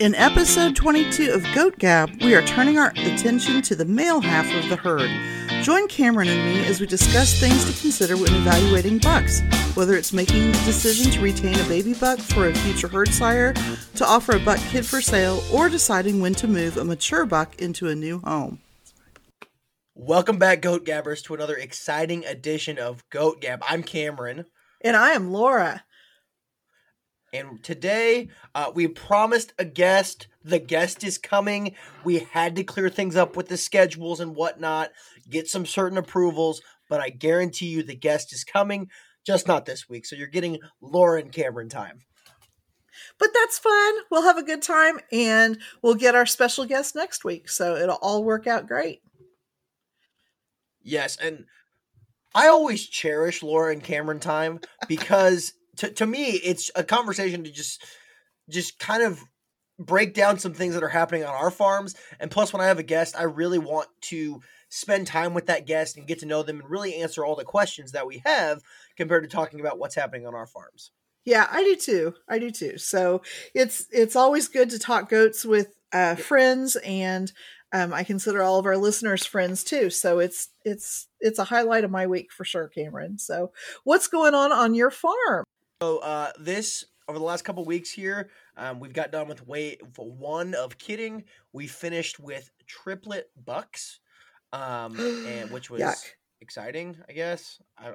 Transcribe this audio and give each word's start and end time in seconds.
In 0.00 0.14
episode 0.14 0.74
22 0.76 1.30
of 1.30 1.44
Goat 1.54 1.78
Gab, 1.78 2.22
we 2.22 2.34
are 2.34 2.40
turning 2.40 2.78
our 2.78 2.88
attention 2.96 3.60
to 3.60 3.76
the 3.76 3.84
male 3.84 4.22
half 4.22 4.46
of 4.54 4.70
the 4.70 4.76
herd. 4.76 5.10
Join 5.62 5.88
Cameron 5.88 6.28
and 6.28 6.42
me 6.42 6.64
as 6.64 6.80
we 6.80 6.86
discuss 6.86 7.38
things 7.38 7.66
to 7.66 7.82
consider 7.82 8.16
when 8.16 8.34
evaluating 8.34 8.96
bucks, 8.96 9.42
whether 9.74 9.92
it's 9.92 10.14
making 10.14 10.52
the 10.52 10.58
decision 10.64 11.12
to 11.12 11.20
retain 11.20 11.54
a 11.60 11.68
baby 11.68 11.92
buck 11.92 12.18
for 12.18 12.48
a 12.48 12.54
future 12.54 12.88
herd 12.88 13.10
sire, 13.10 13.52
to 13.96 14.06
offer 14.06 14.36
a 14.36 14.40
buck 14.40 14.58
kid 14.70 14.86
for 14.86 15.02
sale, 15.02 15.42
or 15.52 15.68
deciding 15.68 16.22
when 16.22 16.32
to 16.32 16.48
move 16.48 16.78
a 16.78 16.84
mature 16.84 17.26
buck 17.26 17.60
into 17.60 17.86
a 17.88 17.94
new 17.94 18.20
home. 18.20 18.58
Welcome 19.94 20.38
back, 20.38 20.62
Goat 20.62 20.86
Gabbers, 20.86 21.20
to 21.24 21.34
another 21.34 21.56
exciting 21.56 22.24
edition 22.24 22.78
of 22.78 23.06
Goat 23.10 23.42
Gab. 23.42 23.62
I'm 23.68 23.82
Cameron. 23.82 24.46
And 24.80 24.96
I 24.96 25.10
am 25.10 25.30
Laura. 25.30 25.84
And 27.32 27.62
today, 27.62 28.28
uh, 28.54 28.72
we 28.74 28.88
promised 28.88 29.52
a 29.58 29.64
guest. 29.64 30.26
The 30.42 30.58
guest 30.58 31.04
is 31.04 31.16
coming. 31.16 31.74
We 32.04 32.18
had 32.18 32.56
to 32.56 32.64
clear 32.64 32.88
things 32.88 33.14
up 33.14 33.36
with 33.36 33.48
the 33.48 33.56
schedules 33.56 34.18
and 34.20 34.34
whatnot, 34.34 34.90
get 35.28 35.46
some 35.46 35.64
certain 35.64 35.98
approvals, 35.98 36.60
but 36.88 37.00
I 37.00 37.10
guarantee 37.10 37.66
you 37.66 37.82
the 37.82 37.94
guest 37.94 38.32
is 38.32 38.42
coming, 38.42 38.88
just 39.24 39.46
not 39.46 39.64
this 39.64 39.88
week. 39.88 40.06
So 40.06 40.16
you're 40.16 40.26
getting 40.26 40.58
Lauren 40.80 41.30
Cameron 41.30 41.68
time. 41.68 42.00
But 43.18 43.30
that's 43.32 43.58
fun. 43.58 43.94
We'll 44.10 44.24
have 44.24 44.38
a 44.38 44.42
good 44.42 44.62
time 44.62 44.98
and 45.12 45.58
we'll 45.82 45.94
get 45.94 46.14
our 46.14 46.26
special 46.26 46.64
guest 46.64 46.96
next 46.96 47.24
week. 47.24 47.48
So 47.48 47.76
it'll 47.76 47.98
all 48.02 48.24
work 48.24 48.46
out 48.46 48.66
great. 48.66 49.02
Yes. 50.82 51.16
And 51.16 51.44
I 52.34 52.48
always 52.48 52.86
cherish 52.86 53.42
Laura 53.42 53.72
and 53.72 53.82
Cameron 53.82 54.20
time 54.20 54.60
because 54.88 55.52
to, 55.80 55.90
to 55.90 56.06
me 56.06 56.26
it's 56.26 56.70
a 56.74 56.84
conversation 56.84 57.44
to 57.44 57.50
just 57.50 57.84
just 58.48 58.78
kind 58.78 59.02
of 59.02 59.22
break 59.78 60.12
down 60.12 60.38
some 60.38 60.52
things 60.52 60.74
that 60.74 60.82
are 60.82 60.88
happening 60.88 61.24
on 61.24 61.34
our 61.34 61.50
farms. 61.50 61.94
And 62.20 62.30
plus 62.30 62.52
when 62.52 62.60
i 62.60 62.66
have 62.66 62.78
a 62.78 62.84
guest 62.84 63.16
i 63.18 63.22
really 63.22 63.58
want 63.58 63.88
to 64.02 64.40
spend 64.68 65.06
time 65.06 65.34
with 65.34 65.46
that 65.46 65.66
guest 65.66 65.96
and 65.96 66.06
get 66.06 66.20
to 66.20 66.26
know 66.26 66.44
them 66.44 66.60
and 66.60 66.70
really 66.70 66.94
answer 66.94 67.24
all 67.24 67.34
the 67.34 67.44
questions 67.44 67.90
that 67.90 68.06
we 68.06 68.22
have 68.24 68.62
compared 68.96 69.24
to 69.24 69.28
talking 69.28 69.58
about 69.58 69.78
what's 69.78 69.96
happening 69.96 70.26
on 70.26 70.34
our 70.34 70.46
farms. 70.46 70.92
Yeah 71.24 71.46
i 71.50 71.64
do 71.64 71.76
too. 71.76 72.14
I 72.28 72.38
do 72.38 72.50
too. 72.50 72.78
So 72.78 73.22
it's 73.54 73.86
it's 73.90 74.16
always 74.16 74.48
good 74.48 74.70
to 74.70 74.78
talk 74.78 75.08
goats 75.08 75.44
with 75.44 75.74
uh, 75.92 76.14
friends 76.14 76.76
and 76.84 77.32
um, 77.72 77.92
i 77.92 78.04
consider 78.04 78.42
all 78.42 78.58
of 78.58 78.66
our 78.66 78.76
listeners 78.76 79.24
friends 79.24 79.64
too. 79.64 79.88
So 79.88 80.18
it's 80.18 80.48
it's 80.64 81.08
it's 81.20 81.38
a 81.38 81.44
highlight 81.44 81.84
of 81.84 81.90
my 81.90 82.06
week 82.06 82.32
for 82.32 82.44
sure 82.44 82.68
cameron. 82.68 83.18
So 83.18 83.52
what's 83.84 84.08
going 84.08 84.34
on 84.34 84.52
on 84.52 84.74
your 84.74 84.90
farm 84.90 85.44
so 85.82 85.98
uh, 85.98 86.30
this 86.38 86.84
over 87.08 87.18
the 87.18 87.24
last 87.24 87.42
couple 87.42 87.64
weeks 87.64 87.90
here, 87.90 88.28
um, 88.58 88.80
we've 88.80 88.92
got 88.92 89.10
done 89.10 89.28
with 89.28 89.46
wave 89.46 89.78
one 89.96 90.54
of 90.54 90.76
kidding. 90.76 91.24
We 91.54 91.66
finished 91.66 92.20
with 92.20 92.50
triplet 92.66 93.30
bucks, 93.42 94.00
um, 94.52 95.00
and 95.00 95.50
which 95.52 95.70
was 95.70 95.80
Yuck. 95.80 96.04
exciting, 96.42 96.98
I 97.08 97.12
guess. 97.12 97.62
I, 97.78 97.94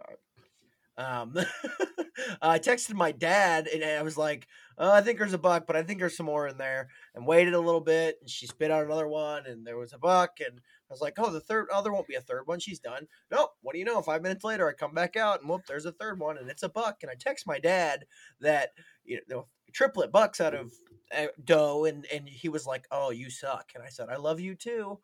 um, 0.98 1.36
I 2.42 2.58
texted 2.58 2.96
my 2.96 3.12
dad 3.12 3.68
and 3.68 3.84
I 3.84 4.02
was 4.02 4.18
like, 4.18 4.48
oh, 4.80 4.92
"I 4.92 5.02
think 5.02 5.20
there's 5.20 5.34
a 5.34 5.38
buck, 5.38 5.68
but 5.68 5.76
I 5.76 5.84
think 5.84 6.00
there's 6.00 6.18
some 6.18 6.26
more 6.26 6.48
in 6.48 6.58
there." 6.58 6.90
And 7.14 7.28
waited 7.28 7.54
a 7.54 7.60
little 7.60 7.82
bit, 7.82 8.18
and 8.20 8.28
she 8.28 8.48
spit 8.48 8.72
out 8.72 8.84
another 8.84 9.08
one, 9.08 9.46
and 9.46 9.66
there 9.66 9.78
was 9.78 9.94
a 9.94 10.00
buck, 10.00 10.40
and 10.40 10.60
I 10.90 10.94
was 10.94 11.02
like, 11.02 11.16
"Oh, 11.18 11.32
the 11.32 11.40
third, 11.42 11.68
oh, 11.72 11.82
there 11.82 11.94
won't 11.94 12.08
be 12.08 12.16
a 12.16 12.22
third 12.22 12.44
one. 12.48 12.60
She's 12.60 12.80
done." 12.80 13.08
Nope. 13.32 13.52
What 13.62 13.74
do 13.74 13.80
you 13.80 13.86
know? 13.86 14.02
Five 14.02 14.22
minutes 14.22 14.44
later, 14.44 14.68
I 14.70 14.74
come 14.74 14.94
back 14.94 15.16
out, 15.16 15.42
and 15.42 15.50
whoop, 15.50 15.66
there's 15.68 15.86
a 15.86 15.92
third 15.92 16.20
one, 16.20 16.38
and 16.38 16.50
it's 16.50 16.64
a 16.64 16.70
buck. 16.70 17.00
And 17.02 17.12
I 17.12 17.16
text 17.16 17.48
my 17.48 17.60
dad 17.60 18.06
that 18.40 18.72
you 19.04 19.22
know 19.28 19.48
triplet 19.74 20.12
bucks 20.12 20.40
out 20.42 20.54
of 20.54 20.74
uh, 21.16 21.28
doe, 21.44 21.86
and 21.86 22.06
and 22.14 22.28
he 22.30 22.50
was 22.50 22.66
like, 22.68 22.88
"Oh, 22.92 23.12
you 23.12 23.30
suck," 23.30 23.72
and 23.76 23.84
I 23.84 23.90
said, 23.90 24.10
"I 24.10 24.18
love 24.18 24.40
you 24.40 24.56
too." 24.56 25.00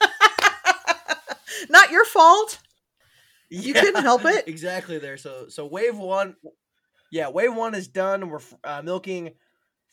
Not 1.68 1.90
your 1.90 2.04
fault. 2.04 2.60
You 3.50 3.74
Yeah, 3.74 3.82
couldn't 3.82 4.02
help 4.02 4.24
it. 4.24 4.44
exactly 4.46 4.98
there. 4.98 5.16
So 5.16 5.48
so 5.48 5.66
wave 5.66 5.96
one, 5.98 6.36
yeah, 7.10 7.28
wave 7.28 7.54
one 7.54 7.74
is 7.74 7.88
done. 7.88 8.28
We're 8.30 8.40
uh, 8.64 8.82
milking 8.82 9.34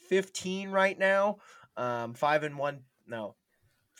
fifteen 0.09 0.70
right 0.72 0.97
now. 0.97 1.38
Um, 1.78 2.14
five 2.14 2.44
and 2.44 2.58
one, 2.58 2.84
no, 3.08 3.36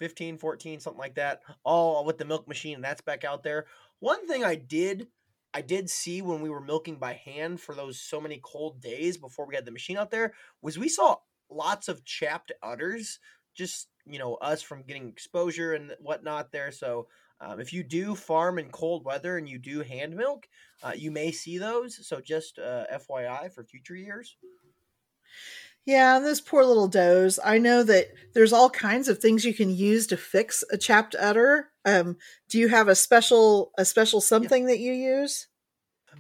15, 0.01 0.39
14, 0.39 0.79
something 0.79 1.00
like 1.00 1.13
that. 1.13 1.44
All 1.63 2.03
with 2.03 2.17
the 2.17 2.25
milk 2.25 2.47
machine, 2.47 2.73
and 2.73 2.84
that's 2.84 3.01
back 3.01 3.23
out 3.23 3.44
there. 3.44 3.67
One 4.00 4.28
thing 4.28 4.44
I 4.44 4.56
did, 4.56 5.06
I 5.53 5.62
did 5.62 5.91
see 5.91 6.23
when 6.23 6.41
we 6.41 6.50
were 6.50 6.59
milking 6.59 6.95
by 6.95 7.13
hand 7.13 7.62
for 7.62 7.75
those 7.75 8.01
so 8.01 8.19
many 8.19 8.41
cold 8.44 8.81
days 8.81 9.17
before 9.17 9.45
we 9.45 9.53
had 9.53 9.63
the 9.63 9.72
machine 9.72 9.97
out 9.97 10.09
there, 10.09 10.34
was 10.59 10.79
we 10.79 10.90
saw 10.90 11.17
lots 11.51 11.88
of 11.88 12.03
chapped 12.03 12.51
udders. 12.63 13.19
Just 13.53 13.90
you 14.07 14.17
know, 14.17 14.35
us 14.35 14.63
from 14.63 14.81
getting 14.81 15.07
exposure 15.07 15.73
and 15.73 15.94
whatnot 16.00 16.51
there. 16.51 16.72
So 16.72 17.07
um, 17.40 17.59
if 17.59 17.72
you 17.72 17.84
do 17.84 18.16
farm 18.16 18.57
in 18.57 18.69
cold 18.69 19.06
weather 19.06 19.38
and 19.38 19.47
you 19.47 19.59
do 19.59 19.81
hand 19.81 20.16
milk, 20.16 20.47
uh, 20.81 20.94
you 20.95 21.11
may 21.11 21.31
see 21.31 21.59
those. 21.59 22.07
So 22.07 22.22
just 22.22 22.57
uh, 22.57 22.85
FYI 22.91 23.53
for 23.53 23.63
future 23.63 23.95
years. 23.95 24.35
Yeah, 25.86 26.19
those 26.19 26.42
poor 26.42 26.64
little 26.64 26.88
does. 26.88 27.40
I 27.44 27.58
know 27.58 27.84
that 27.84 28.12
there's 28.34 28.53
all 28.53 28.69
kinds 28.69 29.08
of 29.08 29.19
things 29.19 29.46
you 29.46 29.53
can 29.53 29.69
use 29.69 30.06
to 30.08 30.18
fix 30.18 30.64
a 30.72 30.78
chapped 30.78 31.16
udder. 31.16 31.72
Um, 31.86 32.18
do 32.50 32.59
you 32.59 32.68
have 32.68 32.88
a 32.88 32.96
special 32.96 33.72
a 33.78 33.86
special 33.86 34.22
something 34.22 34.66
that 34.66 34.80
you 34.80 34.94
use? 34.94 35.47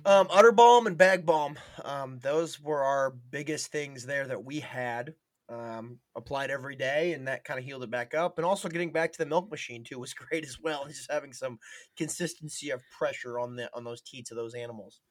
Um, 0.05 0.27
udder 0.31 0.51
balm 0.51 0.87
and 0.87 0.97
bag 0.97 1.25
balm. 1.25 1.57
Um, 1.83 2.19
those 2.19 2.59
were 2.59 2.83
our 2.83 3.11
biggest 3.11 3.71
things 3.71 4.05
there 4.05 4.25
that 4.27 4.43
we 4.43 4.59
had. 4.59 5.15
Um, 5.49 5.99
applied 6.15 6.49
every 6.49 6.77
day, 6.77 7.11
and 7.11 7.27
that 7.27 7.43
kind 7.43 7.59
of 7.59 7.65
healed 7.65 7.83
it 7.83 7.91
back 7.91 8.13
up. 8.13 8.37
And 8.37 8.45
also 8.45 8.69
getting 8.69 8.93
back 8.93 9.11
to 9.11 9.17
the 9.17 9.25
milk 9.25 9.51
machine 9.51 9.83
too 9.83 9.99
was 9.99 10.13
great 10.13 10.45
as 10.45 10.57
well. 10.61 10.83
And 10.83 10.93
Just 10.93 11.11
having 11.11 11.33
some 11.33 11.59
consistency 11.97 12.69
of 12.69 12.81
pressure 12.89 13.37
on 13.37 13.57
the 13.57 13.69
on 13.75 13.83
those 13.83 14.01
teats 14.01 14.31
of 14.31 14.37
those 14.37 14.53
animals. 14.55 15.01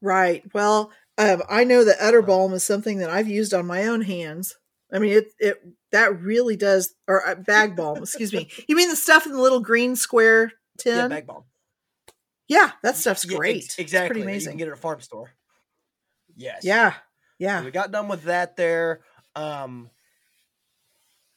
Right. 0.00 0.42
Well, 0.54 0.92
um, 1.18 1.42
I 1.48 1.64
know 1.64 1.84
that 1.84 2.00
udder 2.00 2.22
balm 2.22 2.52
is 2.52 2.64
something 2.64 2.98
that 2.98 3.10
I've 3.10 3.28
used 3.28 3.54
on 3.54 3.66
my 3.66 3.86
own 3.86 4.02
hands. 4.02 4.56
I 4.92 4.98
mean, 4.98 5.12
it 5.12 5.26
it 5.38 5.62
that 5.92 6.20
really 6.20 6.56
does. 6.56 6.94
Or 7.08 7.26
uh, 7.26 7.34
bag 7.36 7.74
balm, 7.76 7.98
excuse 7.98 8.32
me. 8.32 8.48
You 8.68 8.76
mean 8.76 8.88
the 8.88 8.96
stuff 8.96 9.26
in 9.26 9.32
the 9.32 9.40
little 9.40 9.60
green 9.60 9.96
square 9.96 10.52
tin? 10.78 10.96
Yeah, 10.96 11.08
bag 11.08 11.26
balm. 11.26 11.44
Yeah, 12.48 12.70
that 12.82 12.96
stuff's 12.96 13.24
Yeah, 13.28 13.36
great. 13.38 13.56
ex- 13.56 13.64
It's 13.66 13.78
exactly. 13.78 14.08
pretty 14.08 14.20
You 14.20 14.24
can 14.26 14.30
amazing. 14.32 14.56
get 14.58 14.68
it 14.68 14.72
at 14.72 14.78
a 14.78 14.80
farm 14.80 15.00
store. 15.00 15.32
Yes. 16.36 16.62
Yeah, 16.64 16.92
So 16.92 16.98
yeah. 17.38 17.64
we 17.64 17.70
got 17.70 17.90
done 17.90 18.08
with 18.08 18.24
that 18.24 18.56
there. 18.56 19.00
Um, 19.34 19.90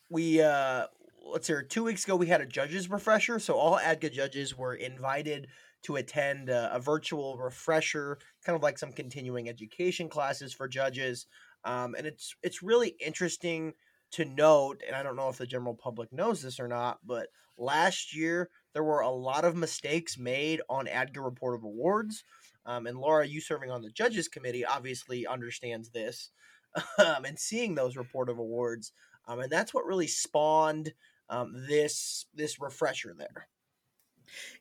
we 0.10 0.42
uh, 0.42 0.88
let's 1.26 1.48
see, 1.48 1.54
two 1.70 1.84
weeks 1.84 2.04
ago 2.04 2.16
we 2.16 2.28
had 2.28 2.42
a 2.42 2.46
judges 2.46 2.90
refresher, 2.90 3.40
so 3.40 3.56
all 3.56 3.78
ADGA 3.80 4.10
judges 4.12 4.58
were 4.58 4.74
invited 4.76 5.48
to 5.84 5.96
attend 5.96 6.50
uh, 6.50 6.70
a 6.72 6.80
virtual 6.80 7.38
refresher, 7.38 8.18
kind 8.46 8.56
of 8.56 8.64
like 8.64 8.78
some 8.78 8.92
continuing 8.92 9.50
education 9.50 10.10
classes 10.10 10.54
for 10.54 10.68
judges. 10.68 11.26
Um, 11.64 11.96
and 11.98 12.06
it's 12.06 12.36
it's 12.44 12.64
really 12.64 12.96
interesting 13.04 13.74
to 14.12 14.26
note, 14.26 14.82
and 14.86 14.96
I 14.96 15.04
don't 15.04 15.16
know 15.16 15.30
if 15.30 15.38
the 15.38 15.46
general 15.46 15.76
public 15.76 16.12
knows 16.12 16.42
this 16.42 16.60
or 16.60 16.68
not, 16.68 17.00
but 17.06 17.28
last 17.58 18.16
year 18.16 18.50
there 18.74 18.84
were 18.84 19.02
a 19.02 19.10
lot 19.10 19.46
of 19.46 19.56
mistakes 19.56 20.18
made 20.18 20.62
on 20.70 20.88
ADGA 20.88 21.24
report 21.24 21.56
of 21.56 21.64
awards. 21.64 22.24
Um, 22.66 22.88
and 22.88 22.98
Laura, 22.98 23.26
you 23.26 23.42
serving 23.42 23.72
on 23.72 23.82
the 23.82 23.92
judges 23.92 24.28
committee, 24.28 24.66
obviously 24.66 25.28
understands 25.28 25.90
this 25.90 26.30
um, 27.00 27.26
and 27.26 27.38
seeing 27.38 27.76
those 27.76 27.98
report 27.98 28.30
of 28.30 28.38
awards, 28.38 28.92
um, 29.28 29.40
and 29.40 29.52
that's 29.52 29.74
what 29.74 29.86
really 29.86 30.08
spawned 30.08 30.94
um, 31.30 31.54
this 31.68 32.26
this 32.34 32.60
refresher 32.60 33.16
there. 33.18 33.48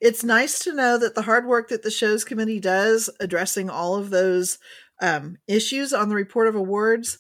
It's 0.01 0.25
nice 0.25 0.59
to 0.61 0.75
know 0.75 0.99
that 0.99 1.15
the 1.15 1.23
hard 1.23 1.47
work 1.47 1.69
that 1.69 1.83
the 1.83 1.91
shows 1.91 2.25
committee 2.25 2.61
does 2.61 3.11
addressing 3.21 3.71
all 3.71 3.97
of 3.97 4.11
those 4.11 4.59
um, 5.01 5.39
issues 5.47 5.93
on 5.93 6.09
the 6.09 6.15
report 6.15 6.49
of 6.49 6.55
awards 6.55 7.19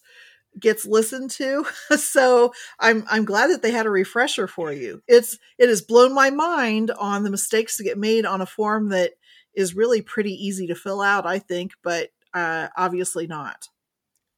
gets 0.59 0.86
listened 0.86 1.30
to. 1.30 1.65
so 1.97 2.53
I'm 2.78 3.04
I'm 3.10 3.24
glad 3.24 3.48
that 3.48 3.62
they 3.62 3.71
had 3.71 3.86
a 3.86 3.91
refresher 3.91 4.47
for 4.47 4.72
you. 4.72 5.03
It's 5.06 5.39
it 5.59 5.68
has 5.68 5.83
blown 5.83 6.15
my 6.15 6.30
mind 6.30 6.91
on 6.98 7.22
the 7.22 7.30
mistakes 7.30 7.77
that 7.77 7.84
get 7.84 7.98
made 7.98 8.24
on 8.27 8.41
a 8.41 8.47
form 8.47 8.89
that 8.91 9.12
is 9.54 9.74
really 9.74 10.03
pretty 10.03 10.33
easy 10.33 10.66
to 10.68 10.74
fill 10.74 11.00
out, 11.00 11.27
I 11.27 11.39
think, 11.39 11.72
but 11.83 12.10
uh, 12.34 12.68
obviously 12.77 13.27
not. 13.27 13.68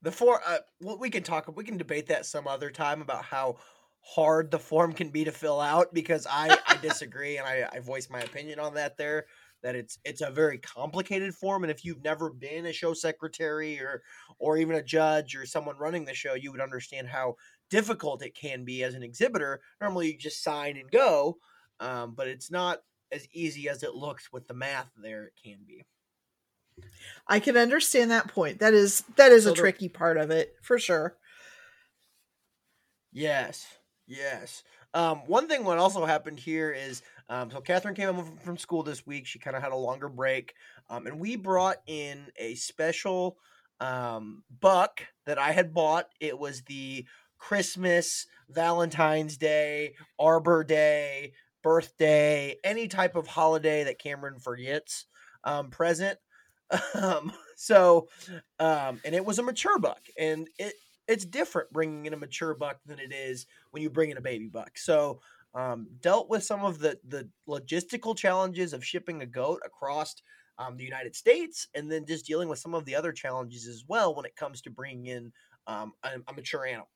The 0.03 0.12
four, 0.12 0.41
uh, 0.47 0.59
well, 0.81 0.99
we 0.99 1.11
can 1.11 1.23
talk, 1.23 1.55
we 1.55 1.65
can 1.65 1.77
debate 1.77 2.07
that 2.07 2.25
some 2.25 2.49
other 2.49 2.71
time 2.71 3.03
about 3.03 3.25
how 3.25 3.57
hard 4.02 4.50
the 4.50 4.58
form 4.58 4.93
can 4.93 5.11
be 5.11 5.25
to 5.25 5.32
fill 5.32 5.61
out 5.61 5.93
because 5.93 6.26
I, 6.29 6.56
I 6.67 6.76
disagree 6.76 7.37
and 7.37 7.47
I, 7.47 7.69
I 7.73 7.81
voice 7.81 8.08
my 8.11 8.20
opinion 8.20 8.58
on 8.58 8.75
that 8.75 8.97
there 8.97 9.26
that 9.62 9.76
it's 9.76 9.99
it's 10.05 10.23
a 10.23 10.31
very 10.31 10.58
complicated 10.58 11.35
form 11.35 11.64
and 11.64 11.70
if 11.70 11.85
you've 11.85 12.02
never 12.02 12.31
been 12.31 12.67
a 12.67 12.73
show 12.73 12.94
secretary 12.94 13.79
or 13.79 14.02
or 14.38 14.56
even 14.56 14.76
a 14.76 14.82
judge 14.82 15.37
or 15.37 15.44
someone 15.44 15.76
running 15.76 16.05
the 16.05 16.14
show 16.14 16.35
you 16.35 16.50
would 16.50 16.62
understand 16.62 17.08
how 17.08 17.35
difficult 17.69 18.25
it 18.25 18.35
can 18.35 18.64
be 18.64 18.82
as 18.82 18.94
an 18.94 19.02
exhibitor 19.02 19.61
normally 19.81 20.11
you 20.11 20.19
just 20.19 20.43
sign 20.43 20.76
and 20.76 20.91
go 20.91 21.37
um, 21.79 22.14
but 22.14 22.26
it's 22.26 22.50
not 22.50 22.79
as 23.12 23.26
easy 23.32 23.69
as 23.69 23.82
it 23.82 23.94
looks 23.94 24.32
with 24.32 24.49
the 24.49 24.55
math 24.55 24.91
there 24.97 25.25
it 25.25 25.35
can 25.43 25.58
be 25.67 25.85
I 27.26 27.41
can 27.41 27.56
understand 27.56 28.11
that 28.11 28.29
point. 28.29 28.61
That 28.61 28.75
is 28.75 29.02
that 29.17 29.32
is 29.32 29.44
So 29.44 29.52
a 29.52 29.55
tricky 29.55 29.88
part 29.88 30.17
of 30.17 30.31
it 30.31 30.56
for 30.62 30.79
sure. 30.79 31.17
Yes, 33.12 33.67
yes. 34.11 34.62
Um, 34.93 35.19
one 35.27 35.49
thing 35.49 35.65
what 35.65 35.79
also 35.79 36.05
happened 36.05 36.41
here 36.41 36.73
is 36.73 37.03
um, 37.29 37.51
so 37.51 37.61
Catherine 37.61 37.95
came 37.95 38.12
home 38.12 38.37
from 38.43 38.59
school 38.59 38.83
this 38.83 39.07
week. 39.07 39.25
She 39.25 39.39
kind 39.39 39.57
of 39.57 39.62
had 39.62 39.71
a 39.73 39.77
longer 39.77 40.09
break, 40.09 40.55
um, 40.89 41.07
and 41.07 41.21
we 41.21 41.37
brought 41.37 41.77
in 41.87 42.27
a 42.37 42.57
special 42.57 43.39
um, 43.79 44.43
buck 44.61 45.03
that 45.27 45.39
I 45.39 45.53
had 45.53 45.73
bought. 45.73 46.09
It 46.19 46.37
was 46.37 46.62
the 46.62 47.07
Christmas, 47.39 48.27
Valentine's 48.51 49.37
Day, 49.37 49.95
Arbor 50.19 50.65
Day, 50.65 51.33
birthday, 51.62 52.57
any 52.65 52.89
type 52.89 53.15
of 53.15 53.29
holiday 53.29 53.85
that 53.85 54.01
Cameron 54.01 54.39
forgets 54.39 55.07
um, 55.45 55.71
present. 55.71 56.19
Um, 56.95 57.33
so, 57.57 58.09
um, 58.61 59.01
and 59.05 59.12
it 59.12 59.25
was 59.25 59.41
a 59.41 59.43
mature 59.43 59.81
buck, 59.81 60.03
and 60.17 60.49
it 60.57 60.75
it's 61.11 61.25
different 61.25 61.73
bringing 61.73 62.07
in 62.07 62.15
a 62.15 62.17
mature 62.17 62.55
buck 62.55 62.79
than 62.87 63.01
it 63.01 63.12
is 63.12 63.47
when 63.73 63.83
you 63.83 63.91
bring 63.91 64.11
in 64.11 64.17
a 64.17 64.23
baby 64.23 64.47
buck. 64.47 64.79
So, 64.79 65.21
um, 65.53 65.89
dealt 66.01 66.31
with 66.31 66.45
some 66.45 66.65
of 66.65 66.79
the 66.79 66.99
the 67.09 67.29
logistical 67.49 68.17
challenges 68.17 68.73
of 68.73 68.85
shipping 68.85 69.21
a 69.21 69.27
goat 69.27 69.61
across 69.67 70.15
um, 70.59 70.77
the 70.77 70.85
United 70.85 71.17
States, 71.17 71.67
and 71.75 71.91
then 71.91 72.07
just 72.07 72.27
dealing 72.27 72.49
with 72.49 72.61
some 72.61 72.75
of 72.75 72.85
the 72.85 72.95
other 72.95 73.12
challenges 73.12 73.67
as 73.67 73.85
well 73.89 74.15
when 74.15 74.25
it 74.25 74.37
comes 74.37 74.61
to 74.62 74.71
bringing 74.71 75.07
in 75.07 75.33
um, 75.67 75.93
a, 76.05 76.11
a 76.29 76.33
mature 76.33 76.65
animal. 76.65 76.87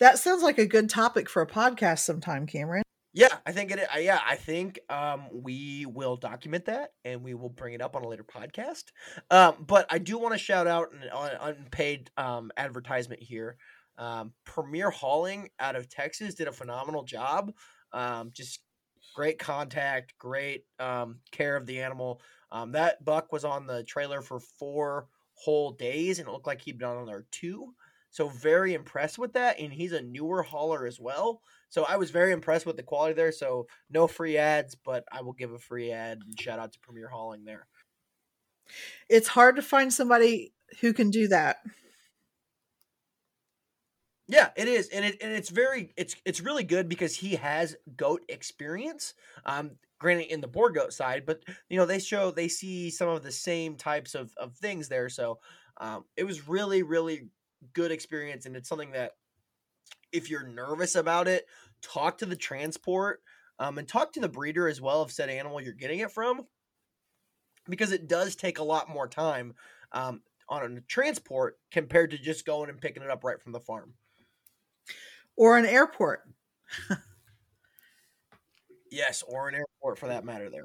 That 0.00 0.18
sounds 0.18 0.42
like 0.42 0.58
a 0.58 0.66
good 0.66 0.90
topic 0.90 1.28
for 1.28 1.42
a 1.42 1.46
podcast 1.46 2.00
sometime, 2.00 2.46
Cameron. 2.46 2.85
Yeah, 3.16 3.34
I 3.46 3.52
think 3.52 3.70
it. 3.70 3.80
Yeah, 3.98 4.20
I 4.28 4.36
think 4.36 4.78
um, 4.90 5.28
we 5.32 5.86
will 5.86 6.16
document 6.16 6.66
that 6.66 6.90
and 7.02 7.24
we 7.24 7.32
will 7.32 7.48
bring 7.48 7.72
it 7.72 7.80
up 7.80 7.96
on 7.96 8.04
a 8.04 8.08
later 8.08 8.24
podcast. 8.24 8.84
Um, 9.30 9.64
but 9.66 9.86
I 9.88 9.96
do 9.98 10.18
want 10.18 10.34
to 10.34 10.38
shout 10.38 10.66
out 10.66 10.88
an, 10.92 11.08
unpaid 11.40 12.10
um, 12.18 12.50
advertisement 12.58 13.22
here. 13.22 13.56
Um, 13.96 14.34
Premier 14.44 14.90
Hauling 14.90 15.48
out 15.58 15.76
of 15.76 15.88
Texas 15.88 16.34
did 16.34 16.46
a 16.46 16.52
phenomenal 16.52 17.04
job. 17.04 17.52
Um, 17.94 18.32
just 18.34 18.60
great 19.14 19.38
contact, 19.38 20.12
great 20.18 20.64
um, 20.78 21.20
care 21.32 21.56
of 21.56 21.64
the 21.64 21.80
animal. 21.80 22.20
That 22.68 23.02
buck 23.04 23.32
was 23.32 23.46
on 23.46 23.66
the 23.66 23.82
trailer 23.84 24.20
for 24.20 24.40
four 24.40 25.08
whole 25.34 25.72
days, 25.72 26.18
and 26.18 26.28
it 26.28 26.32
looked 26.32 26.46
like 26.46 26.60
he'd 26.60 26.78
been 26.78 26.88
on 26.88 27.06
there 27.06 27.24
two. 27.30 27.74
So 28.10 28.28
very 28.28 28.72
impressed 28.74 29.18
with 29.18 29.34
that, 29.34 29.58
and 29.60 29.72
he's 29.72 29.92
a 29.92 30.00
newer 30.02 30.42
hauler 30.42 30.86
as 30.86 30.98
well. 31.00 31.42
So 31.76 31.84
I 31.84 31.98
was 31.98 32.10
very 32.10 32.32
impressed 32.32 32.64
with 32.64 32.78
the 32.78 32.82
quality 32.82 33.12
there. 33.12 33.30
So 33.32 33.66
no 33.90 34.06
free 34.06 34.38
ads, 34.38 34.74
but 34.74 35.04
I 35.12 35.20
will 35.20 35.34
give 35.34 35.52
a 35.52 35.58
free 35.58 35.92
ad 35.92 36.20
and 36.24 36.40
shout 36.40 36.58
out 36.58 36.72
to 36.72 36.78
Premier 36.80 37.06
Hauling 37.06 37.44
there. 37.44 37.66
It's 39.10 39.28
hard 39.28 39.56
to 39.56 39.62
find 39.62 39.92
somebody 39.92 40.54
who 40.80 40.94
can 40.94 41.10
do 41.10 41.28
that. 41.28 41.58
Yeah, 44.26 44.48
it 44.56 44.68
is, 44.68 44.88
and 44.88 45.04
it 45.04 45.18
and 45.20 45.30
it's 45.32 45.50
very 45.50 45.92
it's 45.98 46.16
it's 46.24 46.40
really 46.40 46.64
good 46.64 46.88
because 46.88 47.14
he 47.14 47.36
has 47.36 47.76
goat 47.94 48.22
experience. 48.30 49.12
Um, 49.44 49.72
granted 49.98 50.32
in 50.32 50.40
the 50.40 50.48
Boer 50.48 50.70
goat 50.70 50.94
side, 50.94 51.24
but 51.26 51.42
you 51.68 51.76
know 51.76 51.84
they 51.84 51.98
show 51.98 52.30
they 52.30 52.48
see 52.48 52.88
some 52.88 53.10
of 53.10 53.22
the 53.22 53.30
same 53.30 53.76
types 53.76 54.14
of 54.14 54.32
of 54.38 54.56
things 54.56 54.88
there. 54.88 55.10
So 55.10 55.40
um, 55.76 56.06
it 56.16 56.24
was 56.24 56.48
really 56.48 56.82
really 56.82 57.28
good 57.74 57.92
experience, 57.92 58.46
and 58.46 58.56
it's 58.56 58.68
something 58.70 58.92
that 58.92 59.12
if 60.12 60.30
you're 60.30 60.46
nervous 60.46 60.94
about 60.94 61.28
it, 61.28 61.46
talk 61.82 62.18
to 62.18 62.26
the 62.26 62.36
transport 62.36 63.20
um, 63.58 63.78
and 63.78 63.88
talk 63.88 64.12
to 64.12 64.20
the 64.20 64.28
breeder 64.28 64.68
as 64.68 64.80
well 64.80 65.02
of 65.02 65.12
said 65.12 65.28
animal 65.28 65.60
you're 65.60 65.72
getting 65.72 66.00
it 66.00 66.12
from, 66.12 66.46
because 67.68 67.92
it 67.92 68.08
does 68.08 68.36
take 68.36 68.58
a 68.58 68.64
lot 68.64 68.88
more 68.88 69.08
time 69.08 69.54
um, 69.92 70.20
on 70.48 70.76
a 70.76 70.80
transport 70.82 71.58
compared 71.70 72.10
to 72.10 72.18
just 72.18 72.46
going 72.46 72.70
and 72.70 72.80
picking 72.80 73.02
it 73.02 73.10
up 73.10 73.24
right 73.24 73.40
from 73.40 73.52
the 73.52 73.60
farm 73.60 73.94
or 75.36 75.58
an 75.58 75.66
airport. 75.66 76.22
yes, 78.90 79.22
or 79.26 79.48
an 79.48 79.54
airport 79.54 79.98
for 79.98 80.08
that 80.08 80.24
matter 80.24 80.50
there. 80.50 80.64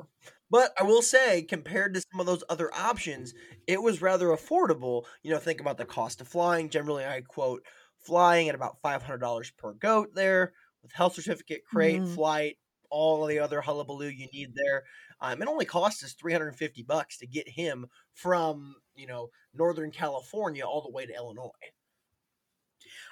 But 0.49 0.73
I 0.79 0.83
will 0.83 1.01
say, 1.01 1.43
compared 1.43 1.93
to 1.93 2.03
some 2.11 2.19
of 2.19 2.25
those 2.25 2.43
other 2.49 2.73
options, 2.73 3.33
it 3.67 3.81
was 3.81 4.01
rather 4.01 4.27
affordable. 4.27 5.03
You 5.23 5.31
know, 5.31 5.39
think 5.39 5.61
about 5.61 5.77
the 5.77 5.85
cost 5.85 6.21
of 6.21 6.27
flying. 6.27 6.69
Generally, 6.69 7.05
I 7.05 7.21
quote 7.21 7.63
flying 8.05 8.49
at 8.49 8.55
about 8.55 8.81
$500 8.83 9.57
per 9.57 9.73
goat 9.73 10.15
there 10.15 10.53
with 10.81 10.91
health 10.91 11.15
certificate, 11.15 11.63
crate, 11.65 12.01
mm. 12.01 12.15
flight, 12.15 12.57
all 12.89 13.25
the 13.25 13.39
other 13.39 13.61
hullabaloo 13.61 14.09
you 14.09 14.27
need 14.33 14.53
there. 14.55 14.83
Um, 15.21 15.41
it 15.41 15.47
only 15.47 15.65
costs 15.65 16.03
us 16.03 16.13
350 16.13 16.83
bucks 16.83 17.17
to 17.19 17.27
get 17.27 17.47
him 17.47 17.87
from, 18.13 18.75
you 18.95 19.07
know, 19.07 19.29
Northern 19.53 19.91
California 19.91 20.63
all 20.65 20.81
the 20.81 20.91
way 20.91 21.05
to 21.05 21.13
Illinois. 21.13 21.49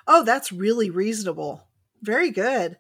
Oh, 0.08 0.24
that's 0.24 0.52
really 0.52 0.90
reasonable. 0.90 1.68
Very 2.02 2.32
good. 2.32 2.78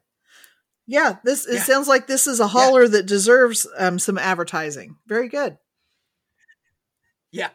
Yeah, 0.87 1.17
this 1.23 1.45
it 1.45 1.55
yeah. 1.55 1.63
sounds 1.63 1.87
like 1.87 2.07
this 2.07 2.25
is 2.25 2.39
a 2.39 2.47
hauler 2.47 2.83
yeah. 2.83 2.89
that 2.89 3.05
deserves 3.05 3.67
um, 3.77 3.99
some 3.99 4.17
advertising. 4.17 4.97
Very 5.05 5.29
good. 5.29 5.59
Yeah, 7.31 7.49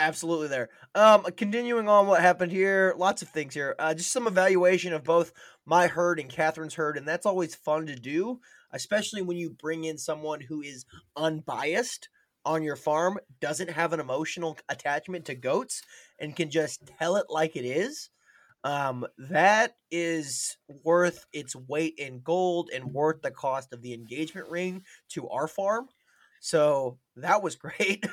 absolutely. 0.00 0.48
There. 0.48 0.68
Um, 0.96 1.22
continuing 1.36 1.88
on 1.88 2.08
what 2.08 2.20
happened 2.20 2.50
here, 2.50 2.94
lots 2.96 3.22
of 3.22 3.28
things 3.28 3.54
here. 3.54 3.76
Uh, 3.78 3.94
just 3.94 4.10
some 4.10 4.26
evaluation 4.26 4.92
of 4.92 5.04
both 5.04 5.32
my 5.64 5.86
herd 5.86 6.18
and 6.18 6.30
Catherine's 6.30 6.74
herd, 6.74 6.96
and 6.96 7.06
that's 7.06 7.26
always 7.26 7.54
fun 7.54 7.86
to 7.86 7.96
do, 7.96 8.40
especially 8.72 9.22
when 9.22 9.36
you 9.36 9.50
bring 9.50 9.84
in 9.84 9.98
someone 9.98 10.40
who 10.40 10.62
is 10.62 10.84
unbiased 11.16 12.08
on 12.44 12.62
your 12.62 12.76
farm, 12.76 13.18
doesn't 13.40 13.70
have 13.70 13.92
an 13.92 14.00
emotional 14.00 14.58
attachment 14.68 15.24
to 15.26 15.34
goats, 15.34 15.82
and 16.18 16.34
can 16.34 16.50
just 16.50 16.90
tell 16.98 17.16
it 17.16 17.26
like 17.28 17.56
it 17.56 17.64
is 17.64 18.10
um, 18.64 19.06
that 19.18 19.74
is 19.90 20.56
worth 20.84 21.26
its 21.32 21.56
weight 21.56 21.94
in 21.98 22.20
gold 22.20 22.70
and 22.72 22.92
worth 22.92 23.22
the 23.22 23.30
cost 23.30 23.72
of 23.72 23.82
the 23.82 23.92
engagement 23.92 24.48
ring 24.48 24.82
to 25.10 25.28
our 25.28 25.48
farm. 25.48 25.88
So 26.40 26.98
that 27.16 27.42
was 27.42 27.56
great. 27.56 28.06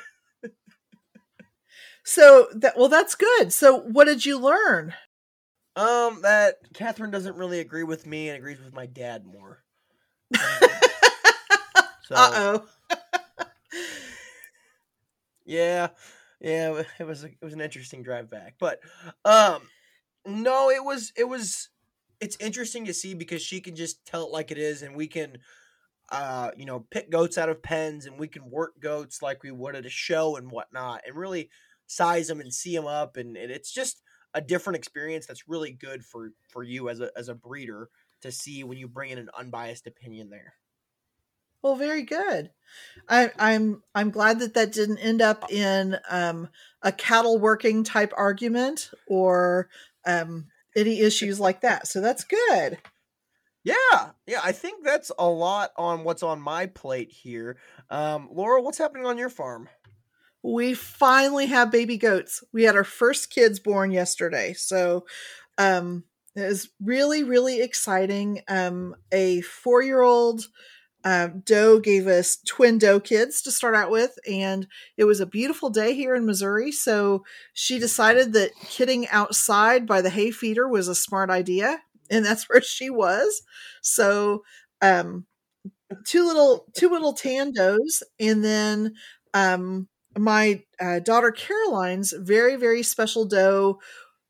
so 2.04 2.48
that 2.56 2.78
well, 2.78 2.90
that's 2.90 3.16
good. 3.16 3.54
So 3.54 3.80
what 3.80 4.06
did 4.06 4.26
you 4.26 4.40
learn? 4.40 4.94
Um, 5.80 6.24
that 6.24 6.58
Catherine 6.74 7.10
doesn't 7.10 7.38
really 7.38 7.62
agree 7.62 7.84
with 7.84 8.06
me 8.06 8.28
and 8.28 8.38
agrees 8.38 8.60
with 8.60 8.74
my 8.74 8.86
dad 8.86 9.26
more. 9.26 9.64
so, 10.36 12.16
uh 12.16 12.60
oh. 12.92 12.98
yeah, 15.46 15.88
yeah, 16.42 16.84
it 17.00 17.08
was 17.08 17.24
a, 17.24 17.28
it 17.28 17.42
was 17.42 17.54
an 17.54 17.62
interesting 17.62 18.04
drive 18.04 18.30
back, 18.30 18.56
but 18.60 18.82
um, 19.24 19.62
no, 20.26 20.70
it 20.70 20.84
was 20.84 21.14
it 21.16 21.30
was 21.30 21.70
it's 22.20 22.36
interesting 22.42 22.84
to 22.84 22.94
see 22.94 23.14
because 23.14 23.42
she 23.42 23.62
can 23.62 23.78
just 23.78 24.06
tell 24.06 24.26
it 24.26 24.34
like 24.34 24.52
it 24.52 24.58
is 24.58 24.82
and 24.82 24.98
we 24.98 25.08
can 25.08 25.38
uh 26.12 26.52
you 26.58 26.66
know 26.66 26.86
pick 26.92 27.10
goats 27.10 27.38
out 27.38 27.48
of 27.48 27.64
pens 27.64 28.06
and 28.06 28.20
we 28.20 28.28
can 28.28 28.50
work 28.50 28.74
goats 28.82 29.22
like 29.22 29.44
we 29.44 29.52
would 29.52 29.78
at 29.78 29.86
a 29.86 29.90
show 29.90 30.36
and 30.36 30.52
whatnot 30.52 31.02
and 31.08 31.16
really 31.16 31.50
size 31.88 32.28
them 32.28 32.42
and 32.42 32.54
see 32.54 32.76
them 32.76 32.88
up 32.88 33.16
and, 33.16 33.38
and 33.38 33.50
it's 33.50 33.72
just 33.72 34.02
a 34.34 34.42
different 34.42 34.78
experience 34.78 35.26
that's 35.26 35.48
really 35.48 35.72
good 35.72 36.04
for 36.04 36.32
for 36.48 36.64
you 36.64 36.90
as 36.90 37.00
a 37.00 37.10
as 37.16 37.30
a 37.30 37.36
breeder 37.36 37.90
to 38.22 38.32
see 38.32 38.64
when 38.64 38.78
you 38.78 38.88
bring 38.88 39.12
in 39.12 39.18
an 39.18 39.30
unbiased 39.38 39.88
opinion 39.88 40.30
there 40.30 40.54
well, 41.62 41.76
very 41.76 42.04
good. 42.04 42.52
I, 43.10 43.32
I'm 43.38 43.84
I'm 43.94 44.12
glad 44.12 44.40
that 44.40 44.54
that 44.54 44.72
didn't 44.72 45.00
end 45.00 45.22
up 45.22 45.52
in 45.52 45.98
um, 46.10 46.50
a 46.82 46.92
cattle 46.92 47.38
working 47.38 47.84
type 47.84 48.14
argument 48.16 48.92
or 49.08 49.70
um, 50.06 50.48
any 50.76 51.02
issues 51.02 51.40
like 51.40 51.62
that. 51.62 51.88
So 51.88 52.00
that's 52.00 52.24
good. 52.24 52.78
Yeah, 53.64 54.12
yeah, 54.26 54.40
I 54.42 54.54
think 54.54 54.86
that's 54.86 55.12
a 55.20 55.28
lot 55.28 55.72
on 55.78 56.06
what's 56.06 56.24
on 56.24 56.40
my 56.40 56.68
plate 56.68 57.12
here. 57.12 57.58
Um, 57.90 58.30
Laura, 58.32 58.62
what's 58.62 58.78
happening 58.78 59.06
on 59.06 59.18
your 59.18 59.30
farm? 59.30 59.68
We 60.44 60.74
finally 60.74 61.48
have 61.48 61.72
baby 61.72 61.98
goats. 61.98 62.44
We 62.54 62.64
had 62.64 62.76
our 62.76 62.84
first 62.84 63.30
kids 63.30 63.60
born 63.60 63.92
yesterday, 63.92 64.54
so 64.54 65.06
um, 65.58 66.06
it 66.36 66.46
was 66.46 66.70
really, 66.82 67.24
really 67.24 67.62
exciting. 67.62 68.42
Um, 68.48 68.96
a 69.12 69.42
four-year-old 69.42 70.46
um, 71.04 71.42
Doe 71.46 71.80
gave 71.80 72.08
us 72.08 72.38
twin 72.46 72.78
Doe 72.78 73.00
kids 73.00 73.42
to 73.44 73.52
start 73.52 73.76
out 73.76 73.90
with, 73.90 74.18
and 74.30 74.68
it 74.98 75.06
was 75.06 75.20
a 75.20 75.26
beautiful 75.26 75.70
day 75.70 75.94
here 75.94 76.14
in 76.16 76.26
Missouri. 76.26 76.72
So 76.72 77.24
she 77.54 77.80
decided 77.80 78.34
that 78.34 78.52
kidding 78.70 79.08
outside 79.10 79.88
by 79.88 80.02
the 80.02 80.10
hay 80.10 80.32
feeder 80.32 80.68
was 80.68 80.88
a 80.88 80.96
smart 80.96 81.30
idea, 81.30 81.80
and 82.10 82.26
that's 82.26 82.44
where 82.50 82.62
she 82.62 82.90
was. 82.90 83.42
So, 83.82 84.44
um, 84.82 85.26
two 86.06 86.26
little 86.26 86.66
two 86.74 86.90
little 86.90 87.14
tan 87.14 87.54
does, 87.54 88.04
and 88.20 88.44
then 88.44 88.94
um, 89.34 89.88
my 90.20 90.64
uh, 90.80 91.00
daughter 91.00 91.32
Caroline's 91.32 92.14
very 92.14 92.56
very 92.56 92.84
special 92.84 93.26
doe 93.26 93.80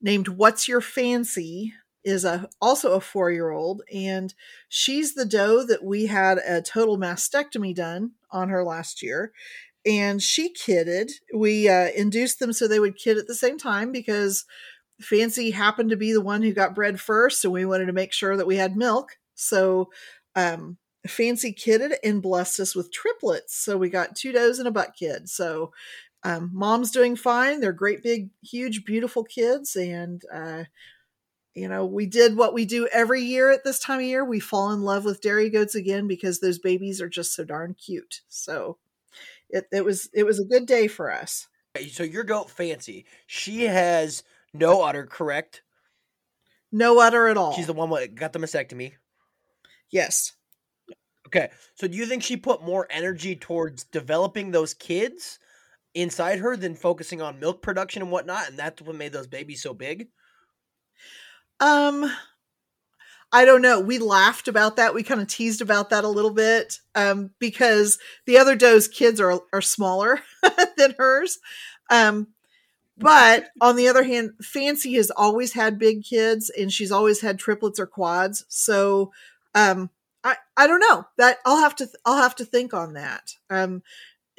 named 0.01 0.27
What's 0.27 0.67
Your 0.67 0.81
Fancy 0.81 1.73
is 2.03 2.23
a 2.25 2.49
also 2.61 2.93
a 2.93 3.01
four 3.01 3.31
year 3.31 3.51
old, 3.51 3.81
and 3.93 4.33
she's 4.69 5.13
the 5.13 5.25
doe 5.25 5.65
that 5.65 5.83
we 5.83 6.05
had 6.05 6.37
a 6.39 6.61
total 6.61 6.97
mastectomy 6.97 7.75
done 7.75 8.11
on 8.31 8.49
her 8.49 8.63
last 8.63 9.01
year. 9.03 9.31
And 9.85 10.21
she 10.21 10.49
kidded. 10.49 11.11
We 11.33 11.69
uh, 11.69 11.89
induced 11.95 12.39
them 12.39 12.53
so 12.53 12.67
they 12.67 12.79
would 12.79 12.97
kid 12.97 13.17
at 13.17 13.27
the 13.27 13.35
same 13.35 13.57
time 13.57 13.91
because 13.91 14.45
Fancy 14.99 15.51
happened 15.51 15.89
to 15.91 15.97
be 15.97 16.11
the 16.11 16.21
one 16.21 16.41
who 16.41 16.53
got 16.53 16.75
bred 16.75 16.99
first, 16.99 17.43
and 17.43 17.53
we 17.53 17.65
wanted 17.65 17.85
to 17.85 17.93
make 17.93 18.11
sure 18.11 18.35
that 18.35 18.47
we 18.47 18.57
had 18.57 18.75
milk. 18.75 19.17
So 19.35 19.89
um, 20.35 20.77
Fancy 21.09 21.51
kidded 21.51 21.93
and 22.03 22.21
blessed 22.21 22.59
us 22.59 22.75
with 22.75 22.91
triplets. 22.91 23.55
So 23.55 23.77
we 23.77 23.89
got 23.89 24.15
two 24.15 24.31
does 24.31 24.59
and 24.59 24.67
a 24.67 24.71
buck 24.71 24.95
kid. 24.95 25.29
So 25.29 25.73
um, 26.23 26.51
mom's 26.53 26.91
doing 26.91 27.15
fine. 27.15 27.59
They're 27.59 27.71
great, 27.71 28.03
big, 28.03 28.29
huge, 28.41 28.85
beautiful 28.85 29.23
kids. 29.23 29.75
And, 29.75 30.21
uh, 30.33 30.65
you 31.53 31.67
know, 31.67 31.85
we 31.85 32.05
did 32.05 32.35
what 32.35 32.53
we 32.53 32.65
do 32.65 32.87
every 32.91 33.21
year 33.21 33.51
at 33.51 33.63
this 33.63 33.79
time 33.79 33.99
of 33.99 34.05
year. 34.05 34.23
We 34.23 34.39
fall 34.39 34.71
in 34.71 34.81
love 34.81 35.05
with 35.05 35.21
dairy 35.21 35.49
goats 35.49 35.75
again 35.75 36.07
because 36.07 36.39
those 36.39 36.59
babies 36.59 37.01
are 37.01 37.09
just 37.09 37.33
so 37.33 37.43
darn 37.43 37.73
cute. 37.73 38.21
So 38.27 38.77
it, 39.49 39.65
it 39.71 39.83
was 39.83 40.09
it 40.13 40.23
was 40.23 40.39
a 40.39 40.45
good 40.45 40.65
day 40.65 40.87
for 40.87 41.11
us. 41.11 41.47
So 41.91 42.03
your 42.03 42.23
goat 42.23 42.49
fancy, 42.49 43.05
she 43.27 43.63
has 43.63 44.23
no 44.53 44.81
udder, 44.81 45.05
correct? 45.05 45.63
No 46.71 46.99
udder 46.99 47.27
at 47.27 47.37
all. 47.37 47.53
She's 47.53 47.67
the 47.67 47.73
one 47.73 47.89
that 47.91 48.15
got 48.15 48.33
the 48.33 48.39
mastectomy. 48.39 48.93
Yes. 49.89 50.33
Okay. 51.29 51.49
So 51.75 51.87
do 51.87 51.95
you 51.95 52.07
think 52.07 52.23
she 52.23 52.37
put 52.37 52.63
more 52.63 52.87
energy 52.89 53.35
towards 53.35 53.83
developing 53.83 54.49
those 54.49 54.73
kids 54.73 55.37
inside 55.93 56.39
her 56.39 56.57
than 56.57 56.75
focusing 56.75 57.21
on 57.21 57.39
milk 57.39 57.61
production 57.61 58.01
and 58.01 58.11
whatnot, 58.11 58.49
and 58.49 58.57
that's 58.57 58.81
what 58.81 58.95
made 58.95 59.13
those 59.13 59.27
babies 59.27 59.61
so 59.61 59.73
big? 59.73 60.07
Um 61.59 62.11
I 63.31 63.45
don't 63.45 63.61
know. 63.61 63.79
We 63.79 63.99
laughed 63.99 64.47
about 64.47 64.77
that. 64.77 64.95
We 64.95 65.03
kind 65.03 65.21
of 65.21 65.27
teased 65.27 65.61
about 65.61 65.91
that 65.91 66.03
a 66.03 66.07
little 66.09 66.33
bit 66.33 66.79
um, 66.95 67.29
because 67.37 67.99
the 68.25 68.39
other 68.39 68.55
doe's 68.55 68.87
kids 68.87 69.21
are 69.21 69.39
are 69.53 69.61
smaller 69.61 70.21
than 70.77 70.95
hers. 70.97 71.37
Um, 71.91 72.29
but 72.97 73.49
on 73.61 73.75
the 73.75 73.87
other 73.87 74.03
hand, 74.03 74.31
Fancy 74.41 74.93
has 74.95 75.11
always 75.11 75.53
had 75.53 75.77
big 75.77 76.03
kids, 76.03 76.49
and 76.49 76.71
she's 76.71 76.91
always 76.91 77.21
had 77.21 77.37
triplets 77.37 77.79
or 77.79 77.85
quads. 77.85 78.45
So 78.49 79.11
um, 79.53 79.91
I 80.23 80.35
I 80.57 80.67
don't 80.67 80.79
know 80.79 81.05
that 81.17 81.37
I'll 81.45 81.61
have 81.61 81.75
to 81.77 81.87
I'll 82.05 82.21
have 82.21 82.35
to 82.35 82.45
think 82.45 82.73
on 82.73 82.93
that. 82.93 83.33
Um, 83.49 83.81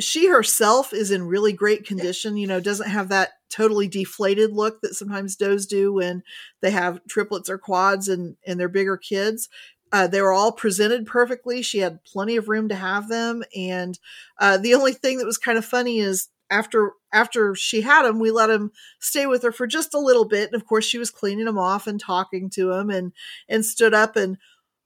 she 0.01 0.29
herself 0.29 0.93
is 0.93 1.11
in 1.11 1.25
really 1.27 1.53
great 1.53 1.85
condition. 1.87 2.37
You 2.37 2.47
know, 2.47 2.61
doesn't 2.61 2.89
have 2.89 3.09
that 3.11 3.31
totally 3.51 3.89
deflated 3.89 4.53
look 4.53 4.81
that 4.81 4.95
sometimes 4.95 5.37
does 5.37 5.67
do 5.67 5.93
when 5.93 6.23
they 6.63 6.71
have 6.71 7.01
triplets 7.09 7.51
or 7.51 7.59
quads 7.59 8.09
and 8.09 8.37
and 8.47 8.59
they're 8.59 8.69
bigger 8.69 8.97
kids. 8.97 9.49
Uh, 9.93 10.07
they 10.07 10.23
were 10.23 10.33
all 10.33 10.53
presented 10.53 11.05
perfectly. 11.07 11.63
She 11.63 11.79
had 11.79 12.05
plenty 12.05 12.37
of 12.37 12.49
room 12.49 12.69
to 12.69 12.77
have 12.77 13.09
them, 13.09 13.43
and 13.57 13.99
uh, 14.39 14.57
the 14.57 14.75
only 14.75 14.93
thing 14.93 15.19
that 15.19 15.27
was 15.27 15.39
kind 15.39 15.59
of 15.59 15.65
funny 15.65 15.99
is 15.99 16.29
after 16.51 16.93
after 17.13 17.55
she 17.55 17.81
had 17.81 18.07
him, 18.07 18.19
we 18.21 18.31
let 18.31 18.51
him 18.51 18.71
stay 19.01 19.27
with 19.27 19.43
her 19.43 19.53
for 19.53 19.67
just 19.67 19.95
a 19.95 19.99
little 19.99 20.25
bit. 20.25 20.47
And 20.53 20.61
of 20.61 20.67
course, 20.67 20.85
she 20.85 20.99
was 20.99 21.11
cleaning 21.11 21.47
him 21.47 21.59
off 21.59 21.87
and 21.87 22.01
talking 22.01 22.51
to 22.51 22.73
him, 22.73 22.91
and 22.91 23.13
and 23.49 23.65
stood 23.65 23.95
up 23.95 24.17
and 24.17 24.37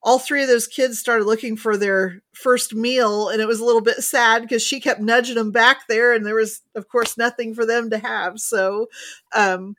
all 0.04 0.18
three 0.18 0.42
of 0.42 0.48
those 0.48 0.66
kids 0.66 0.98
started 0.98 1.24
looking 1.24 1.56
for 1.56 1.78
their 1.78 2.22
first 2.34 2.74
meal 2.74 3.30
and 3.30 3.40
it 3.40 3.48
was 3.48 3.58
a 3.58 3.64
little 3.64 3.80
bit 3.80 3.96
sad 4.04 4.42
because 4.42 4.62
she 4.62 4.78
kept 4.78 5.00
nudging 5.00 5.34
them 5.34 5.50
back 5.50 5.88
there 5.88 6.12
and 6.12 6.26
there 6.26 6.34
was 6.34 6.60
of 6.74 6.88
course 6.88 7.16
nothing 7.16 7.54
for 7.54 7.64
them 7.66 7.90
to 7.90 7.98
have. 7.98 8.38
So 8.38 8.88
um 9.34 9.76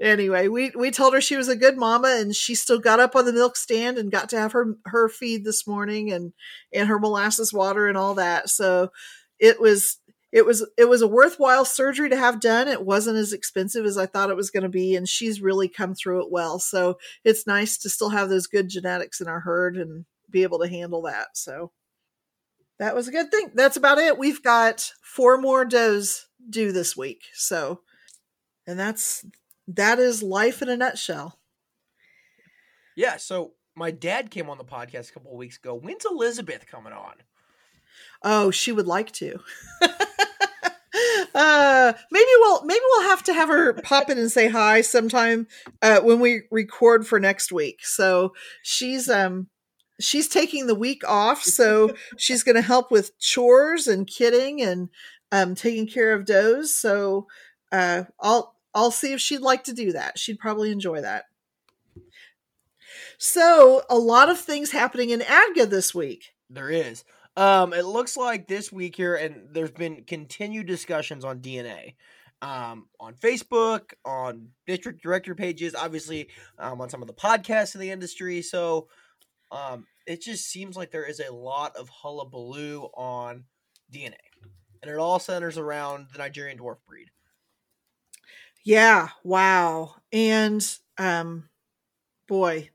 anyway 0.00 0.48
we 0.48 0.70
we 0.70 0.90
told 0.90 1.14
her 1.14 1.20
she 1.20 1.36
was 1.36 1.48
a 1.48 1.56
good 1.56 1.76
mama 1.76 2.16
and 2.18 2.34
she 2.34 2.54
still 2.54 2.80
got 2.80 3.00
up 3.00 3.14
on 3.14 3.24
the 3.24 3.32
milk 3.32 3.56
stand 3.56 3.98
and 3.98 4.10
got 4.10 4.28
to 4.30 4.38
have 4.38 4.52
her 4.52 4.74
her 4.86 5.08
feed 5.08 5.44
this 5.44 5.66
morning 5.66 6.12
and 6.12 6.32
and 6.72 6.88
her 6.88 6.98
molasses 6.98 7.52
water 7.52 7.86
and 7.86 7.96
all 7.96 8.14
that. 8.14 8.50
So 8.50 8.90
it 9.38 9.60
was 9.60 9.98
it 10.32 10.46
was 10.46 10.66
it 10.78 10.86
was 10.86 11.02
a 11.02 11.08
worthwhile 11.08 11.64
surgery 11.64 12.08
to 12.08 12.16
have 12.16 12.40
done. 12.40 12.66
It 12.66 12.84
wasn't 12.84 13.18
as 13.18 13.32
expensive 13.32 13.84
as 13.84 13.98
I 13.98 14.06
thought 14.06 14.30
it 14.30 14.36
was 14.36 14.50
going 14.50 14.62
to 14.62 14.68
be, 14.68 14.96
and 14.96 15.06
she's 15.06 15.42
really 15.42 15.68
come 15.68 15.94
through 15.94 16.22
it 16.22 16.32
well. 16.32 16.58
So 16.58 16.98
it's 17.22 17.46
nice 17.46 17.76
to 17.78 17.90
still 17.90 18.08
have 18.10 18.30
those 18.30 18.46
good 18.46 18.68
genetics 18.68 19.20
in 19.20 19.28
our 19.28 19.40
herd 19.40 19.76
and 19.76 20.06
be 20.30 20.42
able 20.42 20.58
to 20.60 20.68
handle 20.68 21.02
that. 21.02 21.36
So 21.36 21.72
that 22.78 22.94
was 22.94 23.08
a 23.08 23.12
good 23.12 23.30
thing. 23.30 23.52
That's 23.54 23.76
about 23.76 23.98
it. 23.98 24.18
We've 24.18 24.42
got 24.42 24.92
four 25.02 25.36
more 25.36 25.66
does 25.66 26.26
due 26.48 26.72
this 26.72 26.96
week. 26.96 27.24
So 27.34 27.80
and 28.66 28.78
that's 28.78 29.26
that 29.68 29.98
is 29.98 30.22
life 30.22 30.62
in 30.62 30.68
a 30.68 30.76
nutshell. 30.76 31.38
Yeah, 32.96 33.16
so 33.16 33.52
my 33.74 33.90
dad 33.90 34.30
came 34.30 34.50
on 34.50 34.58
the 34.58 34.64
podcast 34.64 35.10
a 35.10 35.12
couple 35.12 35.32
of 35.32 35.38
weeks 35.38 35.56
ago. 35.56 35.74
When's 35.74 36.04
Elizabeth 36.04 36.66
coming 36.66 36.92
on? 36.92 37.14
Oh, 38.24 38.50
she 38.50 38.72
would 38.72 38.86
like 38.86 39.12
to. 39.12 39.40
uh 41.34 41.92
maybe 42.10 42.28
we'll 42.38 42.64
maybe 42.64 42.80
we'll 42.90 43.08
have 43.08 43.22
to 43.22 43.32
have 43.32 43.48
her 43.48 43.72
pop 43.72 44.10
in 44.10 44.18
and 44.18 44.30
say 44.30 44.48
hi 44.48 44.82
sometime 44.82 45.46
uh 45.80 45.98
when 46.00 46.20
we 46.20 46.42
record 46.50 47.06
for 47.06 47.18
next 47.18 47.50
week. 47.52 47.84
So 47.84 48.34
she's 48.62 49.08
um 49.08 49.48
she's 50.00 50.28
taking 50.28 50.66
the 50.66 50.74
week 50.74 51.02
off 51.08 51.42
so 51.42 51.94
she's 52.16 52.42
going 52.42 52.56
to 52.56 52.62
help 52.62 52.90
with 52.90 53.18
chores 53.18 53.86
and 53.86 54.06
kidding 54.06 54.60
and 54.60 54.88
um 55.30 55.54
taking 55.54 55.86
care 55.86 56.12
of 56.12 56.26
does 56.26 56.74
so 56.74 57.26
uh 57.70 58.02
i'll 58.20 58.54
i'll 58.74 58.90
see 58.90 59.12
if 59.12 59.20
she'd 59.20 59.40
like 59.40 59.64
to 59.64 59.72
do 59.72 59.92
that. 59.92 60.18
She'd 60.18 60.38
probably 60.38 60.70
enjoy 60.70 61.00
that. 61.00 61.24
So 63.18 63.82
a 63.88 63.96
lot 63.96 64.28
of 64.28 64.38
things 64.38 64.72
happening 64.72 65.10
in 65.10 65.20
adga 65.20 65.68
this 65.68 65.94
week. 65.94 66.34
There 66.50 66.70
is 66.70 67.04
um, 67.36 67.72
it 67.72 67.84
looks 67.84 68.16
like 68.16 68.46
this 68.46 68.72
week 68.72 68.96
here, 68.96 69.16
and 69.16 69.48
there's 69.52 69.70
been 69.70 70.04
continued 70.04 70.66
discussions 70.66 71.24
on 71.24 71.40
DNA. 71.40 71.94
Um, 72.40 72.88
on 72.98 73.14
Facebook, 73.14 73.92
on 74.04 74.48
district 74.66 75.00
director 75.00 75.34
pages, 75.34 75.76
obviously 75.76 76.28
um, 76.58 76.80
on 76.80 76.90
some 76.90 77.00
of 77.00 77.06
the 77.06 77.14
podcasts 77.14 77.76
in 77.76 77.80
the 77.80 77.92
industry. 77.92 78.42
So 78.42 78.88
um, 79.52 79.86
it 80.08 80.22
just 80.22 80.46
seems 80.50 80.76
like 80.76 80.90
there 80.90 81.04
is 81.04 81.20
a 81.20 81.32
lot 81.32 81.76
of 81.76 81.88
hullabaloo 81.88 82.88
on 82.94 83.44
DNA, 83.92 84.16
and 84.82 84.90
it 84.90 84.98
all 84.98 85.20
centers 85.20 85.56
around 85.56 86.08
the 86.12 86.18
Nigerian 86.18 86.58
dwarf 86.58 86.78
breed. 86.86 87.10
Yeah, 88.64 89.08
wow. 89.24 89.96
And 90.12 90.64
um 90.98 91.48
boy, 92.28 92.70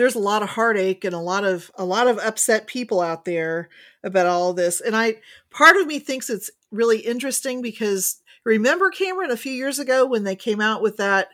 there's 0.00 0.14
a 0.14 0.18
lot 0.18 0.42
of 0.42 0.48
heartache 0.48 1.04
and 1.04 1.14
a 1.14 1.18
lot 1.18 1.44
of 1.44 1.70
a 1.74 1.84
lot 1.84 2.08
of 2.08 2.18
upset 2.18 2.66
people 2.66 3.02
out 3.02 3.26
there 3.26 3.68
about 4.02 4.24
all 4.24 4.54
this. 4.54 4.80
And 4.80 4.96
i 4.96 5.16
part 5.50 5.76
of 5.76 5.86
me 5.86 5.98
thinks 5.98 6.30
it's 6.30 6.50
really 6.70 7.00
interesting 7.00 7.60
because 7.60 8.22
remember 8.44 8.88
cameron 8.88 9.30
a 9.30 9.36
few 9.36 9.52
years 9.52 9.78
ago 9.78 10.06
when 10.06 10.24
they 10.24 10.36
came 10.36 10.60
out 10.60 10.80
with 10.80 10.96
that 10.96 11.28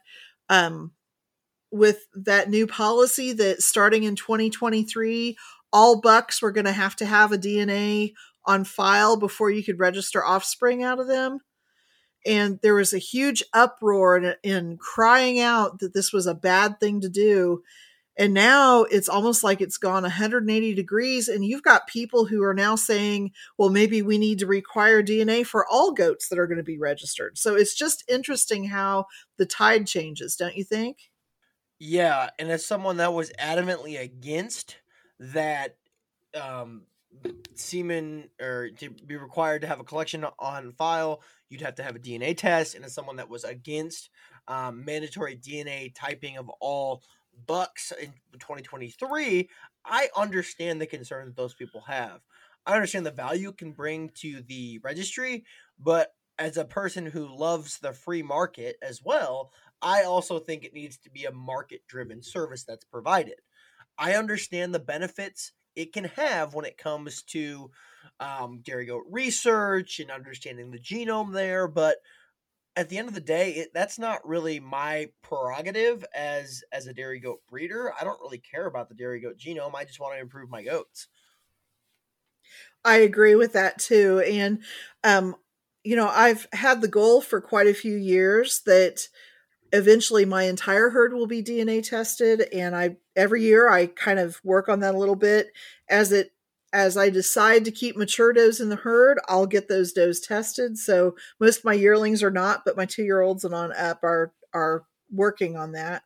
um 0.49 0.91
with 1.71 2.09
that 2.15 2.51
new 2.51 2.67
policy 2.67 3.33
that 3.35 3.63
starting 3.63 4.03
in 4.03 4.17
2023 4.17 5.37
all 5.73 6.01
bucks 6.01 6.43
were 6.43 6.51
going 6.51 6.65
to 6.65 6.73
have 6.73 6.97
to 6.97 7.07
have 7.07 7.31
a 7.31 7.39
dna 7.39 8.13
on 8.47 8.65
file 8.65 9.17
before 9.17 9.49
you 9.49 9.63
could 9.63 9.79
register 9.79 10.25
offspring 10.25 10.83
out 10.83 10.99
of 10.99 11.07
them. 11.07 11.39
And 12.25 12.59
there 12.63 12.75
was 12.75 12.93
a 12.93 12.99
huge 12.99 13.45
uproar 13.53 14.17
and, 14.17 14.37
and 14.43 14.81
crying 14.81 15.39
out 15.39 15.79
that 15.79 15.95
this 15.95 16.13
was 16.13 16.27
a 16.27 16.35
bad 16.35 16.81
thing 16.81 17.01
to 17.03 17.09
do 17.09 17.63
and 18.19 18.33
now 18.33 18.83
it's 18.85 19.09
almost 19.09 19.45
like 19.45 19.61
it's 19.61 19.77
gone 19.77 20.03
180 20.03 20.75
degrees. 20.75 21.29
And 21.29 21.45
you've 21.45 21.63
got 21.63 21.87
people 21.87 22.25
who 22.25 22.43
are 22.43 22.55
now 22.55 22.75
saying, 22.75 23.33
well, 23.59 23.69
maybe 23.69 24.01
we 24.01 24.17
need 24.17 24.39
to 24.39 24.47
require 24.47 25.03
DNA 25.03 25.45
for 25.45 25.67
all 25.71 25.93
goats 25.93 26.29
that 26.29 26.39
are 26.39 26.47
going 26.47 26.57
to 26.57 26.65
be 26.65 26.79
registered. 26.79 27.37
So 27.37 27.57
it's 27.57 27.75
just 27.75 28.05
interesting 28.09 28.65
how 28.65 29.07
the 29.37 29.47
tide 29.47 29.87
changes, 29.87 30.35
don't 30.35 30.57
you 30.57 30.65
think? 30.65 31.11
Yeah. 31.79 32.31
And 32.39 32.51
as 32.51 32.65
someone 32.65 32.97
that 32.99 33.13
was 33.13 33.31
adamantly 33.39 34.01
against 34.01 34.77
that, 35.21 35.77
um, 36.35 36.83
semen 37.55 38.29
or 38.41 38.71
to 38.79 38.91
be 38.91 39.17
required 39.17 39.63
to 39.63 39.67
have 39.67 39.81
a 39.81 39.85
collection 39.85 40.25
on 40.39 40.73
file, 40.73 41.23
you'd 41.49 41.63
have 41.63 41.77
to 41.77 41.83
have 41.83 41.97
a 41.97 42.01
DNA 42.01 42.37
test. 42.37 42.75
And 42.75 42.85
as 42.85 42.95
someone 42.95 43.17
that 43.17 43.31
was 43.31 43.45
against 43.45 44.11
um, 44.49 44.85
mandatory 44.85 45.37
DNA 45.37 45.93
typing 45.95 46.37
of 46.37 46.49
all 46.61 47.03
bucks 47.47 47.93
in 48.01 48.13
2023, 48.35 49.49
I 49.85 50.09
understand 50.17 50.81
the 50.81 50.87
concern 50.87 51.27
that 51.27 51.37
those 51.37 51.55
people 51.55 51.83
have. 51.83 52.21
I 52.67 52.75
understand 52.75 53.07
the 53.07 53.11
value 53.11 53.51
it 53.51 53.59
can 53.59 53.73
bring 53.73 54.11
to 54.21 54.43
the 54.43 54.81
registry, 54.83 55.45
but 55.79 56.13
as 56.39 56.57
a 56.57 56.65
person 56.65 57.07
who 57.07 57.35
loves 57.35 57.79
the 57.79 57.93
free 57.93 58.23
market 58.23 58.77
as 58.83 59.03
well, 59.03 59.53
I 59.81 60.03
also 60.03 60.39
think 60.39 60.65
it 60.65 60.75
needs 60.75 60.99
to 60.99 61.11
be 61.11 61.25
a 61.25 61.33
market 61.33 61.83
driven 61.87 62.23
service 62.23 62.65
that's 62.65 62.85
provided. 62.85 63.37
I 63.99 64.15
understand 64.15 64.75
the 64.75 64.81
benefits 64.81 65.53
it 65.75 65.93
can 65.93 66.05
have 66.05 66.55
when 66.55 66.65
it 66.65 66.79
comes 66.79 67.23
to 67.23 67.71
um, 68.21 68.61
dairy 68.63 68.87
goat 68.87 69.05
research 69.11 70.01
and 70.01 70.11
understanding 70.11 70.71
the 70.71 70.79
genome 70.79 71.33
there, 71.33 71.69
but 71.69 71.99
at 72.77 72.91
the 72.91 72.99
end 72.99 73.09
of 73.09 73.15
the 73.15 73.21
day, 73.21 73.53
it, 73.53 73.71
that's 73.75 73.99
not 73.99 74.27
really 74.29 74.61
my 74.61 75.09
prerogative 75.23 76.05
as 76.15 76.63
as 76.71 76.87
a 76.87 76.93
dairy 76.93 77.19
goat 77.19 77.41
breeder. 77.49 77.93
I 77.99 78.05
don't 78.05 78.21
really 78.21 78.39
care 78.39 78.67
about 78.67 78.89
the 78.89 78.95
dairy 78.95 79.21
goat 79.21 79.39
genome. 79.39 79.75
I 79.75 79.85
just 79.85 79.99
want 79.99 80.15
to 80.15 80.21
improve 80.21 80.51
my 80.51 80.63
goats. 80.63 81.09
I 82.85 82.97
agree 82.99 83.35
with 83.35 83.55
that 83.55 83.79
too, 83.79 84.21
and 84.21 84.63
um, 85.03 85.37
you 85.83 85.97
know, 85.97 86.09
I've 86.09 86.47
had 86.53 86.81
the 86.81 86.89
goal 86.89 87.21
for 87.21 87.41
quite 87.41 87.67
a 87.67 87.75
few 87.75 87.97
years 87.97 88.61
that 88.67 89.09
eventually 89.73 90.25
my 90.25 90.45
entire 90.45 90.91
herd 90.91 91.13
will 91.13 91.27
be 91.27 91.43
DNA 91.43 91.83
tested 91.83 92.49
and 92.53 92.75
I 92.77 92.97
every 93.17 93.43
year 93.43 93.69
I 93.69 93.87
kind 93.87 94.19
of 94.19 94.41
work 94.45 94.69
on 94.69 94.81
that 94.81 94.95
a 94.95 94.99
little 94.99 95.17
bit 95.17 95.49
as 95.89 96.13
it 96.13 96.33
as 96.77 96.95
I 96.99 97.09
decide 97.09 97.65
to 97.65 97.71
keep 97.71 97.97
mature 97.97 98.35
does 98.35 98.61
in 98.61 98.69
the 98.69 98.77
herd, 98.77 99.19
I'll 99.29 99.47
get 99.47 99.67
those 99.67 99.95
does 99.95 100.21
tested. 100.21 100.77
So 100.77 101.17
most 101.41 101.61
of 101.61 101.65
my 101.65 101.73
yearlings 101.73 102.23
are 102.23 102.31
not, 102.31 102.67
but 102.67 102.77
my 102.77 102.85
2-year-olds 102.85 103.45
and 103.45 103.55
on 103.55 103.73
up 103.73 104.05
are 104.05 104.35
are 104.53 104.85
working 105.11 105.57
on 105.57 105.73
that. 105.73 106.03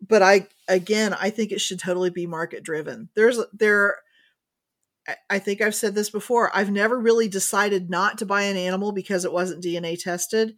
But 0.00 0.22
I 0.22 0.46
again, 0.68 1.12
I 1.12 1.30
think 1.30 1.50
it 1.50 1.60
should 1.60 1.80
totally 1.80 2.10
be 2.10 2.24
market 2.24 2.62
driven. 2.62 3.08
There's 3.16 3.40
there 3.52 3.96
I 5.28 5.40
think 5.40 5.60
I've 5.60 5.74
said 5.74 5.96
this 5.96 6.10
before. 6.10 6.56
I've 6.56 6.70
never 6.70 6.98
really 6.98 7.28
decided 7.28 7.90
not 7.90 8.18
to 8.18 8.26
buy 8.26 8.42
an 8.42 8.56
animal 8.56 8.92
because 8.92 9.24
it 9.24 9.32
wasn't 9.32 9.64
DNA 9.64 10.00
tested 10.00 10.56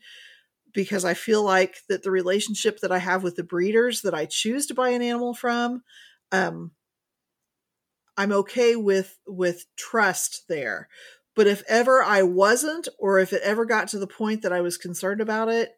because 0.74 1.06
I 1.06 1.14
feel 1.14 1.42
like 1.42 1.78
that 1.88 2.02
the 2.02 2.10
relationship 2.10 2.80
that 2.80 2.92
I 2.92 2.98
have 2.98 3.22
with 3.22 3.36
the 3.36 3.44
breeders 3.44 4.02
that 4.02 4.14
I 4.14 4.26
choose 4.26 4.66
to 4.66 4.74
buy 4.74 4.90
an 4.90 5.00
animal 5.00 5.32
from, 5.32 5.82
um, 6.32 6.72
I'm 8.18 8.32
okay 8.32 8.74
with 8.74 9.16
with 9.26 9.64
trust 9.76 10.48
there. 10.48 10.88
But 11.36 11.46
if 11.46 11.62
ever 11.68 12.02
I 12.02 12.22
wasn't, 12.22 12.88
or 12.98 13.20
if 13.20 13.32
it 13.32 13.42
ever 13.44 13.64
got 13.64 13.86
to 13.88 13.98
the 14.00 14.08
point 14.08 14.42
that 14.42 14.52
I 14.52 14.60
was 14.60 14.76
concerned 14.76 15.20
about 15.20 15.48
it, 15.48 15.70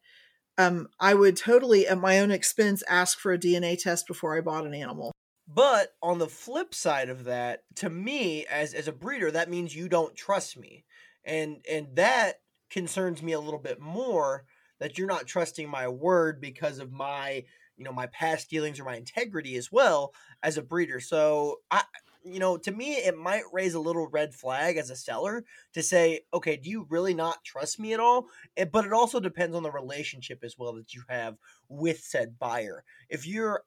um, 0.56 0.88
I 0.98 1.12
would 1.12 1.36
totally, 1.36 1.86
at 1.86 1.98
my 1.98 2.18
own 2.18 2.30
expense, 2.30 2.82
ask 2.88 3.18
for 3.18 3.34
a 3.34 3.38
DNA 3.38 3.78
test 3.78 4.06
before 4.06 4.36
I 4.36 4.40
bought 4.40 4.64
an 4.64 4.72
animal. 4.72 5.12
But 5.46 5.92
on 6.02 6.18
the 6.18 6.28
flip 6.28 6.74
side 6.74 7.10
of 7.10 7.24
that, 7.24 7.64
to 7.76 7.90
me 7.90 8.46
as 8.46 8.72
as 8.72 8.88
a 8.88 8.92
breeder, 8.92 9.30
that 9.30 9.50
means 9.50 9.76
you 9.76 9.90
don't 9.90 10.16
trust 10.16 10.56
me. 10.56 10.86
And 11.26 11.58
and 11.70 11.88
that 11.96 12.36
concerns 12.70 13.22
me 13.22 13.32
a 13.32 13.40
little 13.40 13.60
bit 13.60 13.80
more 13.80 14.44
that 14.78 14.96
you're 14.96 15.06
not 15.06 15.26
trusting 15.26 15.68
my 15.68 15.88
word 15.88 16.40
because 16.40 16.78
of 16.78 16.90
my, 16.90 17.44
you 17.76 17.84
know, 17.84 17.92
my 17.92 18.06
past 18.06 18.48
dealings 18.48 18.80
or 18.80 18.84
my 18.84 18.96
integrity 18.96 19.56
as 19.56 19.70
well 19.70 20.14
as 20.42 20.56
a 20.56 20.62
breeder. 20.62 21.00
So 21.00 21.56
I 21.70 21.82
you 22.22 22.38
know, 22.38 22.56
to 22.58 22.70
me, 22.70 22.94
it 22.94 23.16
might 23.16 23.44
raise 23.52 23.74
a 23.74 23.80
little 23.80 24.08
red 24.08 24.34
flag 24.34 24.76
as 24.76 24.90
a 24.90 24.96
seller 24.96 25.44
to 25.74 25.82
say, 25.82 26.20
okay, 26.34 26.56
do 26.56 26.68
you 26.68 26.86
really 26.88 27.14
not 27.14 27.44
trust 27.44 27.78
me 27.78 27.92
at 27.92 28.00
all? 28.00 28.26
Eh, 28.56 28.64
but 28.64 28.84
it 28.84 28.92
also 28.92 29.20
depends 29.20 29.56
on 29.56 29.62
the 29.62 29.70
relationship 29.70 30.40
as 30.44 30.56
well 30.58 30.74
that 30.74 30.94
you 30.94 31.02
have 31.08 31.36
with 31.68 32.00
said 32.00 32.38
buyer. 32.38 32.84
If 33.08 33.26
you're 33.26 33.62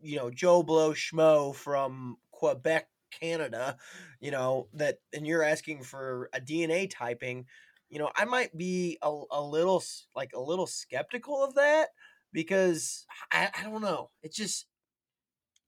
you 0.00 0.16
know 0.16 0.30
Joe 0.30 0.62
Blow 0.62 0.92
Schmo 0.92 1.54
from 1.54 2.16
Quebec, 2.30 2.88
Canada, 3.10 3.76
you 4.20 4.30
know 4.30 4.68
that, 4.74 4.98
and 5.12 5.26
you're 5.26 5.42
asking 5.42 5.82
for 5.82 6.28
a 6.34 6.40
DNA 6.40 6.90
typing, 6.90 7.46
you 7.88 7.98
know 7.98 8.10
I 8.16 8.24
might 8.26 8.56
be 8.56 8.98
a, 9.02 9.22
a 9.30 9.42
little 9.42 9.82
like 10.14 10.32
a 10.34 10.40
little 10.40 10.66
skeptical 10.66 11.42
of 11.42 11.54
that 11.54 11.88
because 12.32 13.06
I, 13.32 13.48
I 13.58 13.62
don't 13.62 13.82
know. 13.82 14.10
It's 14.22 14.36
just 14.36 14.66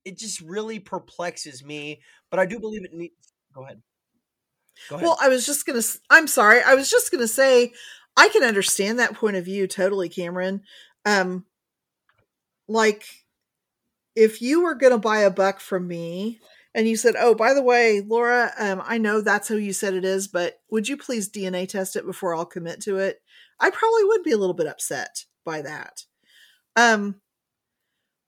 it 0.07 0.17
just 0.17 0.41
really 0.41 0.79
perplexes 0.79 1.63
me. 1.63 2.01
But 2.31 2.41
I 2.41 2.47
do 2.47 2.59
believe 2.59 2.85
it 2.85 2.95
needs. 2.95 3.15
Go 3.53 3.65
ahead. 3.65 3.83
Go 4.89 4.97
ahead. 4.97 5.05
Well, 5.05 5.19
I 5.21 5.29
was 5.29 5.45
just 5.45 5.67
gonna. 5.67 5.83
I'm 6.09 6.29
sorry. 6.29 6.63
I 6.63 6.75
was 6.75 6.91
just 6.91 7.11
gonna 7.11 7.29
say 7.29 7.73
I 8.17 8.29
can 8.29 8.45
understand 8.45 8.99
that 8.99 9.15
point 9.15 9.37
of 9.37 9.45
view 9.45 9.67
totally, 9.67 10.09
Cameron. 10.09 10.63
Um, 11.05 11.45
like 12.69 13.05
if 14.15 14.41
you 14.41 14.63
were 14.63 14.77
to 14.77 14.99
buy 14.99 15.19
a 15.19 15.31
buck 15.31 15.61
from 15.61 15.87
me 15.87 16.41
and 16.75 16.89
you 16.89 16.97
said, 16.97 17.17
"Oh, 17.19 17.35
by 17.35 17.53
the 17.53 17.63
way, 17.63 18.01
Laura, 18.01 18.53
um, 18.59 18.83
I 18.85 18.99
know 18.99 19.21
that's 19.21 19.49
who 19.49 19.57
you 19.57 19.73
said 19.73 19.95
it 19.95 20.05
is, 20.05 20.29
but 20.29 20.61
would 20.71 20.89
you 20.89 20.97
please 20.97 21.29
DNA 21.29 21.69
test 21.69 21.97
it 21.97 22.07
before 22.07 22.35
I'll 22.35 22.47
commit 22.47 22.81
to 22.83 22.99
it?" 22.99 23.21
I 23.59 23.71
probably 23.71 24.05
would 24.05 24.23
be 24.23 24.33
a 24.33 24.39
little 24.39 24.55
bit 24.55 24.67
upset 24.67 25.25
by 25.45 25.63
that. 25.63 26.05
Um, 26.77 27.21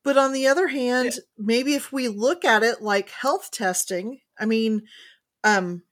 but 0.08 0.16
on 0.16 0.32
the 0.32 0.46
other 0.46 0.68
hand, 0.68 1.12
yeah. 1.16 1.20
maybe 1.36 1.74
if 1.74 1.92
we 1.92 2.08
look 2.08 2.42
at 2.42 2.62
it 2.62 2.80
like 2.80 3.10
health 3.10 3.50
testing, 3.50 4.20
I 4.40 4.46
mean, 4.46 4.84
um, 5.44 5.82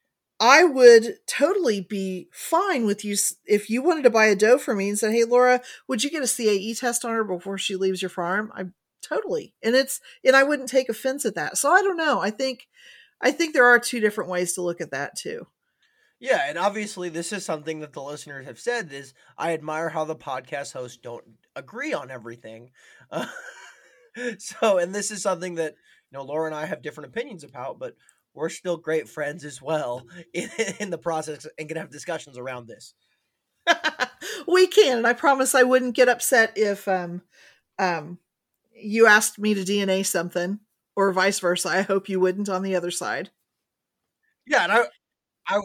I 0.41 0.65
would 0.65 1.17
totally 1.27 1.83
be 1.83 2.31
fine 2.33 2.87
with 2.87 3.05
you 3.05 3.15
if 3.45 3.69
you 3.69 3.83
wanted 3.83 4.05
to 4.05 4.11
buy 4.11 4.25
a 4.25 4.35
doe 4.35 4.57
for 4.57 4.75
me 4.75 4.89
and 4.89 4.99
said, 4.99 5.13
"Hey, 5.13 5.25
Laura, 5.25 5.61
would 5.87 6.03
you 6.03 6.09
get 6.09 6.23
a 6.23 6.27
CAE 6.27 6.81
test 6.81 7.05
on 7.05 7.11
her 7.11 7.25
before 7.25 7.59
she 7.59 7.77
leaves 7.77 8.01
your 8.01 8.09
farm?" 8.09 8.51
I 8.55 8.69
totally. 9.03 9.53
And 9.63 9.77
it's 9.77 10.01
and 10.25 10.35
i 10.35 10.43
wouldn't 10.43 10.71
take 10.71 10.89
offense 10.89 11.27
at 11.27 11.35
that. 11.35 11.59
So 11.59 11.71
i 11.71 11.83
don't 11.83 11.99
know. 11.99 12.19
I 12.19 12.31
think 12.31 12.69
i 13.21 13.31
think 13.31 13.53
there 13.53 13.67
are 13.67 13.79
two 13.79 14.01
different 14.01 14.31
ways 14.31 14.55
to 14.55 14.63
look 14.63 14.81
at 14.81 14.93
that 14.93 15.15
too. 15.19 15.47
Yeah 16.21 16.41
and 16.49 16.57
obviously 16.57 17.11
this 17.11 17.35
is 17.35 17.45
something 17.45 17.81
that 17.81 17.93
the 17.93 18.03
listeners 18.03 18.47
have 18.47 18.59
said 18.59 18.91
is 18.95 19.13
i 19.37 19.53
admire 19.53 19.91
how 19.91 20.07
the 20.07 20.17
podcast 20.17 20.73
hosts 20.73 20.97
don't 20.97 21.25
agree 21.55 21.93
on 21.93 22.11
everything. 22.11 22.71
uh, 23.11 23.27
so 24.39 24.79
and 24.79 24.95
this 24.95 25.11
is 25.11 25.23
something 25.23 25.57
that 25.57 25.75
you 26.11 26.19
know 26.19 26.25
laura 26.25 26.47
and 26.47 26.55
i 26.55 26.67
have 26.67 26.83
different 26.83 27.09
opinions 27.09 27.45
about 27.45 27.79
but 27.79 27.95
we're 28.35 28.49
still 28.49 28.77
great 28.77 29.09
friends 29.09 29.45
as 29.45 29.63
well 29.63 30.07
in, 30.35 30.49
in 30.79 30.91
the 30.91 30.99
process 30.99 31.47
and 31.59 31.69
gonna 31.69 31.81
have 31.81 31.91
discussions 31.91 32.39
around 32.39 32.67
this 32.67 32.95
we 34.49 34.67
can 34.67 34.99
and 34.99 35.07
i 35.07 35.13
promise 35.13 35.55
i 35.55 35.63
wouldn't 35.63 35.95
get 35.95 36.09
upset 36.09 36.53
if 36.57 36.87
um 36.89 37.23
um 37.79 38.19
you 38.75 39.07
asked 39.07 39.39
me 39.39 39.55
to 39.55 39.65
DNA 39.65 40.05
something, 40.05 40.61
or 40.97 41.13
vice 41.13 41.41
versa. 41.41 41.69
I 41.69 41.83
hope 41.83 42.09
you 42.09 42.21
wouldn't 42.21 42.49
on 42.49 42.63
the 42.63 42.77
other 42.77 42.91
side. 42.91 43.31
Yeah, 44.47 44.63
and 44.65 44.73
I, 44.73 44.85
I, 45.49 45.61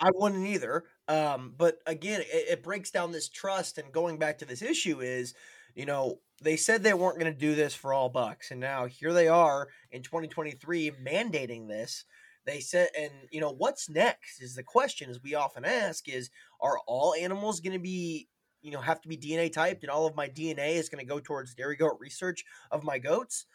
I 0.00 0.10
wouldn't 0.14 0.46
either. 0.46 0.84
Um, 1.08 1.54
but 1.56 1.78
again, 1.86 2.20
it, 2.20 2.26
it 2.50 2.62
breaks 2.62 2.90
down 2.90 3.12
this 3.12 3.28
trust. 3.28 3.78
And 3.78 3.92
going 3.92 4.18
back 4.18 4.38
to 4.38 4.44
this 4.44 4.62
issue 4.62 5.00
is, 5.00 5.34
you 5.76 5.86
know, 5.86 6.18
they 6.42 6.56
said 6.56 6.82
they 6.82 6.94
weren't 6.94 7.20
going 7.20 7.32
to 7.32 7.38
do 7.38 7.54
this 7.54 7.74
for 7.74 7.92
all 7.92 8.08
bucks, 8.08 8.50
and 8.50 8.58
now 8.58 8.86
here 8.86 9.12
they 9.12 9.28
are 9.28 9.68
in 9.92 10.02
2023 10.02 10.90
mandating 11.06 11.68
this. 11.68 12.04
They 12.46 12.60
said, 12.60 12.88
and 12.98 13.10
you 13.30 13.40
know, 13.40 13.52
what's 13.52 13.88
next 13.88 14.40
is 14.40 14.54
the 14.54 14.62
question, 14.62 15.10
as 15.10 15.22
we 15.22 15.34
often 15.34 15.64
ask, 15.64 16.08
is 16.08 16.30
are 16.60 16.78
all 16.86 17.14
animals 17.14 17.60
going 17.60 17.74
to 17.74 17.78
be 17.78 18.28
you 18.62 18.72
know 18.72 18.80
have 18.80 19.00
to 19.02 19.08
be 19.08 19.16
DNA 19.16 19.52
typed 19.52 19.84
and 19.84 19.90
all 19.90 20.06
of 20.06 20.16
my 20.16 20.28
DNA 20.28 20.74
is 20.74 20.88
going 20.88 21.04
to 21.04 21.08
go 21.08 21.20
towards 21.20 21.54
dairy 21.54 21.76
goat 21.76 21.96
research 22.00 22.44
of 22.70 22.82
my 22.82 22.98
goats, 22.98 23.46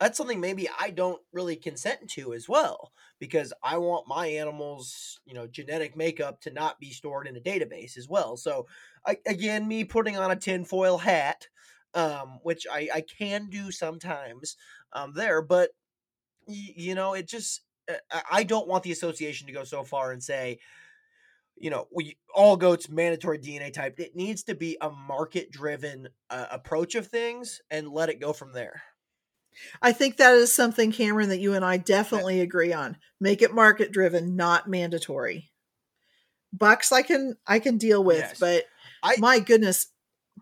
that's 0.00 0.16
something 0.16 0.40
maybe 0.40 0.68
I 0.78 0.90
don't 0.90 1.20
really 1.32 1.56
consent 1.56 2.08
to 2.10 2.32
as 2.32 2.48
well 2.48 2.92
because 3.18 3.52
I 3.62 3.78
want 3.78 4.06
my 4.06 4.26
animals, 4.26 5.20
you 5.24 5.34
know, 5.34 5.46
genetic 5.46 5.96
makeup 5.96 6.40
to 6.42 6.52
not 6.52 6.78
be 6.78 6.90
stored 6.90 7.26
in 7.26 7.36
a 7.36 7.40
database 7.40 7.96
as 7.96 8.08
well. 8.08 8.36
So, 8.36 8.66
I, 9.06 9.18
again, 9.26 9.66
me 9.66 9.84
putting 9.84 10.16
on 10.16 10.30
a 10.30 10.36
tinfoil 10.36 10.98
hat, 10.98 11.48
um, 11.94 12.38
which 12.42 12.66
I, 12.70 12.88
I 12.94 13.00
can 13.00 13.48
do 13.48 13.70
sometimes 13.70 14.56
um, 14.92 15.12
there, 15.14 15.42
but 15.42 15.70
you 16.46 16.94
know, 16.94 17.14
it 17.14 17.28
just 17.28 17.62
uh, 17.88 18.20
I 18.30 18.42
don't 18.42 18.68
want 18.68 18.84
the 18.84 18.92
association 18.92 19.46
to 19.46 19.52
go 19.52 19.64
so 19.64 19.84
far 19.84 20.12
and 20.12 20.22
say, 20.22 20.58
you 21.56 21.70
know, 21.70 21.88
we 21.94 22.16
all 22.34 22.56
goats 22.56 22.88
mandatory 22.88 23.38
DNA 23.38 23.72
type. 23.72 23.98
It 23.98 24.14
needs 24.14 24.44
to 24.44 24.54
be 24.54 24.76
a 24.80 24.90
market 24.90 25.50
driven 25.50 26.08
uh, 26.30 26.46
approach 26.50 26.94
of 26.94 27.08
things 27.08 27.60
and 27.70 27.88
let 27.88 28.08
it 28.08 28.20
go 28.20 28.32
from 28.32 28.52
there. 28.52 28.82
I 29.82 29.92
think 29.92 30.16
that 30.16 30.34
is 30.34 30.52
something, 30.52 30.92
Cameron, 30.92 31.30
that 31.30 31.40
you 31.40 31.54
and 31.54 31.64
I 31.64 31.76
definitely 31.76 32.40
agree 32.40 32.72
on. 32.72 32.96
Make 33.20 33.42
it 33.42 33.54
market 33.54 33.92
driven, 33.92 34.36
not 34.36 34.68
mandatory. 34.68 35.50
Bucks, 36.52 36.92
I 36.92 37.02
can 37.02 37.36
I 37.46 37.58
can 37.58 37.76
deal 37.76 38.02
with, 38.02 38.18
yes. 38.18 38.38
but 38.38 38.64
I, 39.02 39.16
my 39.18 39.38
goodness, 39.38 39.88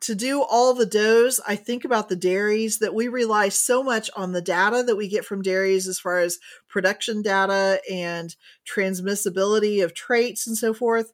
to 0.02 0.14
do 0.14 0.42
all 0.42 0.74
the 0.74 0.86
does, 0.86 1.40
I 1.46 1.56
think 1.56 1.84
about 1.84 2.08
the 2.08 2.16
dairies 2.16 2.78
that 2.78 2.94
we 2.94 3.08
rely 3.08 3.48
so 3.48 3.82
much 3.82 4.10
on 4.16 4.32
the 4.32 4.42
data 4.42 4.82
that 4.82 4.96
we 4.96 5.08
get 5.08 5.24
from 5.24 5.42
dairies 5.42 5.88
as 5.88 5.98
far 5.98 6.18
as 6.18 6.38
production 6.68 7.22
data 7.22 7.80
and 7.90 8.34
transmissibility 8.70 9.82
of 9.82 9.94
traits 9.94 10.46
and 10.46 10.56
so 10.56 10.74
forth. 10.74 11.12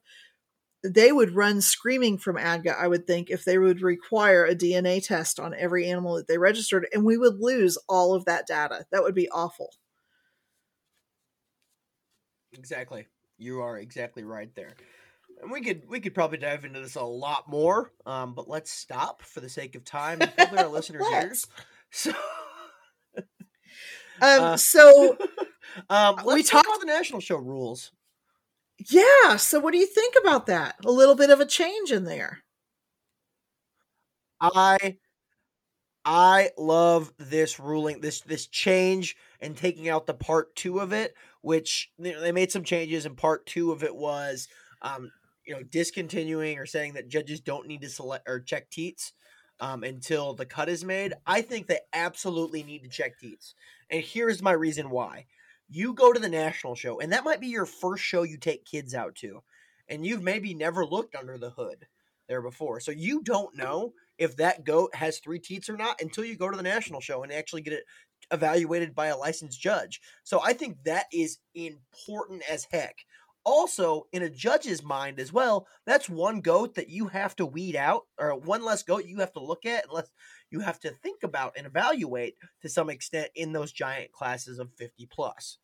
They 0.83 1.11
would 1.11 1.35
run 1.35 1.61
screaming 1.61 2.17
from 2.17 2.37
ADGA, 2.37 2.75
I 2.77 2.87
would 2.87 3.07
think, 3.07 3.29
if 3.29 3.45
they 3.45 3.57
would 3.57 3.81
require 3.81 4.45
a 4.45 4.55
DNA 4.55 5.05
test 5.05 5.39
on 5.39 5.55
every 5.57 5.87
animal 5.87 6.15
that 6.15 6.27
they 6.27 6.37
registered, 6.37 6.87
and 6.93 7.05
we 7.05 7.17
would 7.17 7.39
lose 7.39 7.77
all 7.87 8.13
of 8.13 8.25
that 8.25 8.47
data. 8.47 8.85
That 8.91 9.03
would 9.03 9.15
be 9.15 9.29
awful. 9.29 9.69
Exactly. 12.51 13.07
You 13.37 13.61
are 13.61 13.77
exactly 13.77 14.23
right 14.23 14.53
there 14.55 14.75
and 15.43 15.51
we 15.51 15.61
could 15.61 15.83
we 15.87 15.99
could 15.99 16.15
probably 16.15 16.37
dive 16.37 16.65
into 16.65 16.79
this 16.79 16.95
a 16.95 17.03
lot 17.03 17.47
more, 17.47 17.91
um, 18.05 18.33
but 18.33 18.49
let's 18.49 18.71
stop 18.71 19.21
for 19.21 19.41
the 19.41 19.49
sake 19.49 19.75
of 19.75 19.83
time 19.83 20.21
and 20.21 20.57
our 20.57 20.67
listeners' 20.69 21.05
ears. 21.13 21.47
So, 21.91 22.11
um, 23.17 23.25
uh, 24.21 24.57
so 24.57 25.17
um, 25.89 26.15
we 26.25 26.43
talked 26.43 26.67
about 26.67 26.79
the 26.79 26.87
national 26.87 27.19
show 27.19 27.37
rules. 27.37 27.91
Yeah. 28.89 29.37
So, 29.37 29.59
what 29.59 29.71
do 29.71 29.77
you 29.79 29.85
think 29.87 30.15
about 30.19 30.45
that? 30.47 30.75
A 30.85 30.91
little 30.91 31.15
bit 31.15 31.29
of 31.31 31.39
a 31.39 31.45
change 31.45 31.91
in 31.91 32.03
there. 32.05 32.43
I 34.41 34.97
I 36.05 36.51
love 36.57 37.13
this 37.17 37.59
ruling, 37.59 38.01
this 38.01 38.21
this 38.21 38.47
change 38.47 39.15
and 39.39 39.55
taking 39.55 39.87
out 39.87 40.05
the 40.05 40.13
part 40.13 40.55
two 40.55 40.79
of 40.79 40.91
it, 40.91 41.15
which 41.41 41.91
you 41.97 42.11
know, 42.13 42.19
they 42.21 42.31
made 42.33 42.51
some 42.51 42.63
changes, 42.63 43.05
and 43.05 43.15
part 43.15 43.45
two 43.45 43.71
of 43.71 43.83
it 43.83 43.95
was 43.95 44.47
um, 44.81 45.11
you 45.45 45.53
know 45.53 45.63
discontinuing 45.63 46.57
or 46.59 46.65
saying 46.65 46.93
that 46.93 47.07
judges 47.07 47.39
don't 47.39 47.67
need 47.67 47.81
to 47.81 47.89
select 47.89 48.27
or 48.27 48.41
check 48.41 48.69
teats 48.69 49.13
um, 49.61 49.83
until 49.83 50.33
the 50.33 50.45
cut 50.45 50.67
is 50.67 50.83
made. 50.83 51.13
I 51.25 51.41
think 51.41 51.67
they 51.67 51.79
absolutely 51.93 52.63
need 52.63 52.83
to 52.83 52.89
check 52.89 53.17
teats. 53.19 53.55
And 53.89 54.03
here's 54.03 54.41
my 54.41 54.51
reason 54.51 54.89
why. 54.89 55.25
You 55.69 55.93
go 55.93 56.13
to 56.13 56.19
the 56.19 56.29
national 56.29 56.75
show, 56.75 56.99
and 56.99 57.11
that 57.11 57.23
might 57.23 57.41
be 57.41 57.47
your 57.47 57.65
first 57.65 58.03
show 58.03 58.23
you 58.23 58.37
take 58.37 58.65
kids 58.65 58.93
out 58.93 59.15
to, 59.15 59.41
and 59.87 60.05
you've 60.05 60.23
maybe 60.23 60.53
never 60.53 60.85
looked 60.85 61.15
under 61.15 61.37
the 61.37 61.49
hood 61.51 61.87
there 62.27 62.41
before. 62.41 62.79
So 62.79 62.91
you 62.91 63.21
don't 63.23 63.55
know 63.57 63.93
if 64.17 64.37
that 64.37 64.63
goat 64.63 64.95
has 64.95 65.19
three 65.19 65.39
teats 65.39 65.69
or 65.69 65.77
not 65.77 66.01
until 66.01 66.23
you 66.23 66.37
go 66.37 66.49
to 66.49 66.57
the 66.57 66.63
national 66.63 67.01
show 67.01 67.23
and 67.23 67.31
actually 67.31 67.61
get 67.61 67.73
it 67.73 67.83
evaluated 68.31 68.95
by 68.95 69.07
a 69.07 69.17
licensed 69.17 69.59
judge. 69.59 69.99
So 70.23 70.39
I 70.41 70.53
think 70.53 70.77
that 70.85 71.07
is 71.11 71.39
important 71.55 72.43
as 72.49 72.67
heck. 72.71 72.95
Also, 73.45 74.07
in 74.13 74.23
a 74.23 74.29
judge's 74.29 74.81
mind 74.83 75.19
as 75.19 75.33
well, 75.33 75.67
that's 75.85 76.07
one 76.07 76.39
goat 76.39 76.75
that 76.75 76.89
you 76.89 77.07
have 77.07 77.35
to 77.35 77.45
weed 77.45 77.75
out, 77.75 78.03
or 78.17 78.33
one 78.35 78.63
less 78.63 78.83
goat 78.83 79.03
you 79.05 79.19
have 79.19 79.33
to 79.33 79.43
look 79.43 79.65
at, 79.65 79.85
unless 79.89 80.09
you 80.53 80.59
have 80.59 80.79
to 80.79 80.91
think 80.91 81.23
about 81.23 81.53
and 81.57 81.65
evaluate 81.65 82.35
to 82.61 82.69
some 82.69 82.89
extent 82.89 83.29
in 83.35 83.51
those 83.51 83.71
giant 83.71 84.11
classes 84.11 84.59
of 84.59 84.71
50 84.77 85.07
plus. 85.11 85.57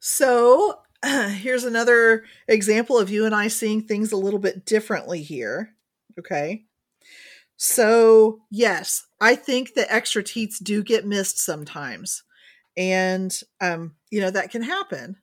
So, 0.00 0.80
here's 1.04 1.64
another 1.64 2.24
example 2.48 2.98
of 2.98 3.08
you 3.08 3.24
and 3.24 3.34
I 3.34 3.46
seeing 3.48 3.82
things 3.82 4.10
a 4.10 4.16
little 4.16 4.40
bit 4.40 4.66
differently 4.66 5.22
here. 5.22 5.70
Okay. 6.18 6.64
So, 7.56 8.40
yes, 8.50 9.06
I 9.20 9.36
think 9.36 9.74
that 9.74 9.94
extra 9.94 10.24
teats 10.24 10.58
do 10.58 10.82
get 10.82 11.06
missed 11.06 11.38
sometimes. 11.38 12.24
And, 12.76 13.32
um, 13.60 13.94
you 14.10 14.20
know, 14.20 14.30
that 14.30 14.50
can 14.50 14.62
happen. 14.62 15.16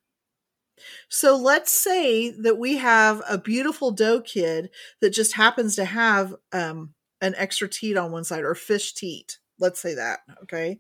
So 1.10 1.36
let's 1.36 1.72
say 1.72 2.32
that 2.32 2.58
we 2.58 2.78
have 2.78 3.22
a 3.30 3.38
beautiful 3.38 3.92
doe 3.92 4.22
kid 4.22 4.70
that 5.02 5.12
just 5.12 5.34
happens 5.34 5.76
to 5.76 5.86
have 5.86 6.34
um, 6.54 6.94
an 7.22 7.36
extra 7.38 7.70
teat 7.70 7.98
on 7.98 8.12
one 8.12 8.24
side 8.24 8.44
or 8.44 8.56
fish 8.56 8.94
teat. 8.94 9.38
Let's 9.60 9.82
say 9.82 9.96
that. 9.96 10.20
Okay. 10.44 10.80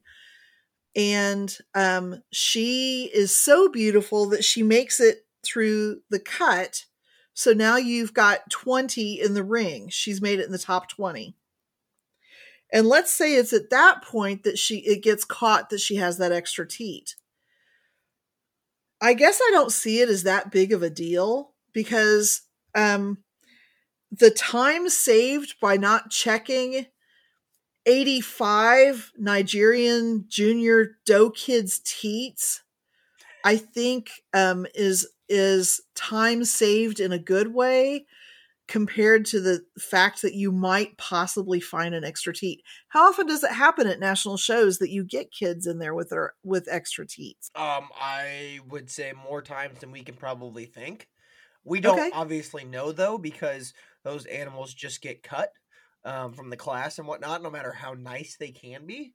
And 0.96 1.56
um, 1.74 2.22
she 2.32 3.10
is 3.14 3.36
so 3.36 3.70
beautiful 3.70 4.28
that 4.30 4.44
she 4.44 4.64
makes 4.64 5.00
it 5.00 5.26
through 5.44 6.02
the 6.10 6.20
cut. 6.20 6.86
So 7.34 7.54
now 7.54 7.78
you've 7.78 8.14
got 8.14 8.50
20 8.50 9.22
in 9.22 9.34
the 9.34 9.44
ring. 9.44 9.88
She's 9.90 10.22
made 10.22 10.40
it 10.40 10.46
in 10.46 10.52
the 10.52 10.60
top 10.60 10.90
20. 10.90 11.36
And 12.74 12.88
let's 12.88 13.14
say 13.14 13.36
it's 13.36 13.54
at 13.54 13.70
that 13.70 14.04
point 14.04 14.44
that 14.44 14.58
she 14.58 14.78
it 14.80 15.04
gets 15.04 15.26
caught 15.26 15.70
that 15.70 15.82
she 15.82 15.98
has 15.98 16.18
that 16.18 16.32
extra 16.32 16.68
teat. 16.68 17.16
I 19.02 19.14
guess 19.14 19.42
I 19.42 19.50
don't 19.52 19.72
see 19.72 20.00
it 20.00 20.10
as 20.10 20.24
that 20.24 20.52
big 20.52 20.72
of 20.72 20.84
a 20.84 20.90
deal 20.90 21.54
because 21.74 22.42
um, 22.76 23.18
the 24.12 24.32
time 24.32 24.90
saved 24.90 25.56
by 25.62 25.78
not 25.78 26.10
checking 26.10 26.88
85 27.86 29.12
Nigerian 29.18 30.26
junior 30.28 30.98
doe 31.06 31.32
kids 31.32 31.80
teats, 31.84 32.64
I 33.44 33.58
think 33.58 34.12
um, 34.34 34.68
is 34.76 35.08
is 35.30 35.82
time 35.96 36.44
saved 36.44 37.00
in 37.00 37.14
a 37.14 37.18
good 37.18 37.54
way 37.54 38.06
compared 38.68 39.26
to 39.26 39.40
the 39.42 39.66
fact 39.80 40.22
that 40.22 40.34
you 40.34 40.52
might 40.52 40.98
possibly 40.98 41.60
find 41.60 41.96
an 41.96 42.04
extra 42.04 42.34
teat. 42.34 42.62
How 42.90 43.10
often 43.10 43.28
does 43.28 43.44
it 43.44 43.52
happen 43.52 43.88
at 43.88 44.00
national 44.00 44.38
shows 44.38 44.78
that 44.78 44.90
you 44.90 45.04
get 45.04 45.32
kids 45.32 45.68
in 45.68 45.80
there 45.80 45.94
with 45.94 46.10
their 46.10 46.34
with 46.44 46.68
extra 46.70 47.08
teats? 47.08 47.50
Um, 47.56 47.90
I 48.00 48.60
would 48.70 48.90
say 48.90 49.14
more 49.14 49.42
times 49.42 49.80
than 49.80 49.92
we 49.92 50.04
can 50.04 50.16
probably 50.16 50.66
think. 50.66 51.08
We 51.64 51.80
don't 51.80 52.00
okay. 52.00 52.12
obviously 52.14 52.66
know 52.66 52.92
though 52.92 53.18
because 53.18 53.74
those 54.04 54.26
animals 54.26 54.74
just 54.74 55.02
get 55.02 55.24
cut 55.24 55.52
um, 56.04 56.34
from 56.34 56.50
the 56.50 56.58
class 56.58 56.98
and 56.98 57.08
whatnot, 57.08 57.44
no 57.44 57.50
matter 57.50 57.72
how 57.72 57.94
nice 57.94 58.38
they 58.40 58.52
can 58.52 58.86
be. 58.86 59.14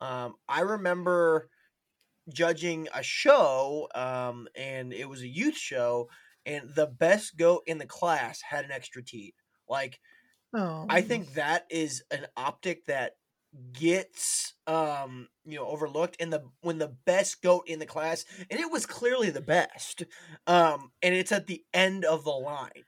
Um, 0.00 0.34
I 0.48 0.60
remember 0.60 1.48
judging 2.32 2.88
a 2.94 3.02
show, 3.02 3.88
um, 3.94 4.48
and 4.54 4.92
it 4.92 5.08
was 5.08 5.22
a 5.22 5.28
youth 5.28 5.56
show, 5.56 6.08
and 6.44 6.70
the 6.74 6.86
best 6.86 7.36
goat 7.36 7.62
in 7.66 7.78
the 7.78 7.86
class 7.86 8.40
had 8.42 8.64
an 8.64 8.70
extra 8.70 9.02
teat. 9.02 9.34
Like, 9.68 9.98
oh. 10.54 10.86
I 10.88 11.00
think 11.00 11.34
that 11.34 11.66
is 11.70 12.02
an 12.10 12.26
optic 12.36 12.86
that 12.86 13.12
gets 13.72 14.54
um 14.66 15.28
you 15.46 15.56
know 15.56 15.66
overlooked 15.66 16.16
in 16.16 16.30
the 16.30 16.42
when 16.60 16.78
the 16.78 16.94
best 17.06 17.42
goat 17.42 17.64
in 17.66 17.78
the 17.78 17.86
class 17.86 18.24
and 18.50 18.60
it 18.60 18.70
was 18.70 18.84
clearly 18.84 19.30
the 19.30 19.40
best 19.40 20.02
um 20.46 20.90
and 21.02 21.14
it's 21.14 21.32
at 21.32 21.46
the 21.46 21.64
end 21.72 22.04
of 22.04 22.24
the 22.24 22.30
line. 22.30 22.84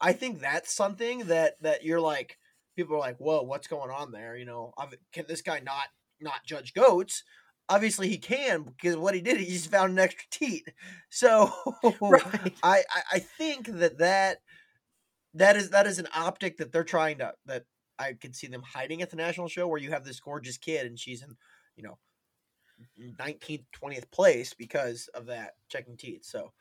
I 0.00 0.12
think 0.12 0.40
that's 0.40 0.72
something 0.72 1.20
that 1.26 1.60
that 1.62 1.84
you're 1.84 2.00
like 2.00 2.38
people 2.76 2.96
are 2.96 3.00
like 3.00 3.18
whoa 3.18 3.42
what's 3.42 3.66
going 3.66 3.90
on 3.90 4.12
there? 4.12 4.36
You 4.36 4.44
know 4.44 4.72
can 5.12 5.24
this 5.26 5.42
guy 5.42 5.60
not 5.60 5.88
not 6.20 6.44
judge 6.46 6.74
goats? 6.74 7.24
Obviously 7.68 8.08
he 8.08 8.18
can 8.18 8.62
because 8.62 8.96
what 8.96 9.14
he 9.14 9.20
did 9.20 9.38
he 9.38 9.46
just 9.46 9.70
found 9.70 9.92
an 9.92 9.98
extra 9.98 10.26
teat. 10.30 10.72
So 11.10 11.50
right. 12.00 12.54
I, 12.62 12.82
I 13.12 13.18
think 13.18 13.66
that 13.66 13.98
that 13.98 14.38
that 15.34 15.56
is 15.56 15.70
that 15.70 15.86
is 15.86 15.98
an 15.98 16.08
optic 16.14 16.58
that 16.58 16.72
they're 16.72 16.84
trying 16.84 17.18
to 17.18 17.34
that 17.46 17.64
i 17.98 18.12
could 18.12 18.34
see 18.34 18.46
them 18.46 18.62
hiding 18.62 19.02
at 19.02 19.10
the 19.10 19.16
national 19.16 19.48
show 19.48 19.66
where 19.66 19.80
you 19.80 19.90
have 19.90 20.04
this 20.04 20.20
gorgeous 20.20 20.58
kid 20.58 20.86
and 20.86 20.98
she's 20.98 21.22
in 21.22 21.36
you 21.76 21.82
know 21.82 21.98
19th 23.20 23.64
20th 23.80 24.10
place 24.10 24.54
because 24.54 25.08
of 25.14 25.26
that 25.26 25.54
checking 25.68 25.96
teats 25.96 26.30
so 26.30 26.52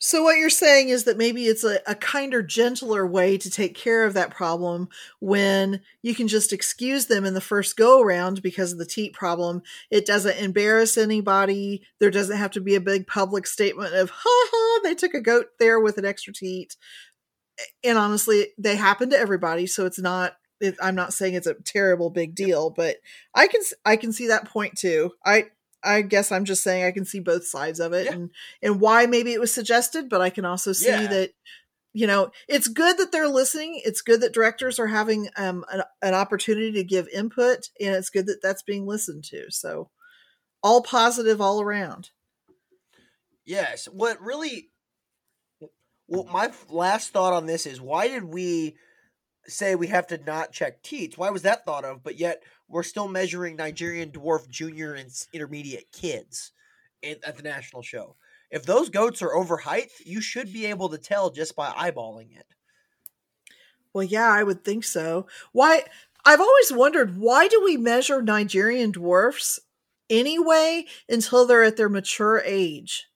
so 0.00 0.22
what 0.22 0.38
you're 0.38 0.48
saying 0.48 0.90
is 0.90 1.04
that 1.04 1.18
maybe 1.18 1.46
it's 1.46 1.64
a, 1.64 1.80
a 1.84 1.96
kinder, 1.96 2.40
gentler 2.40 3.04
way 3.04 3.36
to 3.36 3.50
take 3.50 3.74
care 3.74 4.04
of 4.04 4.14
that 4.14 4.30
problem 4.30 4.88
when 5.18 5.80
you 6.02 6.14
can 6.14 6.28
just 6.28 6.52
excuse 6.52 7.06
them 7.06 7.24
in 7.24 7.34
the 7.34 7.40
first 7.40 7.76
go 7.76 8.00
around 8.00 8.40
because 8.40 8.70
of 8.70 8.78
the 8.78 8.86
teat 8.86 9.12
problem. 9.12 9.60
It 9.90 10.06
doesn't 10.06 10.38
embarrass 10.38 10.96
anybody. 10.96 11.82
There 11.98 12.12
doesn't 12.12 12.36
have 12.36 12.52
to 12.52 12.60
be 12.60 12.76
a 12.76 12.80
big 12.80 13.08
public 13.08 13.44
statement 13.44 13.92
of, 13.92 14.10
ha 14.10 14.22
ha, 14.24 14.80
they 14.84 14.94
took 14.94 15.14
a 15.14 15.20
goat 15.20 15.46
there 15.58 15.80
with 15.80 15.98
an 15.98 16.04
extra 16.04 16.32
teat. 16.32 16.76
And 17.84 17.98
honestly, 17.98 18.48
they 18.58 18.76
happen 18.76 19.10
to 19.10 19.18
everybody. 19.18 19.66
So 19.66 19.86
it's 19.86 19.98
not, 19.98 20.36
it, 20.60 20.76
I'm 20.82 20.94
not 20.94 21.12
saying 21.12 21.34
it's 21.34 21.46
a 21.46 21.54
terrible 21.54 22.10
big 22.10 22.34
deal, 22.34 22.70
but 22.70 22.96
I 23.34 23.48
can, 23.48 23.60
I 23.84 23.96
can 23.96 24.12
see 24.12 24.28
that 24.28 24.48
point 24.48 24.76
too. 24.76 25.12
I, 25.24 25.46
I 25.82 26.02
guess 26.02 26.32
I'm 26.32 26.44
just 26.44 26.62
saying 26.62 26.84
I 26.84 26.90
can 26.90 27.04
see 27.04 27.20
both 27.20 27.46
sides 27.46 27.80
of 27.80 27.92
it 27.92 28.06
yeah. 28.06 28.12
and 28.12 28.30
and 28.62 28.80
why 28.80 29.06
maybe 29.06 29.32
it 29.32 29.40
was 29.40 29.54
suggested, 29.54 30.08
but 30.08 30.20
I 30.20 30.30
can 30.30 30.44
also 30.44 30.72
see 30.72 30.88
yeah. 30.88 31.06
that 31.06 31.30
you 31.92 32.06
know 32.06 32.30
it's 32.48 32.68
good 32.68 32.98
that 32.98 33.12
they're 33.12 33.28
listening. 33.28 33.80
It's 33.84 34.02
good 34.02 34.20
that 34.22 34.34
directors 34.34 34.78
are 34.78 34.88
having 34.88 35.28
um, 35.36 35.64
an, 35.70 35.82
an 36.02 36.14
opportunity 36.14 36.72
to 36.72 36.84
give 36.84 37.06
input, 37.08 37.70
and 37.80 37.94
it's 37.94 38.10
good 38.10 38.26
that 38.26 38.42
that's 38.42 38.62
being 38.62 38.86
listened 38.86 39.24
to. 39.26 39.50
So 39.50 39.90
all 40.62 40.82
positive 40.82 41.40
all 41.40 41.60
around. 41.60 42.10
Yes. 43.44 43.86
What 43.86 44.20
really? 44.20 44.70
Well, 46.08 46.24
my 46.24 46.50
last 46.70 47.10
thought 47.10 47.34
on 47.34 47.46
this 47.46 47.66
is 47.66 47.80
why 47.80 48.08
did 48.08 48.24
we 48.24 48.76
say 49.46 49.74
we 49.74 49.88
have 49.88 50.06
to 50.08 50.18
not 50.18 50.52
check 50.52 50.82
teats? 50.82 51.18
Why 51.18 51.30
was 51.30 51.42
that 51.42 51.64
thought 51.64 51.84
of? 51.84 52.02
But 52.02 52.18
yet 52.18 52.42
we're 52.66 52.82
still 52.82 53.08
measuring 53.08 53.56
Nigerian 53.56 54.10
dwarf 54.10 54.48
junior 54.48 54.94
and 54.94 55.10
intermediate 55.32 55.92
kids 55.92 56.52
at 57.02 57.36
the 57.36 57.42
national 57.42 57.82
show. 57.82 58.16
If 58.50 58.64
those 58.64 58.88
goats 58.88 59.20
are 59.22 59.34
over 59.34 59.58
height, 59.58 59.90
you 60.04 60.20
should 60.20 60.52
be 60.52 60.66
able 60.66 60.88
to 60.88 60.98
tell 60.98 61.30
just 61.30 61.54
by 61.54 61.68
eyeballing 61.70 62.36
it. 62.36 62.46
Well, 63.92 64.04
yeah, 64.04 64.30
I 64.30 64.42
would 64.42 64.64
think 64.64 64.84
so. 64.84 65.26
Why? 65.52 65.82
I've 66.24 66.40
always 66.40 66.72
wondered 66.72 67.18
why 67.18 67.48
do 67.48 67.62
we 67.62 67.76
measure 67.76 68.22
Nigerian 68.22 68.90
dwarfs 68.92 69.60
anyway 70.10 70.86
until 71.08 71.46
they're 71.46 71.62
at 71.62 71.76
their 71.76 71.88
mature 71.88 72.42
age? 72.44 73.07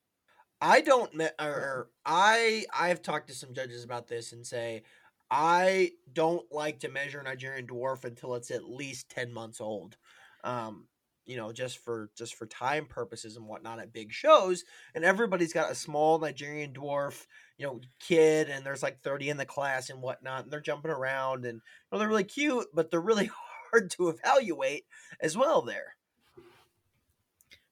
I 0.62 0.81
don't. 0.81 1.12
Or 1.40 1.90
I 2.07 2.64
I've 2.72 3.03
talked 3.03 3.29
to 3.29 3.35
some 3.35 3.53
judges 3.53 3.83
about 3.83 4.07
this 4.07 4.33
and 4.33 4.46
say 4.46 4.85
I 5.29 5.90
don't 6.12 6.51
like 6.53 6.79
to 6.81 6.88
measure 6.88 7.18
a 7.18 7.25
Nigerian 7.25 7.66
dwarf 7.66 8.05
until 8.05 8.37
it's 8.37 8.53
at 8.53 8.64
least 8.64 9.11
ten 9.11 9.33
months 9.33 9.61
old. 9.61 9.96
Um, 10.44 10.87
you 11.27 11.37
know, 11.37 11.53
just 11.53 11.79
for 11.79 12.11
just 12.16 12.37
for 12.37 12.46
time 12.46 12.87
purposes 12.87 13.37
and 13.37 13.46
whatnot 13.46 13.81
at 13.81 13.92
big 13.92 14.12
shows. 14.12 14.64
And 14.94 15.05
everybody's 15.05 15.53
got 15.53 15.70
a 15.70 15.75
small 15.75 16.20
Nigerian 16.20 16.72
dwarf, 16.72 17.27
you 17.59 17.66
know, 17.66 17.81
kid, 17.98 18.48
and 18.48 18.64
there's 18.64 18.85
like 18.85 19.03
30 19.03 19.31
in 19.31 19.37
the 19.38 19.44
class 19.44 19.90
and 19.90 20.01
whatnot, 20.01 20.44
and 20.44 20.53
they're 20.53 20.61
jumping 20.61 20.92
around 20.92 21.44
and 21.44 21.57
you 21.57 21.62
know, 21.90 21.98
they're 21.98 22.09
really 22.09 22.25
cute, 22.25 22.68
but 22.72 22.90
they're 22.90 23.01
really 23.01 23.31
hard 23.72 23.90
to 23.92 24.11
evaluate 24.11 24.85
as 25.20 25.37
well 25.37 25.62
there. 25.62 25.96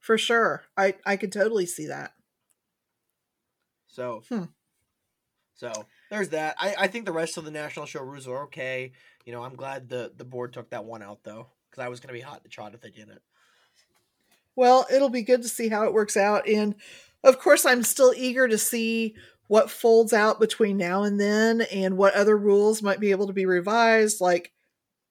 For 0.00 0.18
sure. 0.18 0.64
I 0.76 0.94
I 1.06 1.16
could 1.16 1.30
totally 1.30 1.66
see 1.66 1.86
that. 1.86 2.14
So 3.90 4.22
hmm. 4.28 4.44
so 5.54 5.72
there's 6.10 6.30
that. 6.30 6.56
I, 6.58 6.74
I 6.78 6.86
think 6.86 7.04
the 7.04 7.12
rest 7.12 7.36
of 7.36 7.44
the 7.44 7.50
national 7.50 7.86
show 7.86 8.02
rules 8.02 8.28
are 8.28 8.44
okay. 8.44 8.92
You 9.24 9.32
know, 9.32 9.42
I'm 9.42 9.56
glad 9.56 9.88
the 9.88 10.12
the 10.16 10.24
board 10.24 10.52
took 10.52 10.70
that 10.70 10.84
one 10.84 11.02
out 11.02 11.22
though, 11.24 11.48
because 11.70 11.84
I 11.84 11.88
was 11.88 12.00
gonna 12.00 12.14
be 12.14 12.20
hot 12.20 12.42
to 12.44 12.50
trot 12.50 12.74
if 12.74 12.80
they 12.80 12.90
didn't. 12.90 13.22
Well, 14.56 14.86
it'll 14.92 15.10
be 15.10 15.22
good 15.22 15.42
to 15.42 15.48
see 15.48 15.68
how 15.68 15.84
it 15.84 15.92
works 15.92 16.16
out, 16.16 16.48
and 16.48 16.74
of 17.22 17.38
course, 17.38 17.66
I'm 17.66 17.82
still 17.82 18.14
eager 18.16 18.48
to 18.48 18.58
see 18.58 19.14
what 19.50 19.68
folds 19.68 20.12
out 20.12 20.38
between 20.38 20.76
now 20.76 21.02
and 21.02 21.20
then 21.20 21.62
and 21.72 21.96
what 21.96 22.14
other 22.14 22.38
rules 22.38 22.84
might 22.84 23.00
be 23.00 23.10
able 23.10 23.26
to 23.26 23.32
be 23.32 23.46
revised 23.46 24.20
like 24.20 24.52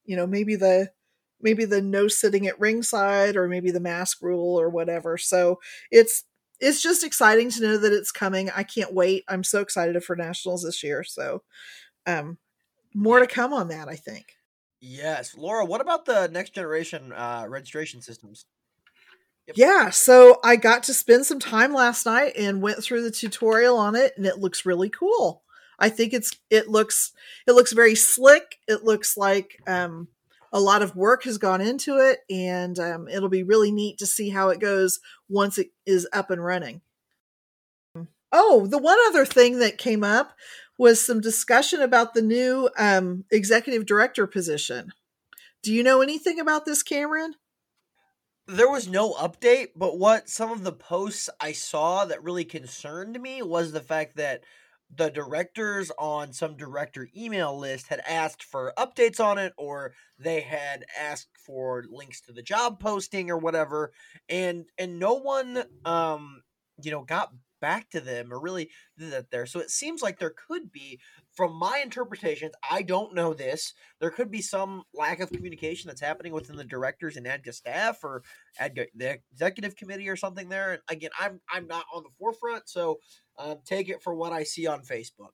you 0.05 0.15
know 0.15 0.25
maybe 0.25 0.55
the 0.55 0.89
maybe 1.41 1.65
the 1.65 1.81
no 1.81 2.07
sitting 2.07 2.47
at 2.47 2.57
ringside 2.57 3.35
or 3.35 3.49
maybe 3.49 3.69
the 3.69 3.81
mask 3.81 4.21
rule 4.21 4.57
or 4.57 4.69
whatever 4.69 5.17
so 5.17 5.59
it's 5.91 6.23
it's 6.59 6.81
just 6.81 7.03
exciting 7.03 7.49
to 7.49 7.61
know 7.61 7.77
that 7.77 7.93
it's 7.93 8.11
coming 8.11 8.49
i 8.55 8.63
can't 8.63 8.93
wait 8.93 9.23
i'm 9.27 9.43
so 9.43 9.61
excited 9.61 10.03
for 10.03 10.15
nationals 10.15 10.63
this 10.63 10.83
year 10.83 11.03
so 11.03 11.41
um 12.05 12.37
more 12.93 13.19
to 13.19 13.27
come 13.27 13.53
on 13.53 13.67
that 13.67 13.87
i 13.87 13.95
think 13.95 14.35
Yes, 14.81 15.35
Laura. 15.37 15.65
What 15.65 15.81
about 15.81 16.05
the 16.05 16.27
next 16.27 16.53
generation 16.53 17.11
uh, 17.11 17.45
registration 17.47 18.01
systems? 18.01 18.45
Yep. 19.47 19.57
Yeah, 19.57 19.89
so 19.89 20.39
I 20.43 20.55
got 20.55 20.83
to 20.83 20.93
spend 20.93 21.25
some 21.25 21.39
time 21.39 21.73
last 21.73 22.05
night 22.05 22.33
and 22.37 22.61
went 22.61 22.83
through 22.83 23.03
the 23.03 23.11
tutorial 23.11 23.77
on 23.77 23.95
it, 23.95 24.13
and 24.15 24.25
it 24.25 24.37
looks 24.37 24.65
really 24.65 24.89
cool. 24.89 25.43
I 25.79 25.89
think 25.89 26.13
it's 26.13 26.31
it 26.49 26.69
looks 26.69 27.11
it 27.47 27.53
looks 27.53 27.73
very 27.73 27.95
slick. 27.95 28.57
It 28.67 28.83
looks 28.83 29.17
like 29.17 29.61
um, 29.67 30.07
a 30.51 30.59
lot 30.59 30.81
of 30.81 30.95
work 30.95 31.23
has 31.23 31.37
gone 31.37 31.61
into 31.61 31.97
it, 31.97 32.19
and 32.29 32.79
um, 32.79 33.07
it'll 33.07 33.29
be 33.29 33.43
really 33.43 33.71
neat 33.71 33.97
to 33.99 34.05
see 34.05 34.29
how 34.29 34.49
it 34.49 34.59
goes 34.59 34.99
once 35.27 35.57
it 35.57 35.67
is 35.85 36.07
up 36.11 36.31
and 36.31 36.43
running. 36.43 36.81
Oh, 38.31 38.67
the 38.67 38.77
one 38.77 38.97
other 39.07 39.25
thing 39.25 39.59
that 39.59 39.77
came 39.77 40.03
up 40.03 40.33
was 40.77 41.03
some 41.03 41.19
discussion 41.19 41.81
about 41.81 42.13
the 42.13 42.21
new 42.21 42.69
um, 42.77 43.25
executive 43.31 43.85
director 43.85 44.27
position. 44.27 44.93
Do 45.63 45.73
you 45.73 45.83
know 45.83 46.01
anything 46.01 46.39
about 46.39 46.65
this, 46.65 46.83
Cameron? 46.83 47.35
There 48.47 48.69
was 48.69 48.87
no 48.87 49.13
update, 49.13 49.69
but 49.75 49.99
what 49.99 50.29
some 50.29 50.51
of 50.51 50.63
the 50.63 50.71
posts 50.71 51.29
I 51.39 51.51
saw 51.51 52.05
that 52.05 52.23
really 52.23 52.45
concerned 52.45 53.19
me 53.21 53.41
was 53.41 53.71
the 53.71 53.81
fact 53.81 54.15
that 54.17 54.43
the 54.95 55.09
directors 55.09 55.91
on 55.99 56.33
some 56.33 56.57
director 56.57 57.07
email 57.15 57.57
list 57.57 57.87
had 57.87 58.01
asked 58.07 58.43
for 58.43 58.73
updates 58.77 59.19
on 59.23 59.37
it 59.37 59.53
or 59.57 59.93
they 60.17 60.41
had 60.41 60.83
asked 60.99 61.37
for 61.45 61.85
links 61.89 62.21
to 62.21 62.31
the 62.31 62.41
job 62.41 62.79
posting 62.79 63.29
or 63.29 63.37
whatever 63.37 63.91
and 64.27 64.65
and 64.77 64.99
no 64.99 65.13
one 65.13 65.63
um 65.85 66.41
you 66.81 66.91
know 66.91 67.03
got 67.03 67.31
back 67.59 67.89
to 67.91 67.99
them 67.99 68.31
or 68.31 68.39
really 68.39 68.69
that 68.97 69.31
there. 69.31 69.45
So 69.45 69.59
it 69.59 69.69
seems 69.69 70.01
like 70.01 70.19
there 70.19 70.33
could 70.47 70.71
be, 70.71 70.99
from 71.33 71.57
my 71.57 71.81
interpretations, 71.83 72.53
I 72.69 72.81
don't 72.81 73.15
know 73.15 73.33
this. 73.33 73.73
There 73.99 74.09
could 74.09 74.31
be 74.31 74.41
some 74.41 74.83
lack 74.93 75.19
of 75.19 75.31
communication 75.31 75.87
that's 75.87 76.01
happening 76.01 76.33
within 76.33 76.55
the 76.55 76.63
directors 76.63 77.17
and 77.17 77.25
ADGA 77.25 77.53
staff 77.53 78.03
or 78.03 78.23
ADGA 78.59 78.87
the 78.95 79.19
executive 79.31 79.75
committee 79.75 80.09
or 80.09 80.15
something 80.15 80.49
there. 80.49 80.73
And 80.73 80.81
again, 80.89 81.11
I'm 81.19 81.39
I'm 81.51 81.67
not 81.67 81.85
on 81.93 82.03
the 82.03 82.09
forefront, 82.17 82.69
so 82.69 82.99
um, 83.37 83.57
take 83.65 83.89
it 83.89 84.01
for 84.01 84.13
what 84.13 84.33
I 84.33 84.43
see 84.43 84.67
on 84.67 84.81
Facebook. 84.81 85.33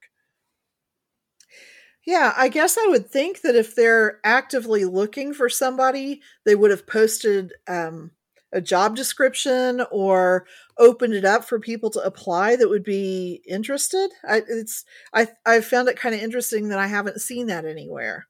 Yeah, 2.05 2.33
I 2.37 2.49
guess 2.49 2.77
I 2.77 2.87
would 2.87 3.09
think 3.09 3.41
that 3.41 3.55
if 3.55 3.73
they're 3.73 4.19
actively 4.23 4.85
looking 4.85 5.33
for 5.33 5.49
somebody, 5.49 6.21
they 6.45 6.53
would 6.53 6.69
have 6.69 6.85
posted 6.85 7.53
um, 7.67 8.11
a 8.55 8.61
job 8.61 8.95
description 8.95 9.85
or 9.91 10.47
opened 10.77 11.13
it 11.13 11.25
up 11.25 11.43
for 11.43 11.59
people 11.59 11.89
to 11.91 11.99
apply 11.99 12.55
that 12.55 12.69
would 12.69 12.83
be 12.83 13.41
interested. 13.47 14.09
I, 14.27 14.41
it's 14.47 14.85
I 15.13 15.27
I 15.45 15.61
found 15.61 15.89
it 15.89 15.99
kind 15.99 16.15
of 16.15 16.21
interesting 16.21 16.69
that 16.69 16.79
I 16.79 16.87
haven't 16.87 17.21
seen 17.21 17.47
that 17.47 17.65
anywhere. 17.65 18.27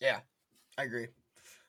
Yeah, 0.00 0.20
I 0.78 0.84
agree. 0.84 1.08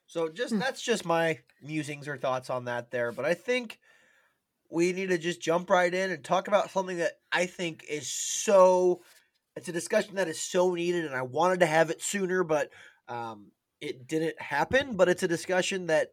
So 0.07 0.29
just 0.29 0.53
hmm. 0.53 0.59
that's 0.59 0.81
just 0.81 1.05
my 1.05 1.39
musings 1.61 2.07
or 2.07 2.17
thoughts 2.17 2.49
on 2.49 2.65
that 2.65 2.91
there, 2.91 3.11
but 3.11 3.25
I 3.25 3.33
think 3.33 3.79
we 4.69 4.93
need 4.93 5.09
to 5.09 5.17
just 5.17 5.41
jump 5.41 5.69
right 5.69 5.93
in 5.93 6.11
and 6.11 6.23
talk 6.23 6.47
about 6.47 6.71
something 6.71 6.97
that 6.97 7.13
I 7.31 7.47
think 7.47 7.83
is 7.89 8.09
so 8.09 9.01
it's 9.55 9.67
a 9.67 9.73
discussion 9.73 10.15
that 10.15 10.29
is 10.29 10.39
so 10.39 10.73
needed 10.73 11.05
and 11.05 11.15
I 11.15 11.23
wanted 11.23 11.59
to 11.59 11.65
have 11.65 11.89
it 11.89 12.01
sooner 12.01 12.45
but 12.45 12.69
um 13.09 13.51
it 13.81 14.07
didn't 14.07 14.39
happen, 14.39 14.95
but 14.95 15.09
it's 15.09 15.23
a 15.23 15.27
discussion 15.27 15.87
that 15.87 16.11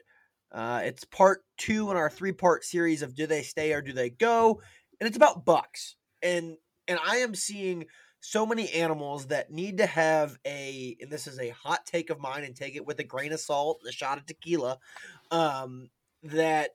uh, 0.53 0.81
it's 0.85 1.05
part 1.05 1.45
two 1.57 1.91
in 1.91 1.97
our 1.97 2.11
three 2.11 2.33
part 2.33 2.65
series 2.65 3.03
of 3.03 3.15
do 3.15 3.27
they 3.27 3.43
stay 3.43 3.73
or 3.73 3.83
do 3.83 3.93
they 3.93 4.11
go, 4.11 4.61
and 5.01 5.07
it's 5.07 5.17
about 5.17 5.45
bucks. 5.45 5.97
And 6.23 6.57
and 6.87 6.99
I 7.07 7.19
am 7.19 7.35
seeing 7.35 7.87
so 8.21 8.45
many 8.45 8.71
animals 8.73 9.27
that 9.27 9.51
need 9.51 9.79
to 9.79 9.87
have 9.87 10.39
a 10.47 10.97
and 11.01 11.11
this 11.11 11.27
is 11.27 11.39
a 11.39 11.51
hot 11.51 11.87
take 11.87 12.11
of 12.11 12.21
mine 12.21 12.45
and 12.45 12.57
take 12.57 12.75
it 12.77 12.85
with 12.85 12.99
a 12.99 13.05
grain 13.05 13.33
of 13.33 13.41
salt 13.41 13.81
a 13.89 13.93
shot 13.93 14.19
of 14.19 14.27
tequila 14.27 14.77
um 15.31 15.89
that 16.25 16.71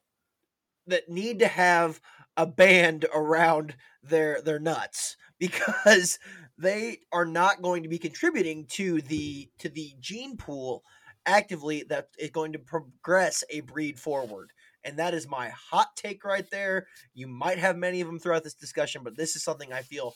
that 0.88 1.10
need 1.10 1.40
to 1.40 1.48
have 1.48 2.00
a 2.38 2.48
band 2.48 3.06
around 3.14 3.76
their 4.02 4.42
their 4.42 4.60
nuts 4.60 5.18
because 5.40 6.20
they 6.58 7.00
are 7.12 7.26
not 7.26 7.62
going 7.62 7.84
to 7.84 7.90
be 7.90 7.98
contributing 7.98 8.66
to 8.68 9.02
the 9.02 9.50
to 9.60 9.68
the 9.68 9.94
gene 10.00 10.38
pool 10.38 10.84
actively 11.26 11.84
that 11.90 12.10
is 12.18 12.30
going 12.30 12.54
to 12.54 12.60
progress 12.60 13.44
a 13.50 13.62
breed 13.62 14.00
forward. 14.00 14.52
And 14.84 15.00
that 15.00 15.14
is 15.14 15.28
my 15.28 15.50
hot 15.50 15.96
take 15.96 16.26
right 16.26 16.50
there. 16.52 16.88
You 17.14 17.28
might 17.28 17.58
have 17.58 17.78
many 17.78 18.02
of 18.02 18.08
them 18.08 18.20
throughout 18.20 18.44
this 18.44 18.54
discussion, 18.54 19.02
but 19.04 19.16
this 19.16 19.36
is 19.36 19.44
something 19.44 19.72
I 19.72 19.82
feel 19.82 20.16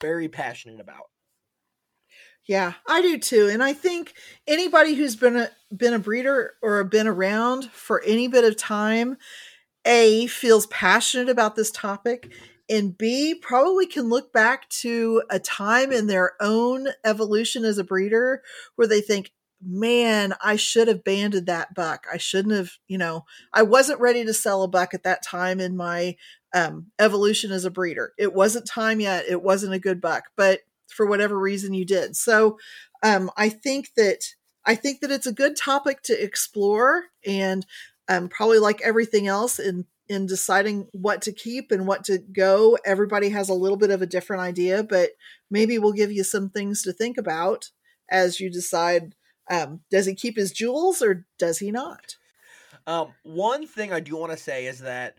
very 0.00 0.28
passionate 0.28 0.80
about. 0.80 1.04
Yeah, 2.46 2.74
I 2.88 3.02
do 3.02 3.18
too. 3.18 3.48
And 3.52 3.62
I 3.62 3.74
think 3.74 4.14
anybody 4.46 4.94
who's 4.94 5.16
been 5.16 5.36
a 5.36 5.50
been 5.74 5.92
a 5.92 5.98
breeder 5.98 6.54
or 6.62 6.82
been 6.84 7.06
around 7.06 7.70
for 7.70 8.02
any 8.04 8.26
bit 8.26 8.44
of 8.44 8.56
time, 8.56 9.18
A 9.84 10.26
feels 10.26 10.66
passionate 10.66 11.28
about 11.28 11.56
this 11.56 11.70
topic 11.70 12.32
and 12.68 12.96
B 12.96 13.34
probably 13.34 13.86
can 13.86 14.08
look 14.08 14.32
back 14.32 14.68
to 14.68 15.22
a 15.30 15.38
time 15.38 15.90
in 15.90 16.06
their 16.06 16.32
own 16.40 16.88
evolution 17.04 17.64
as 17.64 17.78
a 17.78 17.84
breeder 17.84 18.42
where 18.76 18.86
they 18.86 19.00
think, 19.00 19.32
man, 19.60 20.34
I 20.42 20.56
should 20.56 20.88
have 20.88 21.04
banded 21.04 21.46
that 21.46 21.74
buck. 21.74 22.06
I 22.12 22.16
shouldn't 22.16 22.54
have, 22.54 22.72
you 22.86 22.98
know, 22.98 23.24
I 23.52 23.62
wasn't 23.62 24.00
ready 24.00 24.24
to 24.24 24.34
sell 24.34 24.62
a 24.62 24.68
buck 24.68 24.94
at 24.94 25.02
that 25.02 25.22
time 25.22 25.60
in 25.60 25.76
my 25.76 26.16
um, 26.54 26.86
evolution 26.98 27.50
as 27.50 27.64
a 27.64 27.70
breeder. 27.70 28.12
It 28.18 28.34
wasn't 28.34 28.66
time 28.66 29.00
yet. 29.00 29.24
It 29.28 29.42
wasn't 29.42 29.74
a 29.74 29.78
good 29.78 30.00
buck, 30.00 30.24
but 30.36 30.60
for 30.86 31.06
whatever 31.06 31.38
reason 31.38 31.74
you 31.74 31.84
did. 31.84 32.16
So 32.16 32.58
um, 33.02 33.30
I 33.36 33.48
think 33.48 33.94
that 33.96 34.24
I 34.64 34.74
think 34.74 35.00
that 35.00 35.10
it's 35.10 35.26
a 35.26 35.32
good 35.32 35.56
topic 35.56 36.02
to 36.04 36.22
explore, 36.22 37.04
and 37.26 37.64
um, 38.08 38.28
probably 38.28 38.58
like 38.58 38.80
everything 38.82 39.26
else 39.26 39.58
in 39.58 39.86
in 40.08 40.26
deciding 40.26 40.88
what 40.92 41.22
to 41.22 41.32
keep 41.32 41.70
and 41.70 41.86
what 41.86 42.04
to 42.04 42.18
go. 42.18 42.78
Everybody 42.84 43.28
has 43.30 43.48
a 43.48 43.54
little 43.54 43.76
bit 43.76 43.90
of 43.90 44.02
a 44.02 44.06
different 44.06 44.42
idea, 44.42 44.82
but 44.82 45.10
maybe 45.50 45.78
we'll 45.78 45.92
give 45.92 46.12
you 46.12 46.24
some 46.24 46.48
things 46.48 46.82
to 46.82 46.92
think 46.92 47.18
about 47.18 47.70
as 48.10 48.40
you 48.40 48.50
decide 48.50 49.14
um, 49.50 49.80
does 49.90 50.06
he 50.06 50.14
keep 50.14 50.36
his 50.36 50.52
jewels 50.52 51.02
or 51.02 51.26
does 51.38 51.58
he 51.58 51.70
not? 51.70 52.16
Um, 52.86 53.12
one 53.22 53.66
thing 53.66 53.92
I 53.92 54.00
do 54.00 54.16
want 54.16 54.32
to 54.32 54.38
say 54.38 54.66
is 54.66 54.80
that 54.80 55.16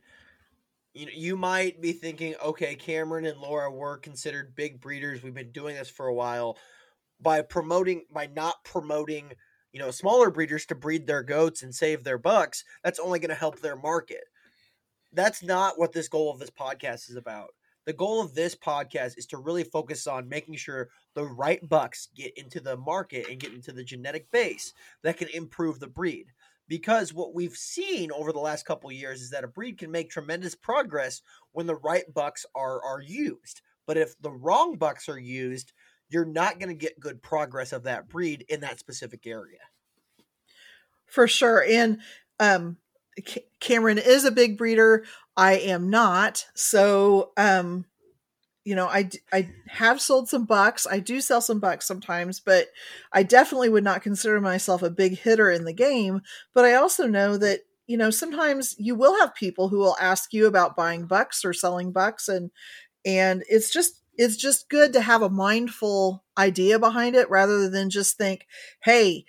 you 0.94 1.06
know 1.06 1.12
you 1.16 1.38
might 1.38 1.82
be 1.82 1.94
thinking, 1.94 2.36
okay, 2.44 2.76
Cameron 2.76 3.26
and 3.26 3.40
Laura 3.40 3.72
were 3.72 3.98
considered 3.98 4.56
big 4.56 4.82
breeders. 4.82 5.22
We've 5.24 5.34
been 5.34 5.52
doing 5.52 5.76
this 5.76 5.90
for 5.90 6.08
a 6.08 6.14
while. 6.14 6.58
By 7.22 7.42
promoting, 7.42 8.06
by 8.14 8.28
not 8.28 8.64
promoting, 8.64 9.34
you 9.74 9.80
know, 9.80 9.92
smaller 9.92 10.32
breeders 10.32 10.66
to 10.68 10.76
breed 10.76 11.06
their 11.06 11.22
goats 11.22 11.62
and 11.62 11.76
save 11.76 12.04
their 12.04 12.18
bucks, 12.18 12.64
that's 12.82 13.00
only 13.00 13.20
going 13.20 13.30
to 13.30 13.36
help 13.36 13.60
their 13.60 13.76
market. 13.76 14.24
That's 15.12 15.44
not 15.44 15.78
what 15.78 15.92
this 15.92 16.08
goal 16.08 16.32
of 16.32 16.40
this 16.40 16.50
podcast 16.50 17.10
is 17.10 17.18
about 17.18 17.50
the 17.86 17.94
goal 17.94 18.22
of 18.22 18.34
this 18.34 18.56
podcast 18.56 19.18
is 19.18 19.26
to 19.28 19.38
really 19.38 19.64
focus 19.64 20.08
on 20.08 20.30
making 20.30 20.56
sure 20.56 20.90
the 21.16 21.26
right 21.26 21.68
bucks 21.68 22.10
get 22.16 22.38
into 22.38 22.60
the 22.60 22.78
market 22.78 23.28
and 23.30 23.40
get 23.40 23.54
into 23.54 23.72
the 23.72 23.84
genetic 23.84 24.30
base 24.32 24.74
that 25.04 25.18
can 25.18 25.30
improve 25.30 25.80
the 25.80 25.88
breed. 25.88 26.28
Because 26.68 27.14
what 27.14 27.34
we've 27.34 27.56
seen 27.56 28.12
over 28.12 28.32
the 28.32 28.40
last 28.40 28.66
couple 28.66 28.92
years 28.92 29.22
is 29.22 29.32
that 29.32 29.44
a 29.44 29.48
breed 29.48 29.80
can 29.80 29.90
make 29.90 30.10
tremendous 30.10 30.54
progress 30.54 31.22
when 31.52 31.66
the 31.66 31.78
right 31.78 32.06
bucks 32.14 32.46
are 32.56 32.84
are 32.84 33.02
used. 33.02 33.62
But 33.88 33.98
if 33.98 34.20
the 34.22 34.32
wrong 34.32 34.78
bucks 34.78 35.10
are 35.10 35.20
used 35.20 35.74
you're 36.10 36.26
not 36.26 36.60
going 36.60 36.70
to 36.70 36.76
get 36.76 37.00
good 37.00 37.22
progress 37.22 37.72
of 37.72 37.84
that 37.84 38.10
breed 38.10 38.46
in 38.50 38.62
that 38.62 38.80
specific 38.80 39.26
area. 39.26 39.60
For 41.06 41.28
sure. 41.28 41.64
And 41.64 42.00
um 42.40 42.78
Cameron 43.60 43.98
is 43.98 44.24
a 44.24 44.32
big 44.32 44.58
breeder. 44.58 45.04
I 45.40 45.54
am 45.54 45.90
not. 45.90 46.46
So, 46.54 47.32
um, 47.38 47.86
you 48.66 48.76
know, 48.76 48.88
I, 48.88 49.10
I 49.32 49.50
have 49.70 50.02
sold 50.02 50.28
some 50.28 50.44
bucks. 50.44 50.86
I 50.86 51.00
do 51.00 51.22
sell 51.22 51.40
some 51.40 51.62
bucks 51.62 51.88
sometimes, 51.88 52.42
but 52.42 52.68
I 53.14 53.24
definitely 53.24 53.70
would 53.70 53.86
not 53.86 54.02
consider 54.02 54.42
myself 54.42 54.84
a 54.84 54.90
big 54.90 55.18
hitter 55.18 55.50
in 55.50 55.64
the 55.64 55.72
game. 55.72 56.20
But 56.54 56.66
I 56.66 56.74
also 56.74 57.08
know 57.08 57.38
that, 57.38 57.62
you 57.88 57.96
know, 57.96 58.10
sometimes 58.10 58.76
you 58.78 58.96
will 58.96 59.18
have 59.18 59.34
people 59.34 59.70
who 59.70 59.78
will 59.78 59.96
ask 60.02 60.34
you 60.34 60.46
about 60.46 60.76
buying 60.76 61.06
bucks 61.06 61.46
or 61.46 61.54
selling 61.54 61.94
bucks 61.94 62.28
and, 62.28 62.52
and 63.06 63.46
it's 63.50 63.72
just, 63.72 64.02
it's 64.18 64.36
just 64.36 64.68
good 64.68 64.92
to 64.92 65.00
have 65.00 65.22
a 65.22 65.30
mindful 65.30 66.26
idea 66.38 66.80
behind 66.80 67.16
it 67.16 67.30
rather 67.30 67.70
than 67.70 67.90
just 67.90 68.18
think, 68.18 68.46
hey, 68.84 69.24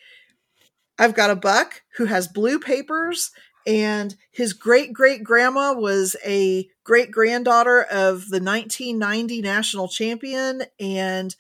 I've 0.99 1.15
got 1.15 1.31
a 1.31 1.37
buck 1.37 1.83
who 1.97 2.07
has 2.07 2.27
blue 2.27 2.59
papers 2.59 3.31
and 3.67 4.17
his 4.31 4.53
great 4.53 4.93
great 4.93 5.23
grandma 5.23 5.73
was 5.73 6.17
a 6.25 6.69
great 6.85 7.11
granddaughter 7.11 7.83
of 7.83 8.29
the 8.29 8.41
1990 8.41 9.43
national 9.43 9.89
champion 9.89 10.63
and 10.79 11.37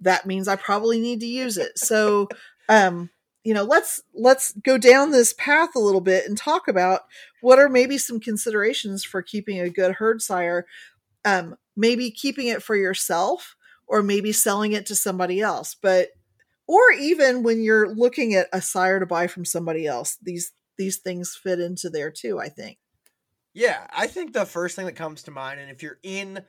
that 0.00 0.26
means 0.26 0.48
i 0.48 0.56
probably 0.56 1.00
need 1.00 1.20
to 1.20 1.26
use 1.26 1.56
it. 1.56 1.78
So 1.78 2.28
um 2.68 3.10
you 3.44 3.54
know 3.54 3.64
let's 3.64 4.02
let's 4.14 4.52
go 4.52 4.78
down 4.78 5.10
this 5.10 5.32
path 5.32 5.70
a 5.74 5.80
little 5.80 6.00
bit 6.00 6.26
and 6.26 6.36
talk 6.36 6.68
about 6.68 7.02
what 7.40 7.58
are 7.58 7.68
maybe 7.68 7.98
some 7.98 8.20
considerations 8.20 9.04
for 9.04 9.22
keeping 9.22 9.60
a 9.60 9.70
good 9.70 9.92
herd 9.92 10.22
sire. 10.22 10.66
Um 11.24 11.56
maybe 11.76 12.10
keeping 12.10 12.48
it 12.48 12.62
for 12.62 12.76
yourself 12.76 13.56
or 13.86 14.02
maybe 14.02 14.32
selling 14.32 14.72
it 14.72 14.86
to 14.86 14.94
somebody 14.94 15.40
else 15.40 15.74
but 15.80 16.08
or 16.66 16.92
even 16.92 17.42
when 17.42 17.62
you're 17.62 17.94
looking 17.94 18.34
at 18.34 18.48
a 18.52 18.62
sire 18.62 19.00
to 19.00 19.06
buy 19.06 19.26
from 19.26 19.44
somebody 19.44 19.86
else 19.86 20.18
these 20.22 20.52
these 20.78 20.98
things 20.98 21.38
fit 21.40 21.60
into 21.60 21.88
there 21.90 22.10
too 22.10 22.38
i 22.38 22.48
think. 22.48 22.78
Yeah 23.54 23.86
i 23.90 24.06
think 24.06 24.32
the 24.32 24.46
first 24.46 24.76
thing 24.76 24.86
that 24.86 24.96
comes 24.96 25.22
to 25.24 25.30
mind 25.30 25.60
and 25.60 25.70
if 25.70 25.82
you're 25.82 25.98
in 26.02 26.44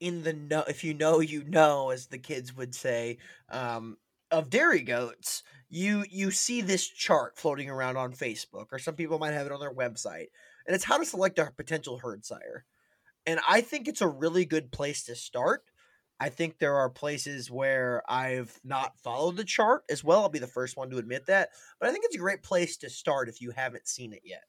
in 0.00 0.22
the 0.22 0.32
know 0.32 0.64
if 0.68 0.84
you 0.84 0.94
know 0.94 1.20
you 1.20 1.44
know 1.44 1.90
as 1.90 2.06
the 2.06 2.18
kids 2.18 2.56
would 2.56 2.74
say 2.74 3.18
um 3.50 3.96
of 4.30 4.50
dairy 4.50 4.82
goats 4.82 5.42
you 5.68 6.04
you 6.10 6.30
see 6.30 6.60
this 6.60 6.86
chart 6.86 7.36
floating 7.38 7.70
around 7.70 7.96
on 7.96 8.12
facebook 8.12 8.66
or 8.72 8.78
some 8.78 8.94
people 8.94 9.18
might 9.18 9.32
have 9.32 9.46
it 9.46 9.52
on 9.52 9.60
their 9.60 9.72
website 9.72 10.28
and 10.66 10.74
it's 10.74 10.84
how 10.84 10.98
to 10.98 11.04
select 11.04 11.38
a 11.38 11.52
potential 11.56 11.98
herd 11.98 12.24
sire. 12.24 12.64
And 13.26 13.40
i 13.48 13.60
think 13.60 13.86
it's 13.86 14.00
a 14.00 14.08
really 14.08 14.44
good 14.44 14.72
place 14.72 15.04
to 15.04 15.14
start 15.14 15.62
I 16.20 16.28
think 16.28 16.58
there 16.58 16.76
are 16.76 16.88
places 16.88 17.50
where 17.50 18.02
I've 18.08 18.58
not 18.64 18.98
followed 19.00 19.36
the 19.36 19.44
chart 19.44 19.82
as 19.90 20.04
well. 20.04 20.22
I'll 20.22 20.28
be 20.28 20.38
the 20.38 20.46
first 20.46 20.76
one 20.76 20.90
to 20.90 20.98
admit 20.98 21.26
that. 21.26 21.50
But 21.80 21.88
I 21.88 21.92
think 21.92 22.04
it's 22.04 22.14
a 22.14 22.20
great 22.20 22.42
place 22.42 22.76
to 22.78 22.90
start 22.90 23.28
if 23.28 23.40
you 23.40 23.50
haven't 23.50 23.88
seen 23.88 24.12
it 24.12 24.22
yet. 24.24 24.44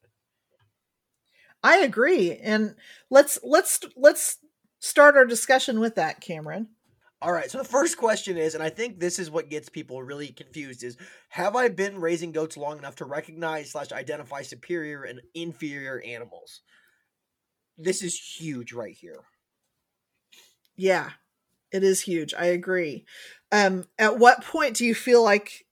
I 1.63 1.78
agree. 1.78 2.38
And 2.38 2.75
let's 3.10 3.39
let's 3.43 3.80
let's 3.95 4.38
start 4.80 5.17
our 5.17 5.25
discussion 5.25 5.80
with 5.80 5.95
that, 5.95 6.21
Cameron. 6.21 6.69
All 7.21 7.32
right. 7.32 7.49
So 7.49 7.58
the 7.58 7.63
first 7.63 7.97
question 7.97 8.38
is, 8.38 8.54
and 8.54 8.63
I 8.63 8.69
think 8.69 8.99
this 8.99 9.17
is 9.17 9.32
what 9.32 9.49
gets 9.49 9.67
people 9.67 10.04
really 10.04 10.28
confused: 10.28 10.84
is 10.84 10.97
Have 11.30 11.56
I 11.56 11.69
been 11.69 11.99
raising 11.99 12.32
goats 12.32 12.56
long 12.56 12.78
enough 12.78 12.97
to 12.97 13.06
recognize 13.06 13.71
slash 13.71 13.91
identify 13.91 14.43
superior 14.43 15.04
and 15.04 15.19
inferior 15.34 16.01
animals? 16.06 16.62
This 17.78 18.04
is 18.04 18.15
huge 18.15 18.71
right 18.71 18.93
here. 18.93 19.21
Yeah, 20.78 21.10
it 21.76 21.84
is 21.84 22.02
huge. 22.02 22.34
I 22.34 22.46
agree. 22.46 23.06
Um, 23.52 23.86
at 24.00 24.18
what 24.18 24.44
point 24.44 24.78
do 24.78 24.86
you 24.86 24.96
feel 24.96 25.22
like 25.22 25.66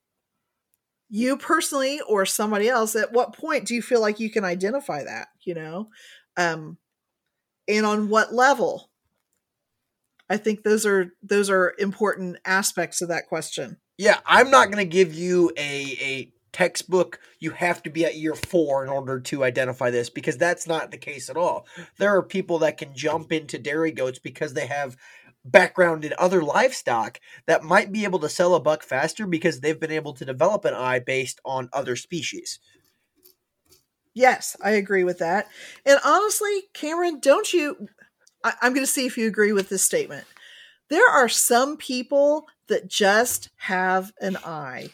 you 1.09 1.37
personally 1.37 2.01
or 2.01 2.25
somebody 2.25 2.67
else? 2.67 2.95
At 2.95 3.13
what 3.13 3.33
point 3.33 3.65
do 3.65 3.73
you 3.73 3.81
feel 3.81 4.01
like 4.01 4.19
you 4.19 4.29
can 4.29 4.43
identify 4.43 5.03
that? 5.03 5.29
You 5.45 5.53
know, 5.55 5.89
um, 6.35 6.77
and 7.69 7.85
on 7.85 8.09
what 8.09 8.33
level? 8.33 8.89
I 10.29 10.37
think 10.37 10.63
those 10.63 10.85
are 10.85 11.13
those 11.21 11.49
are 11.49 11.73
important 11.79 12.37
aspects 12.43 13.01
of 13.01 13.07
that 13.07 13.27
question. 13.27 13.77
Yeah, 13.97 14.19
I'm 14.25 14.49
not 14.51 14.71
going 14.71 14.85
to 14.85 14.91
give 14.91 15.13
you 15.13 15.51
a 15.57 15.97
a 16.01 16.33
textbook 16.51 17.19
you 17.39 17.49
have 17.51 17.81
to 17.83 17.89
be 17.89 18.05
at 18.05 18.15
year 18.15 18.35
4 18.35 18.83
in 18.83 18.89
order 18.89 19.19
to 19.19 19.43
identify 19.43 19.89
this 19.89 20.09
because 20.09 20.37
that's 20.37 20.67
not 20.67 20.91
the 20.91 20.97
case 20.97 21.29
at 21.29 21.35
all. 21.35 21.65
There 21.97 22.15
are 22.15 22.23
people 22.23 22.59
that 22.59 22.77
can 22.77 22.95
jump 22.95 23.31
into 23.31 23.57
dairy 23.57 23.91
goats 23.91 24.19
because 24.19 24.53
they 24.53 24.67
have 24.67 24.95
background 25.45 26.05
in 26.05 26.13
other 26.17 26.41
livestock 26.41 27.19
that 27.45 27.63
might 27.63 27.91
be 27.91 28.03
able 28.03 28.19
to 28.19 28.29
sell 28.29 28.55
a 28.55 28.59
buck 28.59 28.83
faster 28.83 29.27
because 29.27 29.59
they've 29.59 29.79
been 29.79 29.91
able 29.91 30.13
to 30.13 30.25
develop 30.25 30.65
an 30.65 30.73
eye 30.73 30.99
based 30.99 31.41
on 31.43 31.69
other 31.73 31.95
species. 31.95 32.59
Yes, 34.13 34.55
I 34.63 34.71
agree 34.71 35.03
with 35.03 35.19
that. 35.19 35.47
And 35.85 35.99
honestly, 36.05 36.63
Cameron, 36.73 37.19
don't 37.19 37.51
you? 37.51 37.87
I, 38.43 38.53
I'm 38.61 38.73
going 38.73 38.85
to 38.85 38.91
see 38.91 39.05
if 39.05 39.17
you 39.17 39.27
agree 39.27 39.53
with 39.53 39.69
this 39.69 39.83
statement. 39.83 40.25
There 40.89 41.09
are 41.09 41.29
some 41.29 41.77
people 41.77 42.45
that 42.67 42.87
just 42.87 43.49
have 43.55 44.11
an 44.21 44.37
eye. 44.45 44.89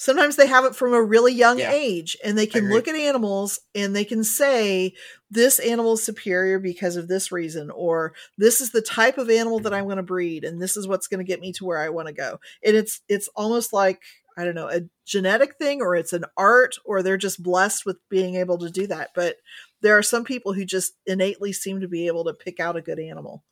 Sometimes 0.00 0.36
they 0.36 0.46
have 0.46 0.64
it 0.64 0.74
from 0.74 0.94
a 0.94 1.02
really 1.02 1.34
young 1.34 1.58
yeah, 1.58 1.72
age 1.72 2.16
and 2.24 2.38
they 2.38 2.46
can 2.46 2.70
look 2.70 2.88
at 2.88 2.94
animals 2.94 3.60
and 3.74 3.94
they 3.94 4.06
can 4.06 4.24
say, 4.24 4.94
this 5.30 5.58
animal 5.58 5.92
is 5.92 6.02
superior 6.02 6.58
because 6.58 6.96
of 6.96 7.06
this 7.06 7.30
reason, 7.30 7.70
or 7.70 8.14
this 8.38 8.62
is 8.62 8.72
the 8.72 8.80
type 8.80 9.18
of 9.18 9.28
animal 9.28 9.58
that 9.58 9.74
mm-hmm. 9.74 9.74
I'm 9.74 9.84
going 9.84 9.98
to 9.98 10.02
breed 10.02 10.42
and 10.42 10.58
this 10.58 10.74
is 10.74 10.88
what's 10.88 11.06
going 11.06 11.18
to 11.18 11.30
get 11.30 11.42
me 11.42 11.52
to 11.52 11.66
where 11.66 11.76
I 11.76 11.90
want 11.90 12.08
to 12.08 12.14
go. 12.14 12.40
And 12.64 12.76
it's, 12.76 13.02
it's 13.10 13.28
almost 13.36 13.74
like, 13.74 14.00
I 14.38 14.46
don't 14.46 14.54
know, 14.54 14.70
a 14.70 14.88
genetic 15.04 15.58
thing 15.58 15.82
or 15.82 15.94
it's 15.94 16.14
an 16.14 16.24
art 16.34 16.76
or 16.86 17.02
they're 17.02 17.18
just 17.18 17.42
blessed 17.42 17.84
with 17.84 17.98
being 18.08 18.36
able 18.36 18.56
to 18.56 18.70
do 18.70 18.86
that. 18.86 19.10
But 19.14 19.36
there 19.82 19.98
are 19.98 20.02
some 20.02 20.24
people 20.24 20.54
who 20.54 20.64
just 20.64 20.94
innately 21.04 21.52
seem 21.52 21.82
to 21.82 21.88
be 21.88 22.06
able 22.06 22.24
to 22.24 22.32
pick 22.32 22.58
out 22.58 22.74
a 22.74 22.80
good 22.80 22.98
animal. 22.98 23.44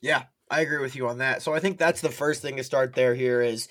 Yeah, 0.00 0.24
I 0.50 0.62
agree 0.62 0.78
with 0.78 0.96
you 0.96 1.06
on 1.06 1.18
that. 1.18 1.42
So 1.42 1.54
I 1.54 1.60
think 1.60 1.78
that's 1.78 2.00
the 2.00 2.10
first 2.10 2.42
thing 2.42 2.56
to 2.56 2.64
start 2.64 2.96
there 2.96 3.14
here 3.14 3.40
is 3.40 3.68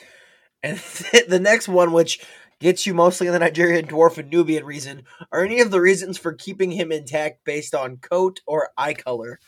and 0.64 0.78
the 1.28 1.40
next 1.40 1.68
one, 1.68 1.92
which 1.92 2.20
gets 2.60 2.86
you 2.86 2.94
mostly 2.94 3.28
in 3.28 3.34
the 3.34 3.40
Nigerian 3.40 3.86
dwarf 3.86 4.18
and 4.18 4.30
Nubian 4.30 4.66
reason, 4.66 5.04
are 5.32 5.44
any 5.44 5.60
of 5.60 5.70
the 5.70 5.82
reasons 5.82 6.18
for 6.18 6.34
keeping 6.34 6.72
him 6.72 6.92
intact 6.92 7.44
based 7.44 7.76
on 7.76 7.98
coat 7.98 8.40
or 8.48 8.70
eye 8.78 8.94
color? 8.94 9.40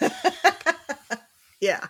yeah. 1.60 1.86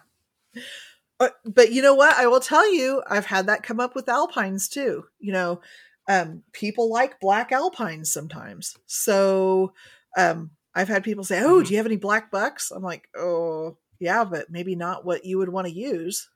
But, 1.18 1.33
uh, 1.33 1.50
but 1.50 1.72
you 1.72 1.83
know 1.83 1.94
what? 1.94 2.16
I 2.16 2.29
will 2.29 2.40
tell 2.40 2.72
you, 2.72 3.03
I've 3.09 3.26
had 3.26 3.46
that 3.46 3.62
come 3.62 3.81
up 3.81 3.94
with 3.94 4.09
alpines 4.09 4.68
too. 4.68 5.05
You 5.18 5.33
know, 5.33 5.61
um, 6.09 6.42
people 6.53 6.90
like 6.90 7.20
black 7.20 7.53
alpines 7.53 8.12
sometimes. 8.12 8.76
So 8.87 9.74
um, 10.16 10.53
I've 10.74 10.88
had 10.88 11.05
people 11.05 11.24
say, 11.24 11.42
"Oh, 11.42 11.57
mm-hmm. 11.57 11.64
do 11.64 11.70
you 11.72 11.76
have 11.76 11.87
any 11.87 11.96
black 11.96 12.31
bucks?" 12.31 12.70
I'm 12.70 12.83
like, 12.83 13.09
"Oh, 13.16 13.76
yeah, 13.98 14.24
but 14.24 14.50
maybe 14.50 14.76
not 14.76 15.05
what 15.05 15.24
you 15.24 15.38
would 15.38 15.50
want 15.50 15.66
to 15.66 15.72
use." 15.72 16.29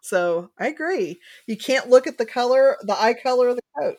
So 0.00 0.50
I 0.58 0.68
agree. 0.68 1.20
You 1.46 1.56
can't 1.56 1.90
look 1.90 2.06
at 2.06 2.18
the 2.18 2.26
color, 2.26 2.76
the 2.82 3.00
eye 3.00 3.14
color 3.14 3.48
of 3.48 3.56
the 3.56 3.62
coat. 3.78 3.96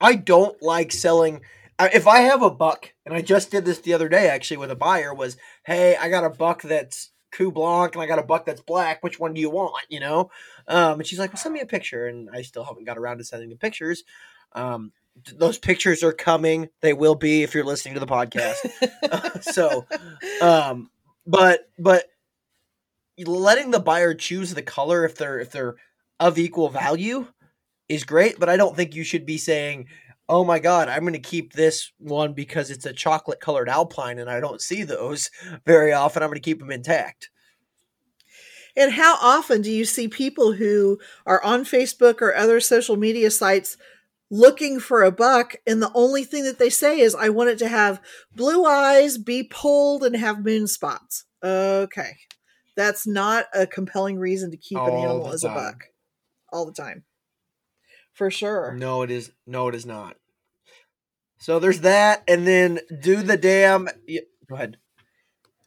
I 0.00 0.16
don't 0.16 0.60
like 0.62 0.92
selling. 0.92 1.42
If 1.78 2.06
I 2.06 2.20
have 2.20 2.42
a 2.42 2.50
buck, 2.50 2.92
and 3.04 3.14
I 3.14 3.22
just 3.22 3.50
did 3.50 3.64
this 3.64 3.78
the 3.78 3.94
other 3.94 4.08
day 4.08 4.28
actually 4.28 4.56
with 4.58 4.70
a 4.70 4.76
buyer, 4.76 5.14
was 5.14 5.36
hey, 5.64 5.96
I 5.96 6.08
got 6.08 6.24
a 6.24 6.30
buck 6.30 6.62
that's 6.62 7.10
Cou 7.32 7.50
Blanc 7.50 7.94
and 7.94 8.02
I 8.02 8.06
got 8.06 8.18
a 8.18 8.22
buck 8.22 8.44
that's 8.44 8.60
black. 8.60 9.02
Which 9.02 9.18
one 9.18 9.34
do 9.34 9.40
you 9.40 9.50
want? 9.50 9.74
You 9.88 10.00
know? 10.00 10.30
Um, 10.68 11.00
and 11.00 11.06
she's 11.06 11.18
like, 11.18 11.32
well, 11.32 11.42
send 11.42 11.54
me 11.54 11.60
a 11.60 11.66
picture. 11.66 12.06
And 12.06 12.28
I 12.32 12.42
still 12.42 12.64
haven't 12.64 12.84
got 12.84 12.98
around 12.98 13.18
to 13.18 13.24
sending 13.24 13.48
the 13.48 13.56
pictures. 13.56 14.04
Um, 14.52 14.92
those 15.36 15.58
pictures 15.58 16.02
are 16.02 16.12
coming. 16.12 16.68
They 16.80 16.92
will 16.92 17.14
be 17.14 17.42
if 17.42 17.54
you're 17.54 17.64
listening 17.64 17.94
to 17.94 18.00
the 18.00 18.06
podcast. 18.06 18.56
uh, 19.10 19.40
so, 19.40 19.86
um, 20.40 20.90
but 21.26 21.68
but 21.78 22.04
letting 23.24 23.70
the 23.70 23.80
buyer 23.80 24.14
choose 24.14 24.54
the 24.54 24.62
color 24.62 25.04
if 25.04 25.16
they're 25.16 25.38
if 25.38 25.50
they're 25.50 25.76
of 26.20 26.38
equal 26.38 26.68
value 26.68 27.26
is 27.88 28.04
great, 28.04 28.38
but 28.38 28.48
I 28.48 28.56
don't 28.56 28.76
think 28.76 28.94
you 28.94 29.04
should 29.04 29.26
be 29.26 29.38
saying, 29.38 29.88
"Oh 30.28 30.44
my 30.44 30.58
god, 30.58 30.88
I'm 30.88 31.02
going 31.02 31.12
to 31.14 31.18
keep 31.18 31.52
this 31.52 31.92
one 31.98 32.32
because 32.32 32.70
it's 32.70 32.86
a 32.86 32.92
chocolate 32.92 33.40
colored 33.40 33.68
alpine 33.68 34.18
and 34.18 34.30
I 34.30 34.40
don't 34.40 34.60
see 34.60 34.82
those 34.82 35.30
very 35.66 35.92
often. 35.92 36.22
I'm 36.22 36.28
going 36.28 36.36
to 36.36 36.40
keep 36.40 36.60
them 36.60 36.70
intact." 36.70 37.30
And 38.74 38.92
how 38.92 39.16
often 39.20 39.60
do 39.60 39.70
you 39.70 39.84
see 39.84 40.08
people 40.08 40.52
who 40.52 40.98
are 41.26 41.42
on 41.42 41.64
Facebook 41.64 42.22
or 42.22 42.34
other 42.34 42.58
social 42.58 42.96
media 42.96 43.30
sites 43.30 43.76
looking 44.30 44.80
for 44.80 45.02
a 45.02 45.12
buck 45.12 45.56
and 45.66 45.82
the 45.82 45.92
only 45.94 46.24
thing 46.24 46.44
that 46.44 46.58
they 46.58 46.70
say 46.70 47.00
is 47.00 47.14
I 47.14 47.28
want 47.28 47.50
it 47.50 47.58
to 47.58 47.68
have 47.68 48.00
blue 48.34 48.64
eyes, 48.64 49.18
be 49.18 49.46
polled 49.46 50.02
and 50.02 50.16
have 50.16 50.42
moon 50.42 50.66
spots. 50.66 51.26
Okay 51.44 52.12
that's 52.76 53.06
not 53.06 53.46
a 53.54 53.66
compelling 53.66 54.18
reason 54.18 54.50
to 54.50 54.56
keep 54.56 54.78
all 54.78 54.88
an 54.88 55.04
animal 55.04 55.32
as 55.32 55.44
a 55.44 55.48
buck 55.48 55.84
all 56.52 56.66
the 56.66 56.72
time. 56.72 57.04
For 58.12 58.30
sure. 58.30 58.74
No, 58.76 59.02
it 59.02 59.10
is. 59.10 59.32
No, 59.46 59.68
it 59.68 59.74
is 59.74 59.86
not. 59.86 60.16
So 61.38 61.58
there's 61.58 61.80
that, 61.80 62.22
and 62.28 62.46
then 62.46 62.80
do 63.00 63.22
the 63.22 63.36
dam. 63.36 63.88
Go 64.48 64.54
ahead. 64.54 64.76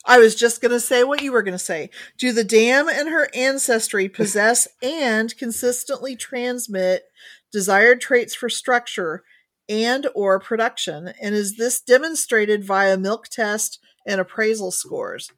I 0.06 0.20
was 0.20 0.36
just 0.36 0.62
going 0.62 0.72
to 0.72 0.80
say 0.80 1.04
what 1.04 1.22
you 1.22 1.32
were 1.32 1.42
going 1.42 1.58
to 1.58 1.60
say. 1.60 1.90
Do 2.18 2.32
the 2.32 2.44
dam 2.44 2.88
and 2.88 3.10
her 3.10 3.30
ancestry 3.34 4.08
possess 4.10 4.68
and 4.82 5.36
consistently 5.36 6.16
transmit 6.16 7.06
desired 7.52 8.02
traits 8.02 8.36
for 8.36 8.50
structure 8.50 9.24
and 9.68 10.08
or 10.14 10.40
production 10.40 11.12
and 11.20 11.34
is 11.34 11.58
this 11.58 11.82
demonstrated 11.82 12.64
via 12.64 12.98
milk 12.98 13.28
test 13.28 13.80
and 14.06 14.22
appraisal 14.22 14.72
scores? 14.72 15.32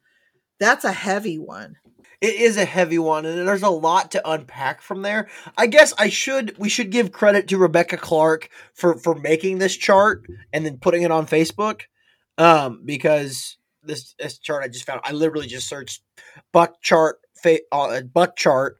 That's 0.58 0.84
a 0.84 0.92
heavy 0.92 1.38
one. 1.38 1.76
It 2.20 2.34
is 2.34 2.56
a 2.56 2.64
heavy 2.64 2.98
one, 2.98 3.24
and 3.26 3.46
there's 3.46 3.62
a 3.62 3.68
lot 3.68 4.10
to 4.10 4.28
unpack 4.28 4.82
from 4.82 5.02
there. 5.02 5.28
I 5.56 5.68
guess 5.68 5.94
I 5.98 6.08
should 6.08 6.58
we 6.58 6.68
should 6.68 6.90
give 6.90 7.12
credit 7.12 7.46
to 7.48 7.58
Rebecca 7.58 7.96
Clark 7.96 8.48
for 8.74 8.98
for 8.98 9.14
making 9.14 9.58
this 9.58 9.76
chart 9.76 10.26
and 10.52 10.66
then 10.66 10.78
putting 10.78 11.02
it 11.02 11.12
on 11.12 11.26
Facebook, 11.26 11.82
um, 12.36 12.82
because 12.84 13.56
this 13.84 14.14
this 14.18 14.38
chart 14.38 14.64
I 14.64 14.68
just 14.68 14.84
found 14.84 15.00
I 15.04 15.12
literally 15.12 15.46
just 15.46 15.68
searched 15.68 16.02
buck 16.52 16.82
chart 16.82 17.18
fa- 17.40 17.60
uh, 17.70 18.00
buck 18.00 18.34
chart 18.36 18.78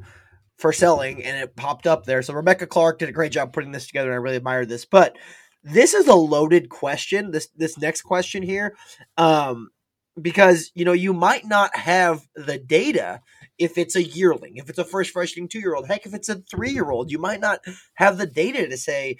for 0.56 0.72
selling, 0.72 1.22
and 1.22 1.36
it 1.36 1.54
popped 1.54 1.86
up 1.86 2.06
there. 2.06 2.22
So 2.22 2.34
Rebecca 2.34 2.66
Clark 2.66 2.98
did 2.98 3.08
a 3.08 3.12
great 3.12 3.30
job 3.30 3.52
putting 3.52 3.70
this 3.70 3.86
together, 3.86 4.08
and 4.08 4.14
I 4.14 4.22
really 4.22 4.36
admired 4.36 4.68
this. 4.68 4.84
But 4.84 5.16
this 5.62 5.94
is 5.94 6.08
a 6.08 6.14
loaded 6.14 6.68
question. 6.70 7.30
This 7.30 7.48
this 7.56 7.78
next 7.78 8.02
question 8.02 8.42
here, 8.42 8.74
um, 9.16 9.70
because 10.20 10.70
you 10.74 10.84
know 10.84 10.92
you 10.92 11.12
might 11.12 11.46
not 11.46 11.76
have 11.76 12.26
the 12.34 12.58
data 12.58 13.20
if 13.58 13.76
it's 13.78 13.96
a 13.96 14.02
yearling, 14.02 14.56
if 14.56 14.68
it's 14.68 14.78
a 14.78 14.84
first 14.84 15.10
freshening 15.10 15.48
two 15.48 15.60
year 15.60 15.74
old. 15.74 15.86
Heck, 15.86 16.06
if 16.06 16.14
it's 16.14 16.28
a 16.28 16.36
three 16.36 16.70
year 16.70 16.90
old, 16.90 17.10
you 17.10 17.18
might 17.18 17.40
not 17.40 17.60
have 17.94 18.18
the 18.18 18.26
data 18.26 18.68
to 18.68 18.76
say. 18.76 19.16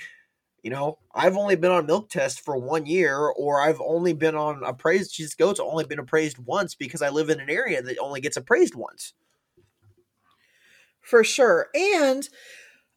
You 0.65 0.71
know, 0.71 0.99
I've 1.15 1.37
only 1.37 1.55
been 1.55 1.71
on 1.71 1.87
milk 1.87 2.11
test 2.11 2.41
for 2.41 2.59
one 2.59 2.85
year, 2.85 3.17
or 3.17 3.63
I've 3.63 3.81
only 3.81 4.13
been 4.13 4.35
on 4.35 4.65
appraised. 4.65 5.17
These 5.17 5.37
goats 5.37 5.61
only 5.61 5.85
been 5.85 6.01
appraised 6.01 6.39
once 6.39 6.75
because 6.75 7.01
I 7.01 7.11
live 7.11 7.31
in 7.31 7.39
an 7.39 7.49
area 7.49 7.81
that 7.81 7.99
only 7.99 8.21
gets 8.21 8.37
appraised 8.37 8.75
once 8.75 9.15
for 11.09 11.25
sure. 11.25 11.69
And 11.75 12.29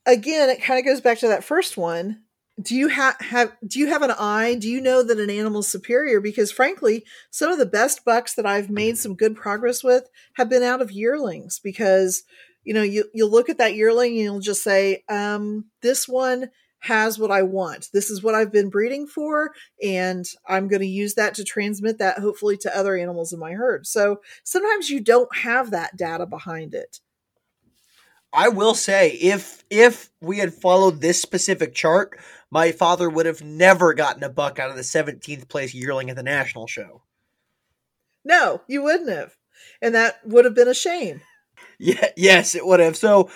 again, 0.06 0.49
it 0.49 0.62
kind 0.62 0.80
of 0.80 0.86
goes 0.86 1.02
back 1.02 1.20
to 1.20 1.28
that 1.30 1.43
first 1.43 1.78
one. 1.78 2.24
Do 2.62 2.76
you 2.76 2.89
have 2.89 3.16
have 3.20 3.55
do 3.66 3.80
you 3.80 3.88
have 3.88 4.01
an 4.01 4.12
eye? 4.12 4.55
Do 4.55 4.70
you 4.70 4.82
know 4.82 5.03
that 5.03 5.20
an 5.20 5.30
animal's 5.30 5.68
superior? 5.68 6.20
Because 6.20 6.51
frankly, 6.51 7.05
some 7.30 7.51
of 7.51 7.57
the 7.57 7.66
best 7.66 8.03
bucks 8.05 8.36
that 8.36 8.45
I've 8.45 8.70
made 8.70 8.97
some 8.97 9.16
good 9.16 9.36
progress 9.36 9.84
with 9.84 10.09
have 10.36 10.49
been 10.49 10.64
out 10.64 10.82
of 10.82 10.91
yearlings 10.91 11.59
because 11.59 12.24
you 12.64 12.74
know 12.74 12.84
you 12.84 13.05
you'll 13.14 13.32
look 13.32 13.49
at 13.49 13.57
that 13.57 13.76
yearling 13.76 14.14
and 14.14 14.20
you'll 14.20 14.39
just 14.39 14.64
say, 14.64 15.03
um, 15.09 15.66
this 15.82 16.07
one 16.07 16.49
has 16.80 17.20
what 17.20 17.32
I 17.32 17.43
want. 17.43 17.89
This 17.93 18.09
is 18.09 18.24
what 18.24 18.36
I've 18.36 18.51
been 18.51 18.70
breeding 18.70 19.07
for, 19.07 19.51
and 19.84 20.26
I'm 20.47 20.68
going 20.68 20.82
to 20.82 20.88
use 20.88 21.14
that 21.16 21.36
to 21.36 21.43
transmit 21.43 21.99
that 21.99 22.20
hopefully 22.20 22.57
to 22.57 22.78
other 22.78 22.97
animals 22.97 23.32
in 23.32 23.39
my 23.39 23.53
herd. 23.53 23.86
So 23.86 24.22
sometimes 24.43 24.89
you 24.89 24.99
don't 24.99 25.34
have 25.38 25.72
that 25.72 25.95
data 25.95 26.26
behind 26.26 26.74
it. 26.74 26.99
I 28.34 28.50
will 28.50 28.76
say, 28.76 29.12
if 29.12 29.64
if 29.70 30.10
we 30.22 30.38
had 30.38 30.54
followed 30.54 31.02
this 31.02 31.22
specific 31.22 31.74
chart, 31.74 32.18
my 32.50 32.72
father 32.72 33.10
would 33.10 33.26
have 33.26 33.42
never 33.44 33.94
gotten 33.94 34.24
a 34.24 34.30
buck 34.30 34.60
out 34.60 34.70
of 34.70 34.76
the 34.76 34.84
17th 34.84 35.48
place 35.48 35.74
yearling 35.74 36.10
at 36.10 36.16
the 36.16 36.24
national 36.24 36.68
show. 36.68 37.04
No, 38.24 38.62
you 38.68 38.84
wouldn't 38.84 39.10
have. 39.10 39.36
And 39.82 39.96
that 39.96 40.20
would 40.26 40.46
have 40.46 40.56
been 40.56 40.68
a 40.68 40.74
shame. 40.74 41.22
Yeah, 41.80 42.10
yes, 42.16 42.54
it 42.54 42.66
would 42.66 42.80
have. 42.80 42.96
So, 42.96 43.32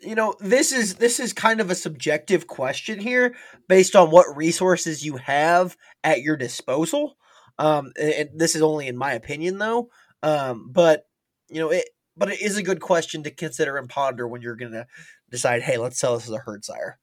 you 0.00 0.14
know, 0.14 0.34
this 0.40 0.70
is 0.70 0.96
this 0.96 1.18
is 1.18 1.32
kind 1.32 1.60
of 1.60 1.70
a 1.70 1.74
subjective 1.74 2.46
question 2.46 3.00
here 3.00 3.34
based 3.68 3.96
on 3.96 4.10
what 4.10 4.36
resources 4.36 5.04
you 5.04 5.16
have 5.16 5.76
at 6.04 6.20
your 6.20 6.36
disposal. 6.36 7.16
Um 7.58 7.92
and 7.98 8.30
this 8.34 8.54
is 8.54 8.60
only 8.62 8.86
in 8.86 8.98
my 8.98 9.12
opinion 9.12 9.58
though. 9.58 9.88
Um 10.22 10.68
but 10.70 11.06
you 11.48 11.60
know, 11.60 11.70
it 11.70 11.88
but 12.16 12.30
it 12.30 12.40
is 12.40 12.56
a 12.56 12.62
good 12.62 12.80
question 12.80 13.22
to 13.22 13.30
consider 13.30 13.76
and 13.76 13.88
ponder 13.88 14.26
when 14.26 14.42
you're 14.42 14.56
going 14.56 14.72
to 14.72 14.86
decide, 15.30 15.62
hey, 15.62 15.76
let's 15.76 15.98
sell 15.98 16.14
this 16.14 16.26
as 16.26 16.34
a 16.34 16.38
herd 16.38 16.64
sire. 16.64 16.98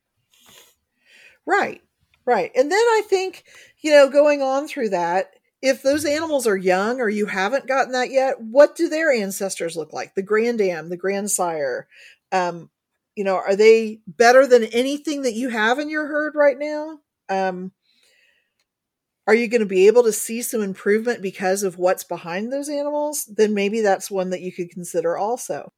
Right, 1.46 1.82
right. 2.26 2.52
And 2.56 2.72
then 2.72 2.80
I 2.80 3.02
think, 3.08 3.44
you 3.82 3.92
know, 3.92 4.10
going 4.10 4.42
on 4.42 4.68
through 4.68 4.90
that, 4.90 5.32
if 5.62 5.82
those 5.82 6.04
animals 6.04 6.46
are 6.46 6.58
young 6.58 7.00
or 7.00 7.10
you 7.10 7.26
haven't 7.26 7.68
gotten 7.68 7.94
that 7.94 8.12
yet, 8.12 8.42
what 8.42 8.76
do 8.76 8.90
their 8.90 9.12
ancestors 9.12 9.78
look 9.78 9.94
like? 9.94 10.14
The 10.14 10.22
grandam, 10.22 10.90
the 10.90 10.98
grandsire, 10.98 11.88
um, 12.32 12.70
you 13.16 13.24
know, 13.24 13.36
are 13.36 13.56
they 13.56 14.02
better 14.08 14.48
than 14.48 14.66
anything 14.66 15.22
that 15.22 15.36
you 15.36 15.50
have 15.50 15.80
in 15.80 15.90
your 15.90 16.08
herd 16.08 16.36
right 16.36 16.58
now? 16.58 17.00
Um, 17.30 17.72
are 19.26 19.36
you 19.36 19.48
going 19.48 19.62
to 19.62 19.68
be 19.68 19.88
able 19.88 20.04
to 20.04 20.12
see 20.12 20.42
some 20.42 20.62
improvement 20.62 21.22
because 21.22 21.64
of 21.64 21.78
what's 21.78 22.04
behind 22.04 22.52
those 22.52 22.70
animals? 22.70 23.26
Then 23.26 23.54
maybe 23.54 23.82
that's 23.82 24.12
one 24.12 24.32
that 24.32 24.42
you 24.42 24.52
could 24.52 24.70
consider 24.70 25.18
also. 25.18 25.72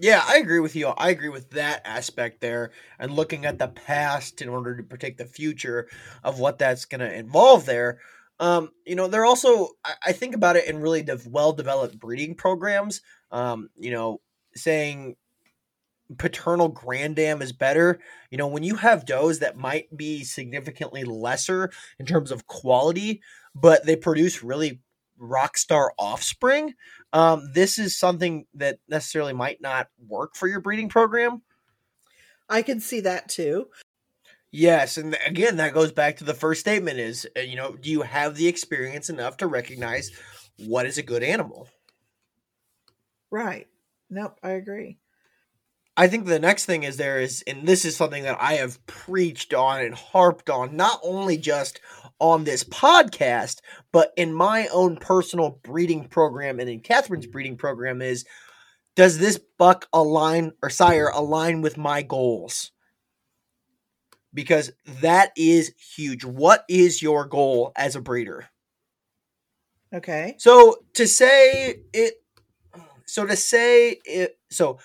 Yeah, 0.00 0.22
I 0.24 0.36
agree 0.36 0.60
with 0.60 0.76
you. 0.76 0.88
I 0.88 1.10
agree 1.10 1.28
with 1.28 1.50
that 1.50 1.82
aspect 1.84 2.40
there 2.40 2.70
and 2.98 3.12
looking 3.12 3.44
at 3.44 3.58
the 3.58 3.68
past 3.68 4.40
in 4.40 4.48
order 4.48 4.76
to 4.76 4.82
predict 4.82 5.18
the 5.18 5.26
future 5.26 5.88
of 6.22 6.38
what 6.38 6.58
that's 6.58 6.84
going 6.84 7.00
to 7.00 7.12
involve 7.12 7.66
there. 7.66 7.98
Um, 8.40 8.70
you 8.86 8.94
know, 8.94 9.08
they're 9.08 9.24
also, 9.24 9.70
I 10.06 10.12
think 10.12 10.36
about 10.36 10.54
it 10.54 10.68
in 10.68 10.80
really 10.80 11.04
well 11.26 11.52
developed 11.52 11.98
breeding 11.98 12.36
programs. 12.36 13.00
Um, 13.32 13.70
you 13.76 13.90
know, 13.90 14.20
saying 14.54 15.16
paternal 16.16 16.68
grandam 16.68 17.42
is 17.42 17.52
better. 17.52 18.00
You 18.30 18.38
know, 18.38 18.46
when 18.46 18.62
you 18.62 18.76
have 18.76 19.04
does 19.04 19.40
that 19.40 19.56
might 19.56 19.94
be 19.96 20.24
significantly 20.24 21.04
lesser 21.04 21.70
in 21.98 22.06
terms 22.06 22.30
of 22.30 22.46
quality, 22.46 23.20
but 23.54 23.84
they 23.84 23.96
produce 23.96 24.42
really 24.42 24.80
rock 25.18 25.58
star 25.58 25.92
offspring, 25.98 26.74
um, 27.12 27.50
this 27.52 27.78
is 27.78 27.98
something 27.98 28.46
that 28.54 28.78
necessarily 28.88 29.32
might 29.32 29.60
not 29.60 29.88
work 30.06 30.36
for 30.36 30.46
your 30.46 30.60
breeding 30.60 30.88
program. 30.88 31.42
I 32.48 32.62
can 32.62 32.80
see 32.80 33.00
that 33.00 33.28
too. 33.28 33.68
Yes, 34.50 34.96
and 34.96 35.16
again, 35.26 35.56
that 35.56 35.74
goes 35.74 35.92
back 35.92 36.16
to 36.18 36.24
the 36.24 36.32
first 36.32 36.60
statement: 36.60 36.98
is 36.98 37.28
uh, 37.36 37.40
you 37.40 37.56
know, 37.56 37.76
do 37.76 37.90
you 37.90 38.02
have 38.02 38.34
the 38.34 38.48
experience 38.48 39.10
enough 39.10 39.36
to 39.38 39.46
recognize 39.46 40.10
what 40.56 40.86
is 40.86 40.96
a 40.96 41.02
good 41.02 41.22
animal? 41.22 41.68
Right. 43.30 43.66
Nope, 44.08 44.38
I 44.42 44.52
agree. 44.52 44.96
I 45.98 46.06
think 46.06 46.26
the 46.26 46.38
next 46.38 46.64
thing 46.64 46.84
is 46.84 46.96
there 46.96 47.18
is, 47.18 47.42
and 47.44 47.66
this 47.66 47.84
is 47.84 47.96
something 47.96 48.22
that 48.22 48.38
I 48.40 48.54
have 48.54 48.86
preached 48.86 49.52
on 49.52 49.80
and 49.80 49.96
harped 49.96 50.48
on, 50.48 50.76
not 50.76 51.00
only 51.02 51.36
just 51.36 51.80
on 52.20 52.44
this 52.44 52.62
podcast, 52.62 53.56
but 53.90 54.12
in 54.16 54.32
my 54.32 54.68
own 54.68 54.98
personal 54.98 55.58
breeding 55.64 56.06
program 56.06 56.60
and 56.60 56.70
in 56.70 56.80
Catherine's 56.80 57.26
breeding 57.26 57.56
program 57.56 58.00
is 58.00 58.24
does 58.94 59.18
this 59.18 59.40
buck 59.58 59.88
align 59.92 60.52
or 60.62 60.70
sire 60.70 61.08
align 61.08 61.62
with 61.62 61.76
my 61.76 62.02
goals? 62.02 62.70
Because 64.32 64.70
that 65.00 65.32
is 65.36 65.72
huge. 65.96 66.24
What 66.24 66.64
is 66.68 67.02
your 67.02 67.24
goal 67.24 67.72
as 67.74 67.96
a 67.96 68.00
breeder? 68.00 68.48
Okay. 69.92 70.36
So 70.38 70.76
to 70.94 71.08
say 71.08 71.80
it, 71.92 72.22
so 73.04 73.26
to 73.26 73.34
say 73.34 74.00
it, 74.04 74.38
so 74.48 74.78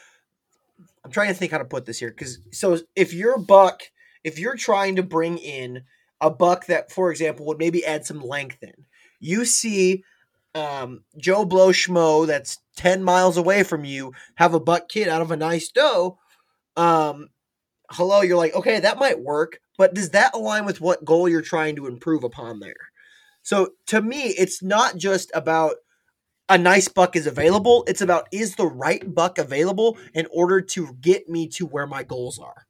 I'm 1.03 1.11
trying 1.11 1.29
to 1.29 1.33
think 1.33 1.51
how 1.51 1.57
to 1.57 1.65
put 1.65 1.85
this 1.85 1.99
here 1.99 2.09
because 2.09 2.39
so 2.51 2.79
if 2.95 3.13
your 3.13 3.37
buck, 3.37 3.83
if 4.23 4.39
you're 4.39 4.55
trying 4.55 4.95
to 4.95 5.03
bring 5.03 5.37
in 5.37 5.83
a 6.21 6.29
buck 6.29 6.67
that, 6.67 6.91
for 6.91 7.11
example, 7.11 7.45
would 7.45 7.59
maybe 7.59 7.85
add 7.85 8.05
some 8.05 8.21
length 8.21 8.63
in, 8.63 8.85
you 9.19 9.45
see 9.45 10.03
um, 10.55 11.03
Joe 11.17 11.45
Blow 11.45 11.69
Schmo 11.69 12.25
that's 12.27 12.59
10 12.77 13.03
miles 13.03 13.37
away 13.37 13.63
from 13.63 13.85
you 13.85 14.13
have 14.35 14.53
a 14.53 14.59
buck 14.59 14.87
kid 14.89 15.07
out 15.07 15.21
of 15.21 15.31
a 15.31 15.37
nice 15.37 15.69
doe. 15.69 16.17
Um, 16.77 17.29
hello, 17.91 18.21
you're 18.21 18.37
like, 18.37 18.55
okay, 18.55 18.79
that 18.79 18.99
might 18.99 19.19
work, 19.19 19.59
but 19.77 19.93
does 19.93 20.11
that 20.11 20.33
align 20.33 20.65
with 20.65 20.81
what 20.81 21.05
goal 21.05 21.27
you're 21.27 21.41
trying 21.41 21.75
to 21.75 21.87
improve 21.87 22.23
upon 22.23 22.59
there? 22.59 22.75
So 23.41 23.69
to 23.87 24.01
me, 24.01 24.27
it's 24.27 24.63
not 24.63 24.95
just 24.95 25.31
about 25.33 25.75
a 26.49 26.57
nice 26.57 26.87
buck 26.87 27.15
is 27.15 27.27
available. 27.27 27.83
It's 27.87 28.01
about 28.01 28.27
is 28.31 28.55
the 28.55 28.67
right 28.67 29.13
buck 29.13 29.37
available 29.37 29.97
in 30.13 30.27
order 30.31 30.61
to 30.61 30.95
get 30.99 31.29
me 31.29 31.47
to 31.49 31.65
where 31.65 31.87
my 31.87 32.03
goals 32.03 32.39
are. 32.39 32.67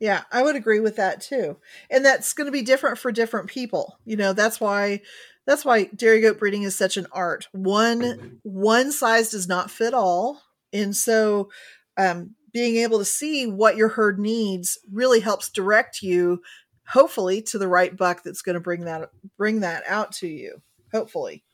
Yeah, 0.00 0.22
I 0.30 0.42
would 0.42 0.54
agree 0.54 0.80
with 0.80 0.96
that 0.96 1.20
too. 1.20 1.56
And 1.90 2.04
that's 2.04 2.32
going 2.32 2.46
to 2.46 2.52
be 2.52 2.62
different 2.62 2.98
for 2.98 3.10
different 3.10 3.48
people. 3.48 3.98
You 4.04 4.16
know, 4.16 4.32
that's 4.32 4.60
why 4.60 5.00
that's 5.46 5.64
why 5.64 5.84
dairy 5.84 6.20
goat 6.20 6.38
breeding 6.38 6.62
is 6.62 6.76
such 6.76 6.96
an 6.96 7.06
art. 7.10 7.48
One 7.52 8.40
one 8.42 8.92
size 8.92 9.30
does 9.30 9.48
not 9.48 9.70
fit 9.70 9.94
all. 9.94 10.42
And 10.72 10.94
so 10.94 11.50
um 11.96 12.34
being 12.52 12.76
able 12.76 12.98
to 12.98 13.04
see 13.04 13.46
what 13.46 13.76
your 13.76 13.88
herd 13.88 14.18
needs 14.18 14.78
really 14.90 15.20
helps 15.20 15.50
direct 15.50 16.02
you 16.02 16.42
hopefully 16.86 17.42
to 17.42 17.58
the 17.58 17.68
right 17.68 17.96
buck 17.96 18.22
that's 18.22 18.42
going 18.42 18.54
to 18.54 18.60
bring 18.60 18.84
that 18.84 19.10
bring 19.36 19.60
that 19.60 19.82
out 19.88 20.12
to 20.12 20.28
you. 20.28 20.62
Hopefully. 20.92 21.44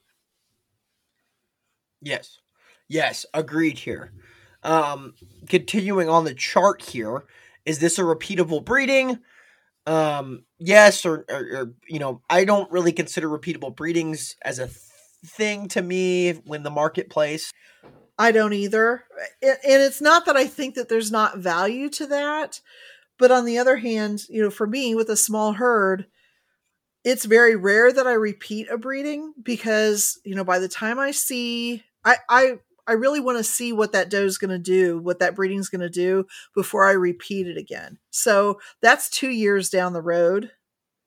Yes. 2.05 2.38
Yes, 2.88 3.26
agreed 3.34 3.78
here. 3.78 4.12
Um, 4.62 5.14
continuing 5.48 6.09
on 6.09 6.24
the 6.24 6.34
chart 6.34 6.82
here, 6.82 7.24
is 7.64 7.78
this 7.78 7.98
a 7.98 8.02
repeatable 8.02 8.64
breeding? 8.64 9.18
Um, 9.86 10.44
yes, 10.59 11.05
or, 11.05 11.24
or, 11.28 11.36
or 11.36 11.72
you 11.88 11.98
know, 11.98 12.22
I 12.30 12.44
don't 12.44 12.70
really 12.70 12.92
consider 12.92 13.28
repeatable 13.28 13.74
breedings 13.74 14.36
as 14.42 14.59
a 14.59 14.68
thing 15.26 15.68
to 15.68 15.82
me 15.82 16.32
when 16.32 16.62
the 16.62 16.70
marketplace. 16.70 17.50
I 18.18 18.32
don't 18.32 18.52
either. 18.52 19.05
And 19.42 19.59
it's 19.64 20.00
not 20.00 20.26
that 20.26 20.36
I 20.36 20.46
think 20.46 20.74
that 20.74 20.88
there's 20.88 21.11
not 21.11 21.38
value 21.38 21.88
to 21.90 22.07
that. 22.07 22.61
But 23.18 23.30
on 23.30 23.44
the 23.44 23.59
other 23.59 23.76
hand, 23.76 24.22
you 24.28 24.42
know, 24.42 24.50
for 24.50 24.66
me 24.66 24.94
with 24.94 25.09
a 25.09 25.16
small 25.16 25.52
herd, 25.52 26.07
it's 27.05 27.24
very 27.26 27.55
rare 27.55 27.92
that 27.92 28.07
I 28.07 28.14
repeat 28.14 28.68
a 28.70 28.78
breeding 28.78 29.34
because, 29.42 30.18
you 30.24 30.34
know, 30.34 30.44
by 30.44 30.59
the 30.59 30.68
time 30.68 30.98
I 30.98 31.11
see 31.11 31.84
I 32.05 32.16
I 32.28 32.59
I 32.86 32.92
really 32.92 33.20
want 33.20 33.38
to 33.38 33.44
see 33.44 33.72
what 33.72 33.92
that 33.92 34.11
doe 34.11 34.24
is 34.24 34.38
going 34.38 34.50
to 34.50 34.59
do, 34.59 34.98
what 34.98 35.18
that 35.20 35.34
breeding 35.34 35.59
is 35.59 35.68
going 35.68 35.80
to 35.80 35.88
do 35.88 36.26
before 36.55 36.84
I 36.84 36.92
repeat 36.92 37.46
it 37.46 37.57
again. 37.57 37.98
So 38.11 38.61
that's 38.82 39.09
two 39.09 39.30
years 39.30 39.70
down 39.70 39.92
the 39.92 40.02
road, 40.02 40.50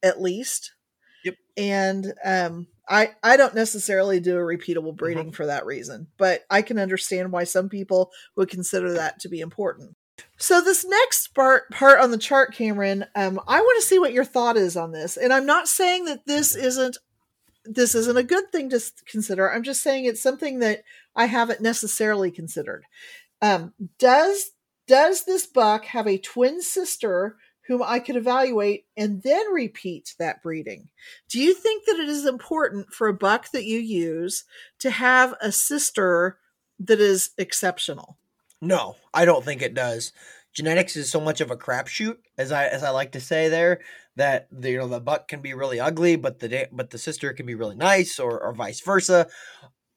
at 0.02 0.22
least. 0.22 0.74
Yep. 1.24 1.36
And 1.56 2.14
um, 2.24 2.68
I 2.90 3.12
I 3.22 3.38
don't 3.38 3.56
necessarily 3.56 4.20
do 4.20 4.38
a 4.38 4.42
repeatable 4.42 4.96
breeding 4.96 5.26
mm-hmm. 5.26 5.34
for 5.34 5.46
that 5.46 5.66
reason, 5.66 6.08
but 6.18 6.42
I 6.50 6.62
can 6.62 6.80
understand 6.80 7.32
why 7.32 7.44
some 7.44 7.70
people 7.70 8.12
would 8.36 8.50
consider 8.50 8.94
that 8.94 9.20
to 9.22 9.30
be 9.30 9.40
important. 9.40 9.96
So 10.38 10.62
this 10.62 10.86
next 10.86 11.34
part 11.36 11.70
part 11.72 12.00
on 12.00 12.12
the 12.12 12.18
chart, 12.18 12.54
Cameron, 12.54 13.06
um, 13.16 13.40
I 13.48 13.60
want 13.60 13.82
to 13.82 13.88
see 13.88 14.00
what 14.00 14.14
your 14.14 14.26
thought 14.26 14.58
is 14.58 14.76
on 14.76 14.92
this. 14.92 15.18
And 15.18 15.32
I'm 15.32 15.46
not 15.46 15.68
saying 15.68 16.06
that 16.06 16.26
this 16.26 16.56
isn't 16.56 16.98
this 17.70 17.96
isn't 17.96 18.18
a 18.18 18.24
good 18.24 18.52
thing 18.52 18.70
to 18.70 18.82
consider. 19.06 19.52
I'm 19.52 19.64
just 19.64 19.82
saying 19.82 20.06
it's 20.06 20.22
something 20.22 20.60
that 20.60 20.84
I 21.16 21.26
haven't 21.26 21.62
necessarily 21.62 22.32
considered. 22.32 22.86
Um, 23.42 23.74
does 24.00 24.52
does 24.88 25.26
this 25.26 25.46
buck 25.46 25.86
have 25.86 26.08
a 26.08 26.18
twin 26.18 26.62
sister 26.62 27.38
whom 27.68 27.84
I 27.84 28.00
could 28.00 28.16
evaluate 28.16 28.86
and 28.96 29.22
then 29.24 29.52
repeat 29.52 30.16
that 30.18 30.42
breeding? 30.42 30.88
Do 31.30 31.40
you 31.40 31.54
think 31.54 31.86
that 31.86 32.00
it 32.00 32.08
is 32.08 32.26
important 32.26 32.94
for 32.94 33.08
a 33.08 33.14
buck 33.14 33.52
that 33.52 33.66
you 33.66 33.80
use 33.80 34.46
to 34.80 34.90
have 34.90 35.36
a 35.42 35.52
sister 35.52 36.38
that 36.80 37.02
is 37.02 37.32
exceptional? 37.38 38.18
No, 38.62 38.96
I 39.14 39.26
don't 39.26 39.44
think 39.44 39.62
it 39.62 39.74
does. 39.74 40.14
Genetics 40.54 40.96
is 40.96 41.12
so 41.12 41.20
much 41.20 41.42
of 41.42 41.52
a 41.52 41.58
crapshoot, 41.58 42.18
as 42.38 42.52
I 42.52 42.66
as 42.68 42.84
I 42.84 42.90
like 42.90 43.12
to 43.12 43.20
say 43.20 43.50
there, 43.50 43.82
that 44.18 44.48
the, 44.52 44.72
you 44.72 44.78
know 44.78 44.88
the 44.88 45.00
buck 45.00 45.28
can 45.28 45.42
be 45.42 45.54
really 45.54 45.80
ugly, 45.80 46.16
but 46.16 46.40
the 46.40 46.68
but 46.72 46.90
the 46.90 46.98
sister 46.98 47.32
can 47.34 47.46
be 47.46 47.56
really 47.56 47.76
nice, 47.76 48.20
or 48.20 48.40
or 48.40 48.54
vice 48.54 48.82
versa. 48.82 49.28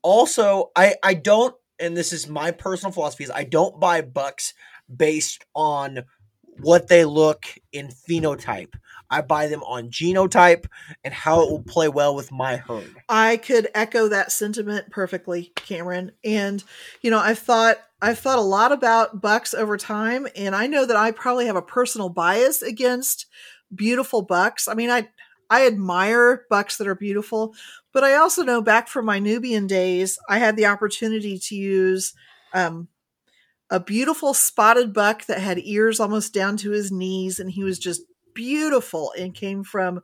Also, 0.03 0.71
I 0.77 0.95
I 1.03 1.15
don't, 1.15 1.55
and 1.79 1.97
this 1.97 2.13
is 2.13 2.29
my 2.29 2.53
personal 2.53 2.93
philosophy: 2.93 3.25
is 3.25 3.31
I 3.31 3.45
don't 3.45 3.81
buy 3.81 4.03
bucks 4.03 4.55
based 4.95 5.45
on 5.55 6.05
what 6.61 6.89
they 6.89 7.05
look 7.05 7.47
in 7.73 7.89
phenotype. 7.89 8.75
I 9.11 9.23
buy 9.23 9.49
them 9.49 9.63
on 9.65 9.91
genotype 9.91 10.67
and 11.03 11.13
how 11.13 11.43
it 11.43 11.51
will 11.51 11.63
play 11.63 11.89
well 11.89 12.15
with 12.15 12.31
my 12.31 12.57
herd. 12.57 12.95
I 13.09 13.39
could 13.39 13.69
echo 13.75 14.09
that 14.09 14.31
sentiment 14.31 14.91
perfectly, 14.91 15.53
Cameron. 15.57 16.13
And 16.23 16.63
you 17.03 17.11
know, 17.11 17.19
I've 17.19 17.39
thought 17.39 17.79
I've 18.03 18.19
thought 18.19 18.39
a 18.39 18.43
lot 18.43 18.73
about 18.73 19.21
bucks 19.21 19.55
over 19.55 19.77
time, 19.77 20.29
and 20.37 20.55
I 20.55 20.67
know 20.67 20.87
that 20.87 20.97
I 20.97 21.11
probably 21.11 21.47
have 21.47 21.57
a 21.57 21.63
personal 21.63 22.09
bias 22.09 22.63
against 22.63 23.27
beautiful 23.75 24.23
bucks. 24.23 24.69
I 24.69 24.75
mean, 24.75 24.91
I 24.91 25.09
I 25.49 25.67
admire 25.67 26.47
bucks 26.49 26.77
that 26.77 26.87
are 26.87 26.95
beautiful, 26.95 27.55
but 27.93 28.05
I 28.05 28.15
also 28.15 28.43
know 28.45 28.63
back 28.63 28.89
from 28.89 29.05
my 29.05 29.19
Nubian 29.19 29.67
days, 29.67 30.19
I 30.29 30.39
had 30.39 30.57
the 30.57 30.67
opportunity 30.67 31.39
to 31.39 31.57
use 31.57 32.15
um, 32.55 32.89
a 33.69 33.81
beautiful 33.81 34.33
spotted 34.33 34.93
buck 34.93 35.27
that 35.27 35.41
had 35.41 35.59
ears 35.59 35.99
almost 35.99 36.33
down 36.33 36.57
to 36.59 36.71
his 36.71 36.93
knees, 36.93 37.41
and 37.41 37.51
he 37.51 37.65
was 37.65 37.79
just 37.79 38.03
beautiful 38.35 39.13
and 39.19 39.35
came 39.35 39.65
from 39.65 40.03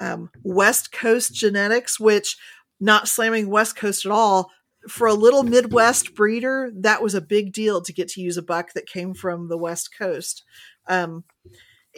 um, 0.00 0.30
West 0.42 0.90
Coast 0.92 1.34
genetics, 1.34 2.00
which 2.00 2.36
not 2.80 3.08
slamming 3.08 3.48
West 3.48 3.76
Coast 3.76 4.06
at 4.06 4.12
all. 4.12 4.50
For 4.88 5.06
a 5.06 5.14
little 5.14 5.42
Midwest 5.42 6.14
breeder, 6.14 6.70
that 6.76 7.02
was 7.02 7.14
a 7.14 7.20
big 7.20 7.52
deal 7.52 7.82
to 7.82 7.92
get 7.92 8.08
to 8.10 8.20
use 8.22 8.36
a 8.36 8.42
buck 8.42 8.72
that 8.74 8.86
came 8.86 9.12
from 9.12 9.48
the 9.48 9.58
West 9.58 9.90
Coast. 9.98 10.44
Um, 10.86 11.24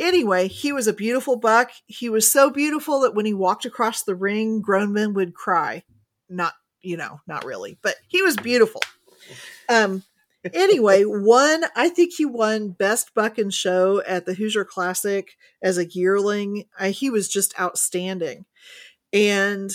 anyway, 0.01 0.49
he 0.49 0.73
was 0.73 0.89
a 0.89 0.93
beautiful 0.93 1.37
buck. 1.37 1.71
He 1.87 2.09
was 2.09 2.31
so 2.31 2.51
beautiful 2.51 3.01
that 3.01 3.15
when 3.15 3.27
he 3.27 3.35
walked 3.35 3.65
across 3.65 4.03
the 4.03 4.17
ring, 4.17 4.61
grown 4.61 4.93
men 4.93 5.15
would 5.15 5.35
cry. 5.35 5.85
Not, 6.29 6.55
you 6.81 6.97
know, 6.97 7.21
not 7.27 7.45
really, 7.45 7.79
but 7.83 7.97
he 8.09 8.23
was 8.23 8.37
beautiful. 8.37 8.81
Um, 9.69 10.03
anyway, 10.53 11.03
one 11.05 11.65
I 11.77 11.89
think 11.89 12.15
he 12.15 12.25
won 12.25 12.71
best 12.71 13.15
buck 13.15 13.39
and 13.39 13.53
show 13.53 14.03
at 14.07 14.27
the 14.27 14.35
Hoosier 14.35 14.65
Classic 14.65 15.37
as 15.63 15.79
a 15.79 15.87
yearling. 15.87 16.65
I, 16.79 16.91
he 16.91 17.11
was 17.11 17.29
just 17.29 17.59
outstanding, 17.61 18.47
and 19.13 19.71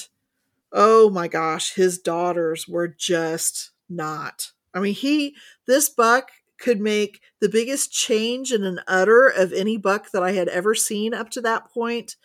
oh 0.72 1.10
my 1.10 1.28
gosh, 1.28 1.74
his 1.76 2.00
daughters 2.00 2.68
were 2.68 2.88
just 2.88 3.72
not. 3.90 4.52
I 4.74 4.80
mean, 4.80 4.94
he 4.94 5.36
this 5.68 5.88
buck 5.88 6.32
could 6.66 6.82
make 6.82 7.22
the 7.42 7.48
biggest 7.48 7.92
change 7.92 8.52
in 8.52 8.64
an 8.64 8.80
udder 8.88 9.28
of 9.28 9.54
any 9.54 9.78
buck 9.78 10.10
that 10.10 10.24
I 10.24 10.32
had 10.32 10.48
ever 10.48 10.74
seen 10.74 11.14
up 11.14 11.30
to 11.32 11.42
that 11.42 11.72
point 11.72 12.16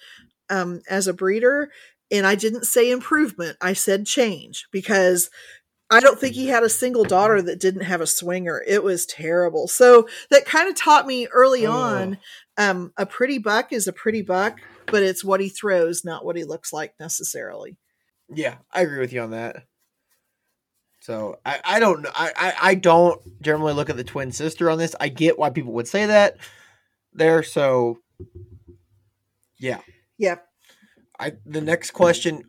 um, 0.48 0.80
as 0.88 1.06
a 1.06 1.12
breeder. 1.12 1.70
And 2.10 2.26
I 2.26 2.36
didn't 2.36 2.64
say 2.64 2.90
improvement, 2.90 3.58
I 3.60 3.74
said 3.74 4.06
change 4.06 4.66
because 4.72 5.28
I 5.90 6.00
don't 6.00 6.18
think 6.18 6.34
he 6.34 6.46
had 6.46 6.62
a 6.62 6.70
single 6.70 7.04
daughter 7.04 7.42
that 7.42 7.60
didn't 7.60 7.82
have 7.82 8.00
a 8.00 8.06
swinger. 8.06 8.64
It 8.66 8.82
was 8.82 9.04
terrible. 9.04 9.68
So 9.68 10.08
that 10.30 10.46
kind 10.46 10.70
of 10.70 10.74
taught 10.74 11.06
me 11.06 11.26
early 11.26 11.66
oh. 11.66 11.72
on 11.72 12.18
um, 12.56 12.94
a 12.96 13.04
pretty 13.04 13.36
buck 13.36 13.74
is 13.74 13.86
a 13.86 13.92
pretty 13.92 14.22
buck, 14.22 14.58
but 14.86 15.02
it's 15.02 15.22
what 15.22 15.40
he 15.40 15.50
throws, 15.50 16.02
not 16.02 16.24
what 16.24 16.36
he 16.36 16.44
looks 16.44 16.72
like 16.72 16.94
necessarily. 16.98 17.76
Yeah, 18.30 18.56
I 18.72 18.80
agree 18.80 19.00
with 19.00 19.12
you 19.12 19.20
on 19.20 19.32
that. 19.32 19.64
So 21.00 21.38
I, 21.44 21.60
I 21.64 21.80
don't 21.80 22.06
I, 22.14 22.32
I, 22.36 22.54
I 22.62 22.74
don't 22.74 23.20
generally 23.42 23.72
look 23.72 23.90
at 23.90 23.96
the 23.96 24.04
twin 24.04 24.32
sister 24.32 24.70
on 24.70 24.78
this. 24.78 24.94
I 25.00 25.08
get 25.08 25.38
why 25.38 25.50
people 25.50 25.72
would 25.72 25.88
say 25.88 26.06
that 26.06 26.36
there. 27.12 27.42
So 27.42 27.98
yeah. 29.58 29.80
Yeah. 30.18 30.36
I 31.18 31.32
the 31.46 31.60
next 31.60 31.92
question 31.92 32.42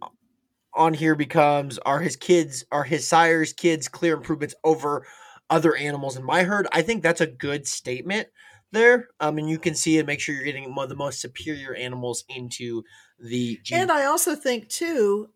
on 0.73 0.93
here 0.93 1.15
becomes 1.15 1.77
are 1.79 1.99
his 1.99 2.15
kids 2.15 2.63
are 2.71 2.83
his 2.83 3.07
sire's 3.07 3.53
kids 3.53 3.87
clear 3.87 4.15
improvements 4.15 4.55
over 4.63 5.05
other 5.49 5.75
animals 5.75 6.15
in 6.15 6.23
my 6.23 6.43
herd 6.43 6.67
i 6.71 6.81
think 6.81 7.03
that's 7.03 7.21
a 7.21 7.27
good 7.27 7.67
statement 7.67 8.27
there 8.71 9.09
um 9.19 9.37
and 9.37 9.49
you 9.49 9.59
can 9.59 9.75
see 9.75 9.97
and 9.97 10.07
make 10.07 10.19
sure 10.19 10.33
you're 10.33 10.45
getting 10.45 10.73
one 10.73 10.83
of 10.83 10.89
the 10.89 10.95
most 10.95 11.19
superior 11.19 11.75
animals 11.75 12.23
into 12.29 12.83
the 13.19 13.59
gene. 13.63 13.79
and 13.79 13.91
i 13.91 14.05
also 14.05 14.33
think 14.35 14.69
too 14.69 15.29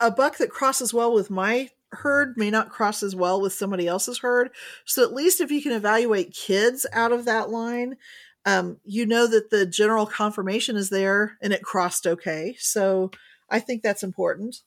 a 0.00 0.10
buck 0.10 0.36
that 0.36 0.50
crosses 0.50 0.92
well 0.92 1.12
with 1.12 1.30
my 1.30 1.68
herd 1.92 2.34
may 2.36 2.50
not 2.50 2.70
cross 2.70 3.02
as 3.02 3.14
well 3.14 3.40
with 3.40 3.52
somebody 3.52 3.86
else's 3.86 4.18
herd 4.18 4.50
so 4.84 5.02
at 5.02 5.12
least 5.12 5.40
if 5.40 5.50
you 5.50 5.62
can 5.62 5.72
evaluate 5.72 6.34
kids 6.34 6.86
out 6.92 7.12
of 7.12 7.24
that 7.24 7.50
line 7.50 7.96
um, 8.44 8.78
you 8.84 9.06
know 9.06 9.26
that 9.28 9.50
the 9.50 9.64
general 9.64 10.06
conformation 10.06 10.76
is 10.76 10.90
there 10.90 11.38
and 11.40 11.52
it 11.52 11.62
crossed 11.62 12.06
okay 12.06 12.56
so 12.58 13.10
i 13.50 13.60
think 13.60 13.82
that's 13.82 14.02
important 14.02 14.62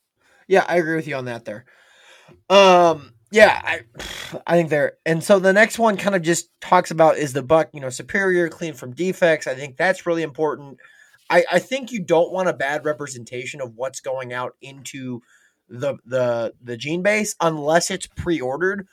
yeah, 0.47 0.65
I 0.67 0.77
agree 0.77 0.95
with 0.95 1.07
you 1.07 1.15
on 1.15 1.25
that 1.25 1.45
there. 1.45 1.65
Um, 2.49 3.13
yeah, 3.31 3.61
I 3.63 3.81
I 4.45 4.55
think 4.55 4.69
there. 4.69 4.93
And 5.05 5.23
so 5.23 5.39
the 5.39 5.53
next 5.53 5.79
one 5.79 5.97
kind 5.97 6.15
of 6.15 6.21
just 6.21 6.49
talks 6.61 6.91
about 6.91 7.17
is 7.17 7.33
the 7.33 7.43
buck, 7.43 7.69
you 7.73 7.81
know, 7.81 7.89
superior, 7.89 8.49
clean 8.49 8.73
from 8.73 8.93
defects. 8.93 9.47
I 9.47 9.55
think 9.55 9.77
that's 9.77 10.05
really 10.05 10.23
important. 10.23 10.77
I, 11.29 11.43
I 11.51 11.59
think 11.59 11.91
you 11.91 12.03
don't 12.03 12.31
want 12.31 12.49
a 12.49 12.53
bad 12.53 12.85
representation 12.85 13.59
of 13.59 13.73
what's 13.75 13.99
going 13.99 14.31
out 14.31 14.55
into 14.61 15.21
the 15.69 15.97
the 16.05 16.53
the 16.61 16.77
gene 16.77 17.01
base 17.01 17.35
unless 17.41 17.91
it's 17.91 18.07
pre-ordered. 18.07 18.87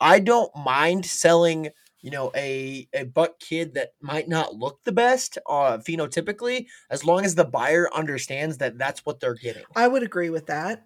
I 0.00 0.20
don't 0.20 0.54
mind 0.56 1.06
selling, 1.06 1.70
you 2.00 2.10
know, 2.10 2.30
a 2.36 2.88
a 2.92 3.04
buck 3.04 3.40
kid 3.40 3.74
that 3.74 3.94
might 4.00 4.28
not 4.28 4.54
look 4.54 4.80
the 4.84 4.92
best 4.92 5.38
uh 5.48 5.78
phenotypically 5.78 6.66
as 6.90 7.04
long 7.04 7.24
as 7.24 7.34
the 7.34 7.44
buyer 7.44 7.88
understands 7.94 8.58
that 8.58 8.78
that's 8.78 9.04
what 9.04 9.20
they're 9.20 9.34
getting. 9.34 9.64
I 9.74 9.88
would 9.88 10.02
agree 10.02 10.30
with 10.30 10.46
that 10.46 10.84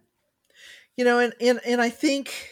you 0.97 1.05
know 1.05 1.18
and 1.18 1.34
and, 1.40 1.61
and 1.66 1.80
i 1.80 1.88
think 1.88 2.51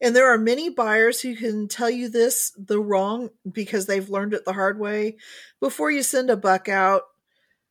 and 0.00 0.14
there 0.14 0.32
are 0.32 0.38
many 0.38 0.70
buyers 0.70 1.20
who 1.20 1.34
can 1.34 1.68
tell 1.68 1.90
you 1.90 2.08
this 2.08 2.52
the 2.56 2.80
wrong 2.80 3.30
because 3.50 3.86
they've 3.86 4.10
learned 4.10 4.34
it 4.34 4.44
the 4.44 4.52
hard 4.52 4.78
way 4.78 5.16
before 5.60 5.90
you 5.90 6.02
send 6.02 6.30
a 6.30 6.36
buck 6.36 6.68
out 6.68 7.02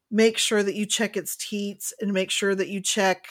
make 0.09 0.37
sure 0.37 0.63
that 0.63 0.75
you 0.75 0.85
check 0.85 1.17
its 1.17 1.35
teats 1.35 1.93
and 1.99 2.13
make 2.13 2.31
sure 2.31 2.55
that 2.55 2.69
you 2.69 2.81
check 2.81 3.27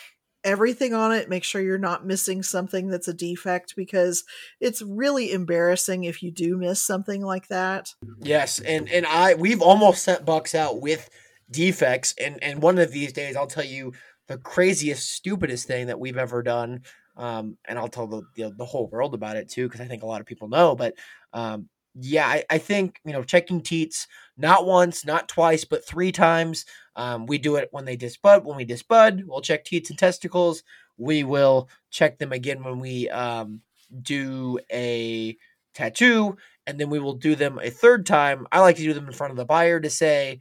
everything 0.46 0.94
on 0.94 1.12
it 1.12 1.28
make 1.28 1.44
sure 1.44 1.60
you're 1.60 1.76
not 1.76 2.06
missing 2.06 2.42
something 2.42 2.88
that's 2.88 3.08
a 3.08 3.14
defect 3.14 3.74
because 3.76 4.24
it's 4.60 4.80
really 4.80 5.32
embarrassing 5.32 6.04
if 6.04 6.22
you 6.22 6.30
do 6.30 6.56
miss 6.56 6.80
something 6.80 7.22
like 7.22 7.48
that 7.48 7.92
yes 8.20 8.60
and 8.60 8.88
and 8.88 9.04
i 9.06 9.34
we've 9.34 9.60
almost 9.60 10.02
sent 10.02 10.24
bucks 10.24 10.54
out 10.54 10.80
with 10.80 11.10
defects 11.50 12.14
and 12.18 12.42
and 12.42 12.62
one 12.62 12.78
of 12.78 12.90
these 12.92 13.12
days 13.12 13.36
i'll 13.36 13.46
tell 13.46 13.64
you 13.64 13.92
the 14.28 14.38
craziest, 14.38 15.10
stupidest 15.12 15.66
thing 15.66 15.86
that 15.86 16.00
we've 16.00 16.18
ever 16.18 16.42
done. 16.42 16.82
Um, 17.16 17.56
and 17.66 17.78
I'll 17.78 17.88
tell 17.88 18.06
the, 18.06 18.22
the, 18.34 18.50
the 18.50 18.64
whole 18.64 18.88
world 18.88 19.14
about 19.14 19.36
it 19.36 19.48
too, 19.48 19.66
because 19.66 19.80
I 19.80 19.86
think 19.86 20.02
a 20.02 20.06
lot 20.06 20.20
of 20.20 20.26
people 20.26 20.48
know. 20.48 20.74
But 20.74 20.94
um, 21.32 21.68
yeah, 21.98 22.26
I, 22.26 22.44
I, 22.50 22.58
think 22.58 23.00
you 23.04 23.12
know 23.12 23.22
checking 23.22 23.62
teats 23.62 24.06
not 24.36 24.66
once, 24.66 25.04
not 25.04 25.28
twice, 25.28 25.64
but 25.64 25.86
three 25.86 26.12
times. 26.12 26.66
Um, 26.94 27.26
we 27.26 27.38
do 27.38 27.56
it 27.56 27.68
when 27.72 27.84
they 27.84 27.96
disbud. 27.96 28.44
When 28.44 28.56
we 28.56 28.66
disbud, 28.66 29.24
we'll 29.24 29.40
check 29.40 29.64
teats 29.64 29.90
and 29.90 29.98
testicles. 29.98 30.62
We 30.98 31.24
will 31.24 31.68
check 31.90 32.18
them 32.18 32.32
again 32.32 32.62
when 32.62 32.80
we 32.80 33.08
um, 33.08 33.62
do 34.02 34.58
a 34.70 35.36
tattoo, 35.74 36.36
and 36.66 36.78
then 36.78 36.90
we 36.90 36.98
will 36.98 37.14
do 37.14 37.34
them 37.34 37.58
a 37.62 37.70
third 37.70 38.04
time. 38.06 38.46
I 38.52 38.60
like 38.60 38.76
to 38.76 38.82
do 38.82 38.92
them 38.92 39.06
in 39.06 39.12
front 39.12 39.30
of 39.30 39.36
the 39.36 39.44
buyer 39.44 39.80
to 39.80 39.90
say, 39.90 40.40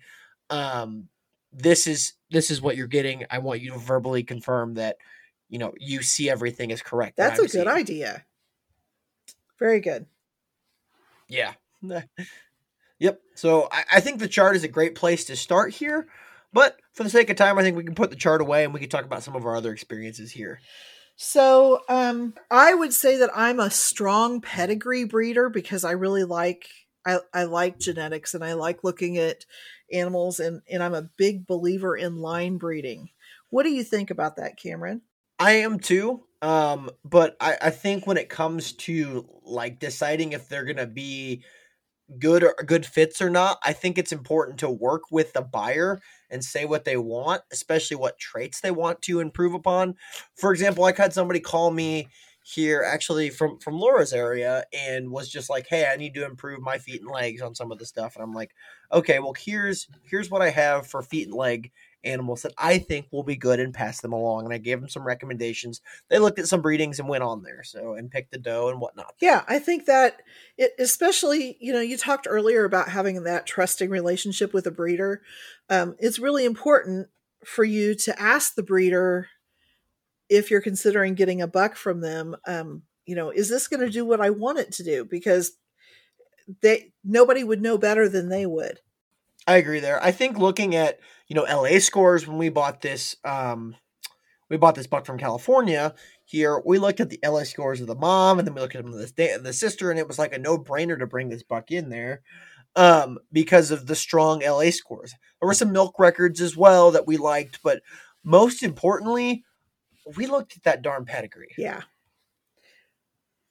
um, 0.50 1.08
"This 1.54 1.88
is 1.88 2.14
this 2.32 2.52
is 2.52 2.62
what 2.62 2.76
you're 2.76 2.88
getting. 2.88 3.26
I 3.30 3.40
want 3.40 3.62
you 3.62 3.72
to 3.72 3.78
verbally 3.78 4.24
confirm 4.24 4.74
that, 4.74 4.98
you 5.48 5.58
know, 5.58 5.74
you 5.78 6.02
see 6.02 6.30
everything 6.30 6.72
is 6.72 6.82
correct. 6.82 7.16
That's 7.16 7.40
a 7.40 7.48
good 7.48 7.68
idea. 7.68 8.26
Very 9.58 9.80
good. 9.80 10.06
Yeah. 11.28 11.54
yep. 13.00 13.22
So 13.36 13.68
I, 13.72 13.84
I, 13.94 14.00
think 14.00 14.20
the 14.20 14.28
chart 14.28 14.56
is 14.56 14.64
a 14.64 14.70
great 14.70 14.96
place 14.96 15.26
to 15.26 15.36
start 15.36 15.74
here. 15.74 16.08
But 16.54 16.78
for 16.94 17.04
the 17.04 17.10
sake 17.10 17.30
of 17.30 17.36
time, 17.36 17.58
I 17.58 17.64
think 17.64 17.76
we 17.76 17.84
can 17.84 17.96
put 17.96 18.10
the 18.10 18.16
chart 18.16 18.42
away 18.42 18.64
and 18.64 18.74
we 18.74 18.80
can 18.80 18.90
talk 18.90 19.06
about 19.06 19.24
some 19.24 19.36
of 19.36 19.46
our 19.46 19.56
other 19.56 19.74
experiences 19.74 20.32
here. 20.32 20.60
So, 21.18 21.82
um, 21.90 22.34
I 22.52 22.74
would 22.74 22.94
say 22.94 23.18
that 23.18 23.30
I'm 23.36 23.60
a 23.60 23.70
strong 23.70 24.42
pedigree 24.42 25.06
breeder 25.06 25.50
because 25.50 25.84
I 25.84 25.92
really 25.92 26.24
like 26.24 26.68
I, 27.06 27.20
I 27.34 27.44
like 27.44 27.80
genetics 27.80 28.34
and 28.34 28.44
I 28.44 28.54
like 28.54 28.84
looking 28.84 29.18
at 29.18 29.46
animals 29.92 30.40
and, 30.40 30.62
and 30.70 30.82
I'm 30.82 30.96
a 30.96 31.10
big 31.18 31.46
believer 31.46 31.96
in 31.96 32.18
line 32.18 32.58
breeding. 32.58 33.10
What 33.50 33.64
do 33.64 33.70
you 33.70 33.84
think 33.84 34.10
about 34.10 34.38
that, 34.38 34.58
Cameron? 34.58 35.02
I 35.38 35.52
am 35.52 35.80
too. 35.80 36.24
Um, 36.46 36.92
but 37.04 37.36
I, 37.42 37.58
I 37.60 37.70
think 37.72 38.06
when 38.06 38.18
it 38.18 38.30
comes 38.30 38.74
to 38.74 39.28
like 39.44 39.80
deciding 39.80 40.34
if 40.34 40.48
they're 40.48 40.64
gonna 40.66 40.86
be 40.86 41.44
good 42.20 42.44
or 42.44 42.56
good 42.66 42.86
fits 42.86 43.22
or 43.22 43.30
not, 43.30 43.60
I 43.64 43.74
think 43.74 43.98
it's 43.98 44.12
important 44.14 44.60
to 44.60 44.70
work 44.70 45.04
with 45.12 45.34
the 45.34 45.42
buyer 45.42 46.02
and 46.30 46.44
say 46.44 46.66
what 46.66 46.86
they 46.86 46.98
want, 46.98 47.44
especially 47.52 47.98
what 47.98 48.20
traits 48.20 48.62
they 48.62 48.72
want 48.72 49.02
to 49.04 49.22
improve 49.22 49.54
upon. 49.56 49.96
For 50.36 50.52
example, 50.54 50.86
I 50.86 50.94
had 50.94 51.14
somebody 51.14 51.40
call 51.42 51.72
me 51.72 52.10
here 52.44 52.84
actually 52.86 53.30
from 53.32 53.60
from 53.60 53.80
Laura's 53.80 54.14
area 54.14 54.66
and 54.74 55.12
was 55.12 55.30
just 55.30 55.50
like, 55.50 55.68
"Hey, 55.70 55.88
I 55.92 55.98
need 55.98 56.14
to 56.16 56.26
improve 56.26 56.62
my 56.62 56.78
feet 56.80 57.02
and 57.02 57.12
legs 57.12 57.42
on 57.42 57.56
some 57.56 57.72
of 57.72 57.80
the 57.80 57.86
stuff." 57.88 58.16
And 58.16 58.24
I'm 58.24 58.34
like, 58.34 58.54
"Okay, 58.94 59.20
well 59.20 59.34
here's 59.38 59.88
here's 60.04 60.30
what 60.32 60.42
I 60.44 60.50
have 60.52 60.88
for 60.88 61.02
feet 61.04 61.28
and 61.28 61.36
leg 61.36 61.72
animals 62.06 62.44
that 62.44 62.54
I 62.58 62.78
think 62.78 63.08
will 63.12 63.24
be 63.24 63.36
good 63.36 63.60
and 63.60 63.74
pass 63.74 64.02
them 64.02 64.14
along." 64.14 64.46
And 64.46 64.54
I 64.54 64.58
gave 64.58 64.80
them 64.80 64.90
some 64.90 65.04
recommendations. 65.04 65.82
They 66.10 66.20
looked 66.20 66.40
at 66.40 66.48
some 66.48 66.62
breedings 66.62 67.00
and 67.00 67.10
went 67.10 67.24
on 67.24 67.44
there, 67.44 67.64
so 67.64 67.94
and 67.94 68.12
picked 68.12 68.32
the 68.32 68.38
doe 68.38 68.70
and 68.70 68.80
whatnot. 68.80 69.16
Yeah, 69.20 69.44
I 69.48 69.60
think 69.60 69.86
that 69.86 70.22
it, 70.58 70.72
especially 70.80 71.58
you 71.60 71.74
know 71.74 71.82
you 71.82 71.98
talked 71.98 72.28
earlier 72.30 72.66
about 72.66 72.90
having 72.90 73.24
that 73.24 73.46
trusting 73.46 73.90
relationship 73.90 74.54
with 74.54 74.68
a 74.68 74.72
breeder. 74.72 75.22
Um, 75.70 75.96
it's 76.00 76.20
really 76.20 76.46
important 76.46 77.10
for 77.44 77.64
you 77.64 77.96
to 77.96 78.20
ask 78.22 78.56
the 78.56 78.64
breeder 78.64 79.30
if 80.30 80.50
you're 80.50 80.62
considering 80.62 81.14
getting 81.14 81.42
a 81.42 81.48
buck 81.48 81.76
from 81.76 82.02
them, 82.02 82.36
um, 82.48 82.84
you 83.06 83.16
know, 83.16 83.30
is 83.30 83.50
this 83.50 83.68
going 83.68 83.82
to 83.82 83.90
do 83.90 84.06
what 84.06 84.22
I 84.22 84.32
want 84.32 84.58
it 84.58 84.72
to 84.74 84.84
do? 84.84 85.06
Because 85.06 85.58
they 86.62 86.92
nobody 87.04 87.44
would 87.44 87.62
know 87.62 87.78
better 87.78 88.10
than 88.10 88.30
they 88.30 88.46
would. 88.46 88.80
I 89.48 89.58
agree 89.58 89.80
there. 89.80 90.04
I 90.04 90.12
think 90.12 90.38
looking 90.38 90.76
at 90.76 91.00
you 91.28 91.36
know 91.36 91.44
LA 91.44 91.80
scores 91.80 92.28
when 92.28 92.38
we 92.38 92.50
bought 92.50 92.82
this, 92.82 93.16
um, 93.24 93.76
we 94.50 94.58
bought 94.58 94.76
this 94.76 94.88
buck 94.88 95.06
from 95.06 95.18
California. 95.18 95.94
Here 96.26 96.62
we 96.66 96.80
looked 96.80 97.00
at 97.00 97.10
the 97.10 97.20
LA 97.24 97.44
scores 97.44 97.82
of 97.82 97.88
the 97.88 97.96
mom, 97.96 98.40
and 98.40 98.48
then 98.48 98.56
we 98.56 98.62
looked 98.62 98.76
at 98.76 98.84
them 98.84 98.92
the 98.92 99.40
the 99.42 99.54
sister, 99.54 99.90
and 99.90 100.00
it 100.00 100.08
was 100.08 100.20
like 100.20 100.34
a 100.34 100.40
no 100.40 100.58
brainer 100.58 100.98
to 101.00 101.08
bring 101.08 101.30
this 101.30 101.44
buck 101.44 101.72
in 101.72 101.90
there 101.90 102.22
um, 102.76 103.18
because 103.32 103.72
of 103.72 103.88
the 103.88 103.96
strong 103.96 104.42
LA 104.42 104.72
scores. 104.72 105.14
There 105.40 105.48
were 105.48 105.54
some 105.54 105.72
milk 105.72 105.96
records 106.00 106.42
as 106.42 106.56
well 106.56 106.92
that 106.92 107.08
we 107.08 107.18
liked, 107.18 107.60
but 107.64 107.82
most 108.24 108.64
importantly, 108.64 109.44
we 110.16 110.28
looked 110.28 110.58
at 110.58 110.64
that 110.64 110.82
darn 110.82 111.06
pedigree. 111.06 111.54
Yeah. 111.58 111.82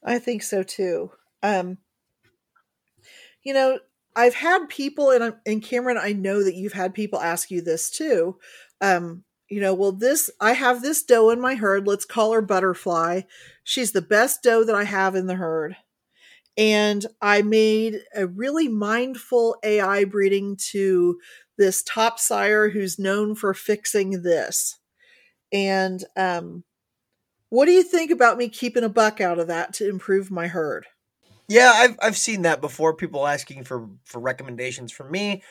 I 0.04 0.18
think 0.18 0.42
so 0.42 0.62
too. 0.62 1.12
Um, 1.42 1.78
you 3.42 3.54
know, 3.54 3.78
I've 4.16 4.34
had 4.34 4.68
people, 4.68 5.10
and 5.10 5.34
and 5.44 5.62
Cameron, 5.62 5.98
I 6.00 6.12
know 6.12 6.42
that 6.44 6.54
you've 6.54 6.72
had 6.72 6.94
people 6.94 7.20
ask 7.20 7.50
you 7.50 7.60
this 7.62 7.90
too. 7.90 8.36
Um, 8.80 9.24
you 9.48 9.60
know, 9.60 9.74
well, 9.74 9.92
this 9.92 10.30
I 10.40 10.52
have 10.52 10.82
this 10.82 11.02
doe 11.02 11.30
in 11.30 11.40
my 11.40 11.54
herd. 11.54 11.86
Let's 11.86 12.04
call 12.04 12.32
her 12.32 12.42
Butterfly. 12.42 13.22
She's 13.64 13.92
the 13.92 14.02
best 14.02 14.42
doe 14.42 14.64
that 14.64 14.74
I 14.74 14.84
have 14.84 15.14
in 15.14 15.26
the 15.26 15.34
herd, 15.34 15.76
and 16.56 17.04
I 17.20 17.42
made 17.42 18.00
a 18.14 18.26
really 18.26 18.68
mindful 18.68 19.56
AI 19.64 20.04
breeding 20.04 20.56
to 20.70 21.18
this 21.58 21.82
top 21.82 22.18
sire 22.18 22.70
who's 22.70 22.98
known 22.98 23.34
for 23.34 23.54
fixing 23.54 24.22
this. 24.22 24.78
And 25.52 26.04
um, 26.16 26.64
what 27.48 27.66
do 27.66 27.72
you 27.72 27.84
think 27.84 28.10
about 28.10 28.38
me 28.38 28.48
keeping 28.48 28.82
a 28.84 28.88
buck 28.88 29.20
out 29.20 29.38
of 29.38 29.46
that 29.46 29.72
to 29.74 29.88
improve 29.88 30.30
my 30.30 30.48
herd? 30.48 30.86
Yeah, 31.48 31.72
I've 31.74 31.98
I've 32.02 32.16
seen 32.16 32.42
that 32.42 32.60
before. 32.60 32.94
People 32.94 33.26
asking 33.26 33.64
for 33.64 33.88
for 34.04 34.20
recommendations 34.20 34.92
from 34.92 35.10
me. 35.10 35.42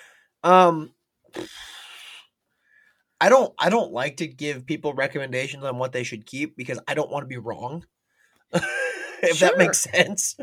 Um, 0.43 0.91
I 3.21 3.29
don't 3.29 3.53
I 3.57 3.69
don't 3.69 3.91
like 3.91 4.17
to 4.17 4.27
give 4.27 4.65
people 4.65 4.93
recommendations 4.93 5.63
on 5.63 5.77
what 5.77 5.91
they 5.91 6.03
should 6.03 6.25
keep 6.25 6.57
because 6.57 6.79
I 6.87 6.93
don't 6.93 7.11
want 7.11 7.23
to 7.23 7.27
be 7.27 7.37
wrong. 7.37 7.85
if 8.53 9.37
sure. 9.37 9.49
that 9.49 9.57
makes 9.57 9.79
sense. 9.79 10.35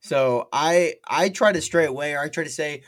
So 0.00 0.48
I 0.52 0.94
I 1.06 1.28
try 1.28 1.52
to 1.52 1.60
stray 1.60 1.84
away 1.84 2.14
or 2.14 2.20
I 2.20 2.28
try 2.28 2.44
to 2.44 2.50
say 2.50 2.84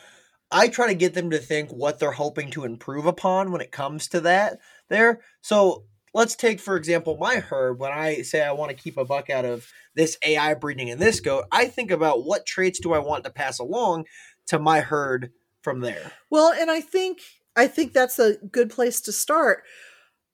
I 0.51 0.69
try 0.69 0.87
to 0.87 0.95
get 0.95 1.15
them 1.15 1.31
to 1.31 1.39
think 1.39 1.71
what 1.71 1.99
they're 1.99 2.13
hoping 2.13 2.51
to 2.53 2.65
improve 2.65 3.07
upon 3.07 3.53
when 3.53 3.61
it 3.61 3.73
comes 3.73 4.09
to 4.09 4.21
that 4.21 4.59
there. 4.89 5.21
So 5.43 5.85
let's 6.15 6.35
take, 6.35 6.61
for 6.61 6.77
example, 6.77 7.17
my 7.19 7.37
herd. 7.37 7.79
When 7.79 7.93
I 7.93 8.23
say 8.23 8.43
I 8.43 8.53
want 8.53 8.71
to 8.71 8.77
keep 8.77 8.97
a 8.97 9.05
buck 9.05 9.31
out 9.31 9.45
of 9.45 9.67
this 9.95 10.17
AI 10.25 10.55
breeding 10.55 10.89
in 10.89 10.99
this 10.99 11.21
goat, 11.21 11.45
I 11.53 11.67
think 11.67 11.91
about 11.91 12.25
what 12.25 12.47
traits 12.47 12.81
do 12.81 12.93
I 12.93 12.99
want 12.99 13.25
to 13.25 13.31
pass 13.31 13.59
along 13.59 14.05
to 14.47 14.59
my 14.59 14.81
herd 14.81 15.31
from 15.63 15.81
there. 15.81 16.13
Well, 16.31 16.53
and 16.53 16.71
I 16.71 16.81
think 16.81 17.21
I 17.57 17.67
think 17.67 17.93
that's 17.93 18.19
a 18.19 18.37
good 18.51 18.71
place 18.71 19.01
to 19.03 19.13
start. 19.13 19.65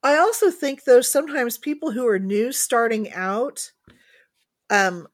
I 0.03 0.17
also 0.17 0.51
think 0.51 0.85
though 0.85 1.01
sometimes 1.01 1.57
people 1.57 1.93
who 1.93 2.07
are 2.07 2.19
new 2.19 2.53
starting 2.53 3.13
out 3.13 3.73
um 4.71 5.09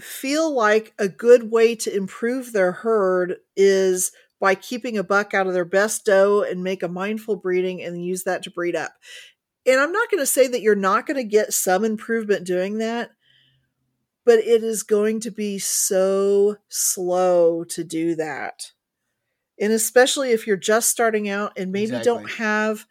feel 0.00 0.54
like 0.54 0.94
a 0.98 1.08
good 1.08 1.50
way 1.50 1.74
to 1.76 1.94
improve 1.94 2.52
their 2.52 2.72
herd 2.72 3.36
is 3.56 4.12
by 4.42 4.56
keeping 4.56 4.98
a 4.98 5.04
buck 5.04 5.34
out 5.34 5.46
of 5.46 5.54
their 5.54 5.64
best 5.64 6.04
doe 6.04 6.42
and 6.42 6.64
make 6.64 6.82
a 6.82 6.88
mindful 6.88 7.36
breeding 7.36 7.80
and 7.80 8.04
use 8.04 8.24
that 8.24 8.42
to 8.42 8.50
breed 8.50 8.74
up. 8.74 8.92
And 9.64 9.80
I'm 9.80 9.92
not 9.92 10.10
going 10.10 10.20
to 10.20 10.26
say 10.26 10.48
that 10.48 10.60
you're 10.60 10.74
not 10.74 11.06
going 11.06 11.16
to 11.16 11.22
get 11.22 11.52
some 11.52 11.84
improvement 11.84 12.44
doing 12.44 12.78
that, 12.78 13.12
but 14.26 14.40
it 14.40 14.64
is 14.64 14.82
going 14.82 15.20
to 15.20 15.30
be 15.30 15.60
so 15.60 16.56
slow 16.68 17.62
to 17.68 17.84
do 17.84 18.16
that. 18.16 18.72
And 19.60 19.72
especially 19.72 20.32
if 20.32 20.44
you're 20.44 20.56
just 20.56 20.90
starting 20.90 21.28
out 21.28 21.52
and 21.56 21.70
maybe 21.70 21.94
exactly. 21.94 22.12
don't 22.12 22.30
have, 22.32 22.84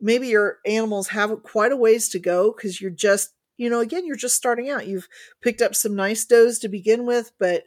maybe 0.00 0.28
your 0.28 0.60
animals 0.64 1.08
have 1.08 1.42
quite 1.42 1.72
a 1.72 1.76
ways 1.76 2.08
to 2.08 2.18
go 2.18 2.50
because 2.56 2.80
you're 2.80 2.90
just 2.90 3.34
you 3.56 3.70
know, 3.70 3.78
again, 3.78 4.04
you're 4.04 4.16
just 4.16 4.34
starting 4.34 4.68
out. 4.68 4.88
You've 4.88 5.06
picked 5.40 5.62
up 5.62 5.76
some 5.76 5.94
nice 5.94 6.24
does 6.24 6.58
to 6.58 6.68
begin 6.68 7.06
with, 7.06 7.30
but 7.38 7.62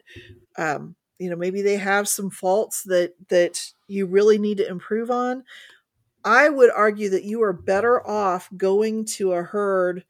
um, 0.57 0.97
you 1.19 1.29
know, 1.29 1.35
maybe 1.35 1.61
they 1.61 1.77
have 1.77 2.07
some 2.07 2.29
faults 2.29 2.83
that 2.83 3.13
that 3.29 3.71
you 3.87 4.05
really 4.05 4.37
need 4.37 4.57
to 4.57 4.67
improve 4.67 5.09
on. 5.11 5.43
I 6.23 6.49
would 6.49 6.71
argue 6.75 7.09
that 7.09 7.23
you 7.23 7.41
are 7.43 7.53
better 7.53 8.05
off 8.05 8.49
going 8.55 9.05
to 9.05 9.33
a 9.33 9.43
herd 9.43 10.03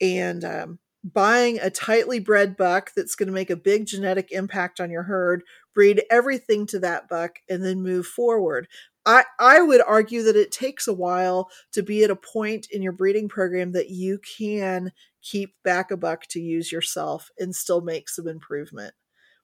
and 0.00 0.44
um, 0.44 0.78
buying 1.02 1.58
a 1.60 1.70
tightly 1.70 2.20
bred 2.20 2.56
buck 2.56 2.92
that's 2.94 3.14
going 3.14 3.26
to 3.26 3.32
make 3.32 3.50
a 3.50 3.56
big 3.56 3.86
genetic 3.86 4.30
impact 4.30 4.80
on 4.80 4.90
your 4.90 5.04
herd, 5.04 5.42
breed 5.74 6.02
everything 6.10 6.66
to 6.66 6.78
that 6.80 7.08
buck, 7.08 7.40
and 7.48 7.64
then 7.64 7.82
move 7.82 8.06
forward. 8.06 8.68
I, 9.06 9.24
I 9.38 9.62
would 9.62 9.80
argue 9.86 10.22
that 10.24 10.36
it 10.36 10.52
takes 10.52 10.86
a 10.86 10.92
while 10.92 11.50
to 11.72 11.82
be 11.82 12.04
at 12.04 12.10
a 12.10 12.16
point 12.16 12.68
in 12.70 12.82
your 12.82 12.92
breeding 12.92 13.28
program 13.28 13.72
that 13.72 13.90
you 13.90 14.18
can 14.18 14.92
keep 15.22 15.54
back 15.64 15.90
a 15.90 15.96
buck 15.96 16.26
to 16.28 16.40
use 16.40 16.70
yourself 16.70 17.30
and 17.38 17.54
still 17.54 17.80
make 17.80 18.08
some 18.08 18.28
improvement. 18.28 18.94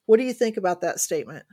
What 0.07 0.19
do 0.19 0.25
you 0.25 0.33
think 0.33 0.57
about 0.57 0.83
that 0.83 1.01
statement? 1.01 1.45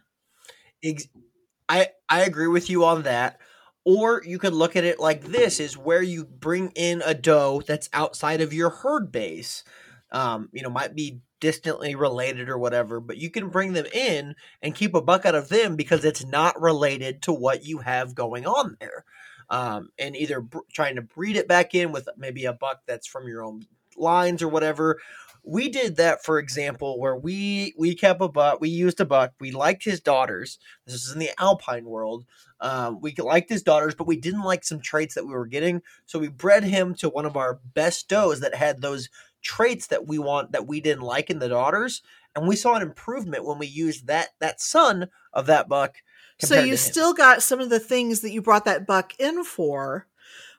I 1.69 1.89
I 2.09 2.21
agree 2.21 2.47
with 2.47 2.69
you 2.69 2.85
on 2.85 3.03
that. 3.03 3.39
Or 3.83 4.21
you 4.23 4.37
could 4.37 4.53
look 4.53 4.75
at 4.75 4.83
it 4.83 4.99
like 4.99 5.23
this 5.23 5.59
is 5.59 5.77
where 5.77 6.03
you 6.03 6.25
bring 6.25 6.71
in 6.75 7.01
a 7.03 7.15
doe 7.15 7.63
that's 7.65 7.89
outside 7.93 8.41
of 8.41 8.53
your 8.53 8.69
herd 8.69 9.11
base. 9.11 9.63
Um, 10.11 10.49
you 10.51 10.61
know, 10.61 10.69
might 10.69 10.93
be 10.93 11.21
distantly 11.39 11.95
related 11.95 12.47
or 12.47 12.57
whatever, 12.59 12.99
but 12.99 13.17
you 13.17 13.31
can 13.31 13.49
bring 13.49 13.73
them 13.73 13.87
in 13.91 14.35
and 14.61 14.75
keep 14.75 14.93
a 14.93 15.01
buck 15.01 15.25
out 15.25 15.33
of 15.33 15.49
them 15.49 15.75
because 15.75 16.05
it's 16.05 16.23
not 16.23 16.61
related 16.61 17.23
to 17.23 17.33
what 17.33 17.65
you 17.65 17.79
have 17.79 18.13
going 18.13 18.45
on 18.45 18.77
there. 18.79 19.05
Um, 19.49 19.89
and 19.97 20.15
either 20.15 20.45
trying 20.71 20.95
to 20.97 21.01
breed 21.01 21.35
it 21.35 21.47
back 21.47 21.73
in 21.73 21.91
with 21.91 22.07
maybe 22.15 22.45
a 22.45 22.53
buck 22.53 22.81
that's 22.85 23.07
from 23.07 23.27
your 23.27 23.43
own 23.43 23.65
lines 23.97 24.41
or 24.41 24.47
whatever. 24.47 24.99
We 25.43 25.69
did 25.69 25.95
that, 25.97 26.23
for 26.23 26.37
example, 26.37 26.99
where 26.99 27.15
we 27.15 27.73
we 27.77 27.95
kept 27.95 28.21
a 28.21 28.27
buck, 28.27 28.61
we 28.61 28.69
used 28.69 28.99
a 28.99 29.05
buck, 29.05 29.33
we 29.39 29.51
liked 29.51 29.83
his 29.83 29.99
daughters. 29.99 30.59
This 30.85 30.95
is 30.95 31.11
in 31.11 31.19
the 31.19 31.31
alpine 31.39 31.85
world. 31.85 32.25
Um, 32.59 33.01
we 33.01 33.15
liked 33.17 33.49
his 33.49 33.63
daughters, 33.63 33.95
but 33.95 34.07
we 34.07 34.17
didn't 34.17 34.43
like 34.43 34.63
some 34.63 34.79
traits 34.79 35.15
that 35.15 35.25
we 35.25 35.33
were 35.33 35.47
getting, 35.47 35.81
so 36.05 36.19
we 36.19 36.27
bred 36.27 36.63
him 36.63 36.93
to 36.95 37.09
one 37.09 37.25
of 37.25 37.35
our 37.35 37.59
best 37.73 38.07
does 38.07 38.39
that 38.41 38.53
had 38.53 38.81
those 38.81 39.09
traits 39.41 39.87
that 39.87 40.07
we 40.07 40.19
want 40.19 40.51
that 40.51 40.67
we 40.67 40.79
didn't 40.79 41.03
like 41.03 41.31
in 41.31 41.39
the 41.39 41.49
daughters, 41.49 42.03
and 42.35 42.47
we 42.47 42.55
saw 42.55 42.75
an 42.75 42.83
improvement 42.83 43.45
when 43.45 43.57
we 43.57 43.67
used 43.67 44.07
that 44.07 44.29
that 44.39 44.61
son 44.61 45.09
of 45.33 45.47
that 45.47 45.67
buck. 45.67 45.97
So 46.39 46.59
you 46.59 46.75
still 46.77 47.13
got 47.13 47.43
some 47.43 47.59
of 47.59 47.69
the 47.69 47.79
things 47.79 48.21
that 48.21 48.31
you 48.31 48.41
brought 48.41 48.65
that 48.65 48.87
buck 48.87 49.13
in 49.19 49.43
for, 49.43 50.07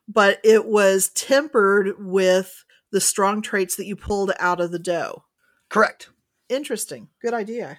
but 0.08 0.40
it 0.44 0.66
was 0.66 1.08
tempered 1.10 1.94
with 1.98 2.64
the 2.92 3.00
strong 3.00 3.42
traits 3.42 3.74
that 3.76 3.86
you 3.86 3.96
pulled 3.96 4.32
out 4.38 4.60
of 4.60 4.70
the 4.70 4.78
doe. 4.78 5.24
Correct. 5.68 6.10
Interesting. 6.48 7.08
Good 7.20 7.34
idea. 7.34 7.78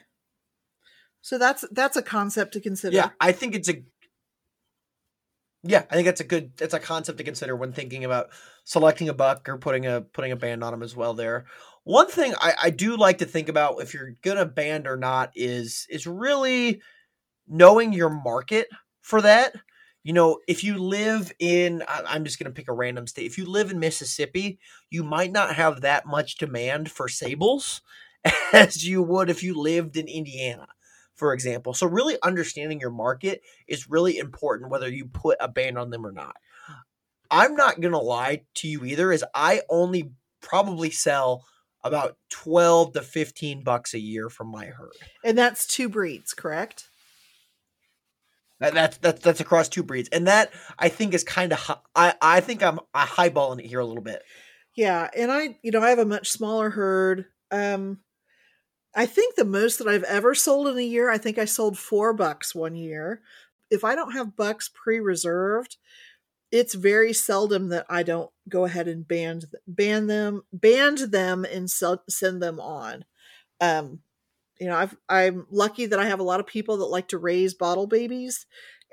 So 1.22 1.38
that's 1.38 1.64
that's 1.72 1.96
a 1.96 2.02
concept 2.02 2.54
to 2.54 2.60
consider. 2.60 2.96
Yeah, 2.96 3.10
I 3.22 3.32
think 3.32 3.56
it's 3.56 3.70
a 3.70 3.84
Yeah, 5.64 5.84
I 5.90 5.96
think 5.96 6.06
that's 6.06 6.20
a 6.20 6.26
good 6.26 6.58
that's 6.58 6.74
a 6.74 6.80
concept 6.80 7.20
to 7.20 7.24
consider 7.24 7.56
when 7.56 7.72
thinking 7.72 8.04
about 8.04 8.32
selecting 8.66 9.08
a 9.08 9.14
buck 9.14 9.48
or 9.48 9.58
putting 9.58 9.86
a 9.86 10.02
putting 10.02 10.34
a 10.34 10.36
band 10.36 10.64
on 10.64 10.72
them 10.74 10.84
as 10.84 10.96
well. 10.96 11.14
There, 11.14 11.46
one 11.84 12.10
thing 12.10 12.34
I, 12.40 12.54
I 12.64 12.70
do 12.72 12.98
like 12.98 13.20
to 13.20 13.26
think 13.26 13.48
about 13.48 13.82
if 13.82 13.94
you're 13.94 14.16
gonna 14.22 14.46
band 14.46 14.88
or 14.88 14.98
not 14.98 15.32
is 15.36 15.88
is 15.90 16.06
really 16.06 16.82
knowing 17.48 17.94
your 17.94 18.10
market 18.10 18.68
for 19.02 19.22
that. 19.22 19.56
You 20.04 20.14
know, 20.14 20.40
if 20.48 20.64
you 20.64 20.78
live 20.78 21.32
in, 21.40 21.84
I'm 21.88 22.26
just 22.26 22.38
going 22.38 22.52
to 22.52 22.56
pick 22.56 22.68
a 22.68 22.74
random 22.74 23.08
state. 23.08 23.26
If 23.26 23.38
you 23.38 23.46
live 23.46 23.72
in 23.72 23.80
Mississippi, 23.80 24.60
you 24.90 25.04
might 25.04 25.32
not 25.32 25.56
have 25.56 25.82
that 25.82 26.06
much 26.06 26.36
demand 26.36 26.92
for 26.92 27.08
sables 27.08 27.82
as 28.54 28.86
you 28.86 29.02
would 29.02 29.30
if 29.30 29.44
you 29.44 29.58
lived 29.58 29.96
in 29.96 30.08
Indiana, 30.08 30.68
for 31.16 31.34
example. 31.34 31.74
So, 31.74 31.88
really 31.88 32.18
understanding 32.22 32.80
your 32.80 32.92
market 32.92 33.42
is 33.68 33.90
really 33.90 34.18
important, 34.18 34.72
whether 34.72 34.90
you 34.90 35.06
put 35.06 35.38
a 35.40 35.48
band 35.48 35.78
on 35.78 35.90
them 35.90 36.06
or 36.06 36.12
not. 36.12 36.36
I'm 37.32 37.56
not 37.56 37.82
going 37.82 37.94
to 37.94 38.00
lie 38.00 38.44
to 38.56 38.68
you 38.68 38.86
either, 38.86 39.12
is 39.12 39.26
I 39.34 39.62
only 39.70 40.12
probably 40.42 40.92
sell 40.92 41.46
about 41.84 42.18
12 42.30 42.94
to 42.94 43.02
15 43.02 43.64
bucks 43.64 43.94
a 43.94 44.00
year 44.00 44.30
from 44.30 44.48
my 44.48 44.66
herd. 44.66 44.92
And 45.24 45.38
that's 45.38 45.66
two 45.66 45.90
breeds, 45.90 46.34
correct? 46.34 46.90
That, 48.64 48.74
that's 48.74 48.98
that's 49.00 49.22
that's 49.22 49.40
across 49.42 49.68
two 49.68 49.84
breeds, 49.84 50.08
and 50.08 50.26
that 50.28 50.54
I 50.80 50.88
think 50.88 51.14
is 51.14 51.26
kind 51.26 51.52
of 51.52 51.80
I 51.94 52.14
I 52.22 52.40
think 52.40 52.64
I'm 52.64 52.80
highballing 52.96 53.60
it 53.60 53.66
here 53.66 53.82
a 53.82 53.86
little 53.86 54.02
bit. 54.02 54.24
Yeah, 54.74 55.10
and 55.18 55.30
I 55.30 55.58
you 55.62 55.72
know 55.72 55.82
I 55.82 55.90
have 55.90 56.00
a 56.00 56.06
much 56.06 56.30
smaller 56.30 56.70
herd. 56.70 57.26
Um, 57.52 58.00
I 58.96 59.06
think 59.06 59.36
the 59.36 59.44
most 59.44 59.80
that 59.80 59.90
I've 59.90 60.04
ever 60.04 60.34
sold 60.34 60.70
in 60.70 60.78
a 60.78 60.82
year, 60.82 61.12
I 61.12 61.18
think 61.18 61.38
I 61.38 61.44
sold 61.44 61.78
four 61.78 62.14
bucks 62.14 62.56
one 62.56 62.78
year. 62.78 63.22
If 63.70 63.84
I 63.84 63.96
don't 63.96 64.14
have 64.14 64.38
bucks 64.38 64.70
pre-reserved, 64.74 65.76
it's 66.50 66.74
very 66.74 67.12
seldom 67.12 67.68
that 67.68 67.86
I 67.90 68.04
don't 68.04 68.32
go 68.48 68.64
ahead 68.64 68.88
and 68.88 69.06
band 69.06 69.48
ban 69.68 70.08
them, 70.08 70.44
band 70.54 71.00
them, 71.00 71.44
and 71.44 71.70
sell, 71.70 72.02
send 72.08 72.42
them 72.42 72.62
on. 72.62 73.04
Um, 73.60 74.00
you 74.64 74.70
know, 74.70 74.78
I've, 74.78 74.96
I'm 75.10 75.46
lucky 75.52 75.88
that 75.88 76.00
I 76.00 76.06
have 76.06 76.22
a 76.22 76.24
lot 76.24 76.40
of 76.40 76.48
people 76.48 76.78
that 76.78 76.86
like 76.86 77.10
to 77.10 77.18
raise 77.18 77.54
bottle 77.54 77.86
babies, 77.86 78.46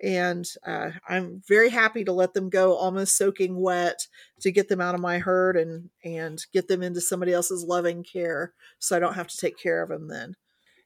and 0.02 0.44
uh, 0.66 0.90
I'm 1.08 1.42
very 1.46 1.68
happy 1.68 2.02
to 2.02 2.12
let 2.12 2.34
them 2.34 2.50
go 2.50 2.74
almost 2.74 3.16
soaking 3.16 3.56
wet 3.56 4.08
to 4.40 4.50
get 4.50 4.68
them 4.68 4.80
out 4.80 4.96
of 4.96 5.00
my 5.00 5.18
herd 5.18 5.56
and 5.56 5.90
and 6.04 6.44
get 6.52 6.66
them 6.66 6.82
into 6.82 7.00
somebody 7.00 7.32
else's 7.32 7.62
loving 7.62 8.02
care, 8.02 8.52
so 8.80 8.96
I 8.96 8.98
don't 8.98 9.14
have 9.14 9.28
to 9.28 9.36
take 9.36 9.58
care 9.58 9.80
of 9.80 9.90
them 9.90 10.08
then. 10.08 10.34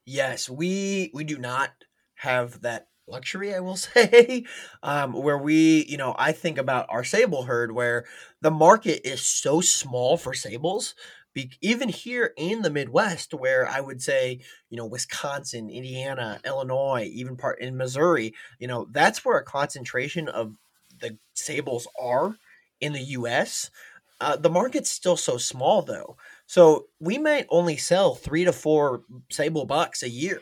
Yes, 0.05 0.51
we 0.51 1.11
we 1.15 1.25
do 1.25 1.39
not 1.39 1.71
have 2.17 2.61
that 2.61 2.89
luxury, 3.09 3.55
I 3.55 3.61
will 3.61 3.77
say, 3.79 4.45
um, 4.83 5.15
where 5.15 5.39
we, 5.39 5.87
you 5.89 5.97
know, 5.97 6.15
I 6.19 6.33
think 6.33 6.59
about 6.59 6.89
our 6.91 7.05
sable 7.05 7.45
herd 7.45 7.73
where 7.73 8.05
the 8.43 8.51
market 8.51 9.09
is 9.09 9.23
so 9.23 9.63
small 9.63 10.19
for 10.19 10.35
sables 10.35 10.95
be, 11.35 11.51
even 11.61 11.89
here 11.89 12.33
in 12.37 12.63
the 12.63 12.71
Midwest, 12.71 13.35
where 13.35 13.69
I 13.69 13.81
would 13.81 14.01
say, 14.01 14.41
you 14.71 14.77
know, 14.77 14.87
Wisconsin, 14.87 15.69
Indiana, 15.69 16.41
Illinois, 16.45 17.11
even 17.13 17.37
part 17.37 17.61
in 17.61 17.77
Missouri, 17.77 18.35
you 18.59 18.69
know, 18.69 18.87
that's 18.91 19.25
where 19.25 19.37
a 19.37 19.45
concentration 19.45 20.29
of 20.29 20.55
the 21.01 21.19
sables 21.35 21.87
are 22.01 22.37
in 22.81 22.93
the 22.93 23.03
U.S. 23.03 23.71
Uh, 24.21 24.37
the 24.37 24.51
market's 24.51 24.91
still 24.91 25.17
so 25.17 25.37
small, 25.37 25.83
though. 25.83 26.17
So 26.47 26.87
we 27.01 27.19
might 27.19 27.47
only 27.51 27.77
sell 27.77 28.15
three 28.15 28.45
to 28.45 28.53
four 28.53 29.03
sable 29.31 29.67
bucks 29.67 30.03
a 30.03 30.09
year. 30.09 30.41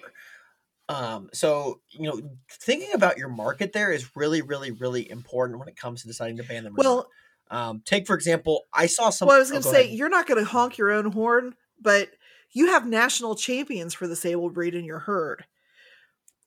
Um, 0.88 1.30
so 1.32 1.80
you 1.90 2.02
know, 2.02 2.20
thinking 2.50 2.92
about 2.92 3.16
your 3.16 3.28
market 3.28 3.72
there 3.72 3.92
is 3.92 4.14
really, 4.14 4.42
really, 4.42 4.72
really 4.72 5.10
important 5.10 5.58
when 5.58 5.68
it 5.68 5.76
comes 5.76 6.02
to 6.02 6.08
deciding 6.08 6.36
to 6.36 6.42
ban 6.42 6.64
them. 6.64 6.74
Well, 6.76 7.08
um, 7.52 7.82
take 7.84 8.06
for 8.06 8.14
example, 8.14 8.64
I 8.72 8.86
saw 8.86 9.10
some. 9.10 9.28
Well, 9.28 9.36
I 9.36 9.40
was 9.40 9.50
going 9.50 9.62
to 9.62 9.68
oh, 9.68 9.72
say 9.72 9.84
ahead. 9.84 9.98
you're 9.98 10.08
not 10.08 10.26
going 10.26 10.42
to 10.42 10.50
honk 10.50 10.78
your 10.78 10.90
own 10.90 11.12
horn, 11.12 11.54
but 11.80 12.08
you 12.50 12.68
have 12.68 12.86
national 12.86 13.36
champions 13.36 13.92
for 13.92 14.08
the 14.08 14.16
sable 14.16 14.48
breed 14.48 14.74
in 14.74 14.86
your 14.86 15.00
herd, 15.00 15.44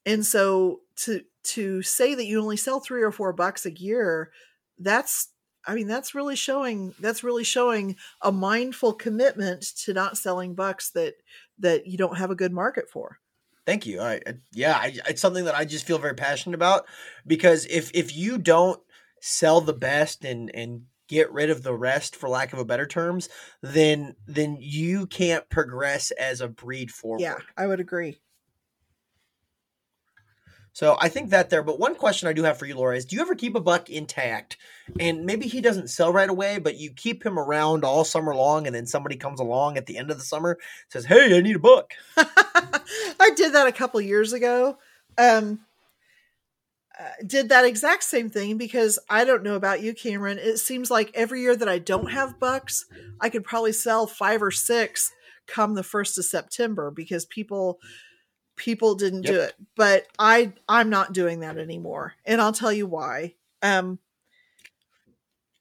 and 0.03 0.25
so 0.25 0.81
to 1.03 1.21
to 1.43 1.83
say 1.83 2.15
that 2.15 2.25
you 2.25 2.41
only 2.41 2.57
sell 2.57 2.79
three 2.79 3.03
or 3.03 3.11
four 3.11 3.31
bucks 3.33 3.67
a 3.67 3.71
year, 3.71 4.31
that's 4.79 5.29
I 5.67 5.75
mean 5.75 5.87
that's 5.87 6.15
really 6.15 6.35
showing 6.35 6.95
that's 6.99 7.23
really 7.23 7.43
showing 7.43 7.97
a 8.23 8.31
mindful 8.31 8.93
commitment 8.93 9.61
to 9.83 9.93
not 9.93 10.17
selling 10.17 10.55
bucks 10.55 10.89
that 10.91 11.13
that 11.59 11.85
you 11.85 11.99
don't 11.99 12.17
have 12.17 12.31
a 12.31 12.35
good 12.35 12.51
market 12.51 12.89
for. 12.89 13.19
Thank 13.67 13.85
you. 13.85 14.01
I, 14.01 14.21
yeah, 14.53 14.77
I, 14.77 14.95
it's 15.07 15.21
something 15.21 15.45
that 15.45 15.55
I 15.55 15.65
just 15.65 15.85
feel 15.85 15.97
very 15.99 16.15
passionate 16.15 16.55
about 16.55 16.87
because 17.27 17.67
if 17.67 17.91
if 17.93 18.15
you 18.15 18.39
don't 18.39 18.79
sell 19.21 19.61
the 19.61 19.73
best 19.73 20.25
and 20.25 20.49
and 20.55 20.83
get 21.07 21.31
rid 21.31 21.49
of 21.49 21.63
the 21.63 21.73
rest 21.73 22.15
for 22.15 22.29
lack 22.29 22.53
of 22.53 22.59
a 22.59 22.65
better 22.65 22.85
terms 22.85 23.29
then 23.61 24.15
then 24.27 24.57
you 24.59 25.05
can't 25.07 25.47
progress 25.49 26.11
as 26.11 26.41
a 26.41 26.47
breed 26.47 26.91
forward. 26.91 27.21
Yeah 27.21 27.37
i 27.57 27.67
would 27.67 27.79
agree. 27.79 28.19
So 30.73 30.97
i 30.99 31.07
think 31.07 31.29
that 31.29 31.49
there 31.49 31.63
but 31.63 31.79
one 31.79 31.95
question 31.95 32.27
i 32.27 32.33
do 32.33 32.43
have 32.43 32.57
for 32.57 32.65
you 32.65 32.75
laura 32.75 32.97
is 32.97 33.05
do 33.05 33.15
you 33.15 33.21
ever 33.21 33.35
keep 33.35 33.55
a 33.55 33.61
buck 33.61 33.89
intact? 33.89 34.57
And 34.99 35.25
maybe 35.25 35.47
he 35.47 35.61
doesn't 35.61 35.89
sell 35.89 36.11
right 36.11 36.29
away 36.29 36.59
but 36.59 36.77
you 36.77 36.91
keep 36.91 37.25
him 37.25 37.39
around 37.39 37.83
all 37.83 38.03
summer 38.03 38.35
long 38.35 38.67
and 38.67 38.75
then 38.75 38.85
somebody 38.85 39.15
comes 39.15 39.39
along 39.39 39.77
at 39.77 39.85
the 39.85 39.97
end 39.97 40.11
of 40.11 40.17
the 40.17 40.23
summer 40.23 40.57
says 40.89 41.05
hey 41.05 41.37
i 41.37 41.41
need 41.41 41.55
a 41.55 41.59
buck. 41.59 41.91
I 42.17 43.31
did 43.35 43.53
that 43.53 43.67
a 43.67 43.71
couple 43.71 44.01
years 44.01 44.33
ago. 44.33 44.77
Um 45.17 45.61
did 47.25 47.49
that 47.49 47.65
exact 47.65 48.03
same 48.03 48.29
thing 48.29 48.57
because 48.57 48.99
I 49.09 49.25
don't 49.25 49.43
know 49.43 49.55
about 49.55 49.81
you, 49.81 49.93
Cameron. 49.93 50.37
It 50.39 50.57
seems 50.57 50.89
like 50.89 51.11
every 51.13 51.41
year 51.41 51.55
that 51.55 51.67
I 51.67 51.79
don't 51.79 52.11
have 52.11 52.39
bucks, 52.39 52.85
I 53.19 53.29
could 53.29 53.43
probably 53.43 53.73
sell 53.73 54.07
five 54.07 54.41
or 54.41 54.51
six 54.51 55.11
come 55.47 55.75
the 55.75 55.83
first 55.83 56.17
of 56.17 56.25
September 56.25 56.91
because 56.91 57.25
people 57.25 57.79
people 58.55 58.95
didn't 58.95 59.23
yep. 59.23 59.33
do 59.33 59.39
it. 59.41 59.53
But 59.75 60.07
I 60.17 60.53
I'm 60.67 60.89
not 60.89 61.13
doing 61.13 61.41
that 61.41 61.57
anymore, 61.57 62.13
and 62.25 62.41
I'll 62.41 62.53
tell 62.53 62.73
you 62.73 62.87
why. 62.87 63.35
Um, 63.61 63.99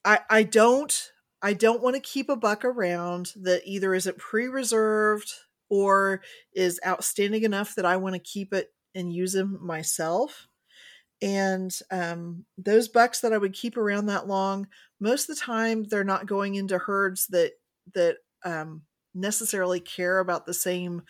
I 0.05 0.21
I 0.31 0.43
don't 0.45 1.13
I 1.43 1.53
don't 1.53 1.83
want 1.83 1.97
to 1.97 2.01
keep 2.01 2.29
a 2.29 2.37
buck 2.37 2.65
around 2.65 3.33
that 3.37 3.63
either 3.65 3.95
isn't 3.95 4.19
pre-reserved 4.19 5.33
or 5.69 6.23
is 6.55 6.81
outstanding 6.87 7.43
enough 7.43 7.75
that 7.75 7.85
I 7.87 7.97
want 7.97 8.15
to 8.15 8.21
keep 8.21 8.53
it 8.53 8.73
and 8.95 9.13
use 9.13 9.33
them 9.33 9.59
myself 9.61 10.47
and 11.25 11.75
um, 11.91 12.45
those 12.59 12.87
bucks 12.87 13.21
that 13.21 13.33
I 13.33 13.39
would 13.39 13.55
keep 13.55 13.79
around 13.79 14.07
that 14.07 14.29
long, 14.29 14.69
most 15.01 15.31
of 15.31 15.35
the 15.35 15.41
time 15.41 15.85
they're 15.85 16.05
not 16.05 16.27
going 16.27 16.55
into 16.55 16.77
herds 16.77 17.29
that 17.29 17.53
that 17.95 18.19
um, 18.45 18.83
necessarily 19.15 19.81
care 19.81 20.19
about 20.19 20.45
the 20.45 20.53
same 20.53 21.03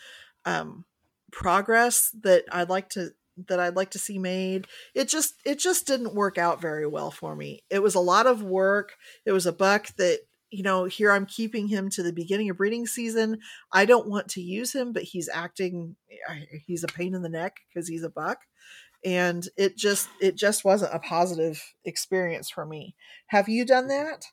um, 0.44 0.84
progress 1.32 2.14
that 2.22 2.44
I'd 2.52 2.68
like 2.70 2.90
to 2.90 3.10
that 3.48 3.58
I'd 3.58 3.74
like 3.74 3.90
to 3.90 3.98
see 3.98 4.20
made. 4.20 4.68
It 4.94 5.08
just 5.08 5.34
it 5.44 5.58
just 5.58 5.84
didn't 5.84 6.14
work 6.14 6.38
out 6.38 6.60
very 6.60 6.86
well 6.86 7.10
for 7.10 7.34
me. 7.34 7.64
It 7.68 7.82
was 7.82 7.96
a 7.96 8.00
lot 8.00 8.28
of 8.28 8.40
work. 8.40 8.92
It 9.26 9.32
was 9.32 9.46
a 9.46 9.52
buck 9.52 9.88
that 9.96 10.20
you 10.52 10.62
know 10.62 10.84
here 10.84 11.10
I'm 11.10 11.26
keeping 11.26 11.66
him 11.66 11.90
to 11.90 12.04
the 12.04 12.12
beginning 12.12 12.50
of 12.50 12.56
breeding 12.56 12.86
season. 12.86 13.40
I 13.72 13.84
don't 13.84 14.08
want 14.08 14.28
to 14.28 14.40
use 14.40 14.72
him, 14.72 14.92
but 14.92 15.02
he's 15.02 15.28
acting 15.28 15.96
he's 16.64 16.84
a 16.84 16.86
pain 16.86 17.16
in 17.16 17.22
the 17.22 17.28
neck 17.28 17.56
because 17.68 17.88
he's 17.88 18.04
a 18.04 18.08
buck 18.08 18.38
and 19.04 19.48
it 19.56 19.76
just 19.76 20.08
it 20.20 20.36
just 20.36 20.64
wasn't 20.64 20.94
a 20.94 20.98
positive 20.98 21.62
experience 21.84 22.50
for 22.50 22.64
me. 22.64 22.94
Have 23.26 23.48
you 23.48 23.64
done 23.64 23.88
that? 23.88 24.24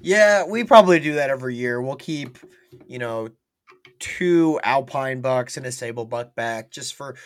Yeah 0.00 0.44
we 0.46 0.64
probably 0.64 0.98
do 0.98 1.14
that 1.14 1.30
every 1.30 1.54
year. 1.56 1.80
We'll 1.80 1.96
keep 1.96 2.38
you 2.86 2.98
know 2.98 3.28
two 3.98 4.58
alpine 4.64 5.20
bucks 5.20 5.56
and 5.56 5.64
a 5.66 5.72
sable 5.72 6.04
buck 6.04 6.34
back 6.34 6.70
just 6.70 6.94
for 6.94 7.16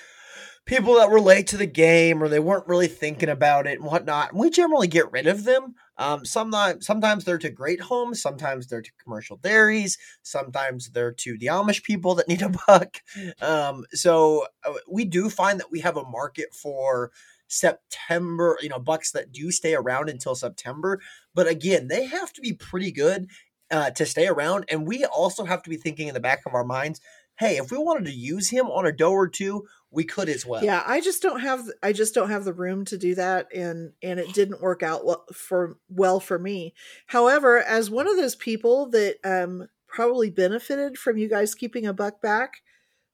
people 0.66 0.96
that 0.96 1.10
relate 1.10 1.46
to 1.46 1.56
the 1.56 1.66
game 1.66 2.22
or 2.22 2.28
they 2.28 2.40
weren't 2.40 2.66
really 2.66 2.88
thinking 2.88 3.28
about 3.28 3.66
it 3.66 3.78
and 3.78 3.84
whatnot. 3.84 4.34
We 4.34 4.50
generally 4.50 4.88
get 4.88 5.10
rid 5.12 5.28
of 5.28 5.44
them. 5.44 5.76
Um, 5.96 6.24
sometimes, 6.24 6.84
sometimes 6.84 7.24
they're 7.24 7.38
to 7.38 7.50
great 7.50 7.80
homes, 7.80 8.20
sometimes 8.20 8.66
they're 8.66 8.82
to 8.82 8.90
commercial 9.02 9.36
dairies, 9.38 9.96
sometimes 10.22 10.90
they're 10.90 11.12
to 11.12 11.38
the 11.38 11.46
Amish 11.46 11.84
people 11.84 12.16
that 12.16 12.28
need 12.28 12.42
a 12.42 12.52
buck. 12.66 12.98
Um, 13.40 13.84
so 13.92 14.46
uh, 14.64 14.74
we 14.90 15.04
do 15.04 15.30
find 15.30 15.58
that 15.60 15.70
we 15.70 15.80
have 15.80 15.96
a 15.96 16.04
market 16.04 16.52
for 16.52 17.12
September, 17.48 18.58
you 18.60 18.68
know, 18.68 18.80
bucks 18.80 19.12
that 19.12 19.32
do 19.32 19.52
stay 19.52 19.74
around 19.74 20.10
until 20.10 20.34
September. 20.34 21.00
But 21.32 21.46
again, 21.46 21.86
they 21.88 22.06
have 22.06 22.32
to 22.34 22.40
be 22.40 22.52
pretty 22.52 22.90
good 22.90 23.28
uh, 23.70 23.90
to 23.90 24.04
stay 24.04 24.26
around. 24.26 24.64
And 24.68 24.86
we 24.86 25.04
also 25.04 25.44
have 25.44 25.62
to 25.62 25.70
be 25.70 25.76
thinking 25.76 26.08
in 26.08 26.14
the 26.14 26.20
back 26.20 26.40
of 26.44 26.54
our 26.54 26.64
minds, 26.64 27.00
hey, 27.38 27.56
if 27.56 27.70
we 27.70 27.78
wanted 27.78 28.06
to 28.06 28.12
use 28.12 28.50
him 28.50 28.66
on 28.66 28.86
a 28.86 28.92
doe 28.92 29.12
or 29.12 29.28
two, 29.28 29.66
we 29.96 30.04
could 30.04 30.28
as 30.28 30.44
well. 30.44 30.62
Yeah, 30.62 30.82
I 30.86 31.00
just 31.00 31.22
don't 31.22 31.40
have 31.40 31.64
I 31.82 31.92
just 31.92 32.14
don't 32.14 32.28
have 32.28 32.44
the 32.44 32.52
room 32.52 32.84
to 32.84 32.98
do 32.98 33.14
that 33.14 33.48
and 33.52 33.94
and 34.02 34.20
it 34.20 34.34
didn't 34.34 34.60
work 34.60 34.82
out 34.82 35.06
well 35.06 35.24
for 35.32 35.78
well 35.88 36.20
for 36.20 36.38
me. 36.38 36.74
However, 37.06 37.58
as 37.58 37.90
one 37.90 38.06
of 38.06 38.16
those 38.16 38.36
people 38.36 38.90
that 38.90 39.16
um 39.24 39.68
probably 39.88 40.30
benefited 40.30 40.98
from 40.98 41.16
you 41.16 41.28
guys 41.28 41.54
keeping 41.54 41.86
a 41.86 41.94
buck 41.94 42.20
back 42.20 42.58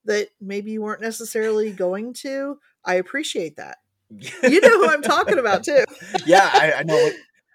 that 0.04 0.30
maybe 0.40 0.72
you 0.72 0.82
weren't 0.82 1.00
necessarily 1.00 1.70
going 1.70 2.12
to, 2.12 2.58
I 2.84 2.94
appreciate 2.94 3.56
that. 3.56 3.78
you 4.10 4.60
know 4.60 4.80
who 4.80 4.88
I'm 4.88 5.02
talking 5.02 5.38
about 5.38 5.62
too. 5.64 5.84
yeah, 6.26 6.50
I, 6.52 6.72
I 6.78 6.82
know. 6.82 6.96
What, 6.96 7.14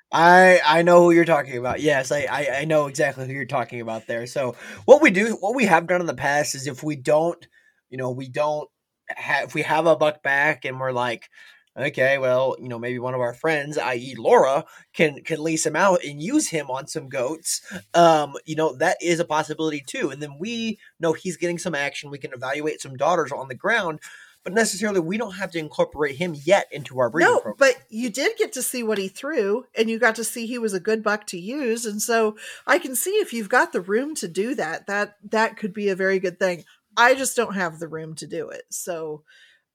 I 0.09 0.61
I 0.65 0.81
know 0.83 1.03
who 1.03 1.11
you're 1.11 1.25
talking 1.25 1.57
about. 1.57 1.81
Yes, 1.81 2.13
I, 2.13 2.27
I 2.31 2.59
I 2.59 2.65
know 2.65 2.87
exactly 2.87 3.27
who 3.27 3.33
you're 3.33 3.43
talking 3.43 3.81
about 3.81 4.07
there. 4.07 4.25
So 4.25 4.55
what 4.85 5.01
we 5.01 5.11
do, 5.11 5.35
what 5.41 5.53
we 5.53 5.65
have 5.65 5.85
done 5.85 5.99
in 5.99 6.07
the 6.07 6.13
past 6.13 6.55
is 6.55 6.65
if 6.65 6.81
we 6.81 6.95
don't, 6.95 7.45
you 7.89 7.97
know, 7.97 8.11
we 8.11 8.29
don't 8.29 8.69
if 9.09 9.53
we 9.53 9.61
have 9.63 9.85
a 9.85 9.95
buck 9.95 10.23
back 10.23 10.65
and 10.65 10.79
we're 10.79 10.91
like, 10.91 11.29
okay, 11.77 12.17
well, 12.17 12.55
you 12.59 12.67
know, 12.67 12.79
maybe 12.79 12.99
one 12.99 13.13
of 13.13 13.21
our 13.21 13.33
friends, 13.33 13.77
i.e., 13.77 14.15
Laura, 14.17 14.65
can 14.93 15.21
can 15.23 15.43
lease 15.43 15.65
him 15.65 15.75
out 15.75 16.03
and 16.03 16.21
use 16.21 16.49
him 16.49 16.69
on 16.69 16.87
some 16.87 17.07
goats. 17.07 17.61
Um, 17.93 18.33
you 18.45 18.55
know, 18.55 18.75
that 18.77 18.97
is 19.01 19.19
a 19.19 19.25
possibility 19.25 19.83
too. 19.85 20.09
And 20.09 20.21
then 20.21 20.37
we 20.39 20.79
know 20.99 21.13
he's 21.13 21.37
getting 21.37 21.59
some 21.59 21.75
action. 21.75 22.09
We 22.09 22.17
can 22.17 22.33
evaluate 22.33 22.81
some 22.81 22.95
daughters 22.95 23.31
on 23.31 23.47
the 23.47 23.55
ground, 23.55 23.99
but 24.43 24.53
necessarily 24.53 24.99
we 24.99 25.17
don't 25.17 25.35
have 25.35 25.51
to 25.51 25.59
incorporate 25.59 26.15
him 26.15 26.35
yet 26.45 26.67
into 26.71 26.99
our 26.99 27.09
breeding 27.09 27.33
no, 27.33 27.39
program. 27.39 27.55
but 27.59 27.83
you 27.89 28.09
did 28.09 28.37
get 28.37 28.53
to 28.53 28.61
see 28.61 28.81
what 28.81 28.97
he 28.97 29.07
threw, 29.07 29.65
and 29.77 29.89
you 29.89 29.99
got 29.99 30.15
to 30.15 30.23
see 30.23 30.47
he 30.47 30.57
was 30.57 30.73
a 30.73 30.79
good 30.79 31.03
buck 31.03 31.27
to 31.27 31.37
use. 31.37 31.85
And 31.85 32.01
so 32.01 32.37
I 32.65 32.79
can 32.79 32.95
see 32.95 33.11
if 33.11 33.33
you've 33.33 33.49
got 33.49 33.71
the 33.71 33.81
room 33.81 34.15
to 34.15 34.27
do 34.27 34.55
that, 34.55 34.87
that 34.87 35.17
that 35.29 35.57
could 35.57 35.73
be 35.73 35.89
a 35.89 35.95
very 35.95 36.19
good 36.19 36.39
thing. 36.39 36.63
I 36.97 37.15
just 37.15 37.35
don't 37.35 37.55
have 37.55 37.79
the 37.79 37.87
room 37.87 38.15
to 38.15 38.27
do 38.27 38.49
it. 38.49 38.63
So, 38.69 39.23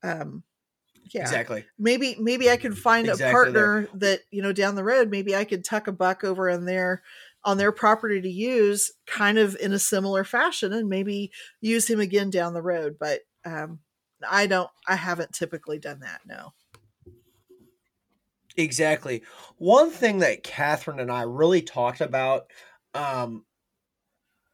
um, 0.02 0.42
yeah, 1.14 1.22
Exactly. 1.22 1.64
maybe 1.78 2.16
maybe 2.18 2.50
I 2.50 2.56
could 2.56 2.76
find 2.76 3.08
Exactly 3.08 3.30
a 3.30 3.32
partner 3.32 3.88
that 3.94 4.20
you 4.30 4.42
know 4.42 4.52
down 4.52 4.74
the 4.74 4.84
road. 4.84 5.10
Maybe 5.10 5.34
I 5.36 5.44
could 5.44 5.64
tuck 5.64 5.86
a 5.86 5.92
buck 5.92 6.24
over 6.24 6.48
in 6.48 6.64
their 6.64 7.02
on 7.44 7.58
their 7.58 7.72
property 7.72 8.20
to 8.20 8.30
use, 8.30 8.92
kind 9.06 9.38
of 9.38 9.56
in 9.56 9.72
a 9.72 9.78
similar 9.78 10.24
fashion, 10.24 10.72
and 10.72 10.88
maybe 10.88 11.32
use 11.60 11.88
him 11.88 12.00
again 12.00 12.30
down 12.30 12.54
the 12.54 12.62
road. 12.62 12.96
But 12.98 13.20
um, 13.44 13.80
I 14.28 14.46
don't. 14.46 14.70
I 14.86 14.96
haven't 14.96 15.32
typically 15.32 15.78
done 15.78 16.00
that. 16.00 16.20
No. 16.26 16.52
Exactly. 18.56 19.22
One 19.58 19.90
thing 19.90 20.18
that 20.18 20.42
Catherine 20.42 21.00
and 21.00 21.10
I 21.10 21.22
really 21.22 21.62
talked 21.62 22.00
about, 22.00 22.50
um, 22.94 23.44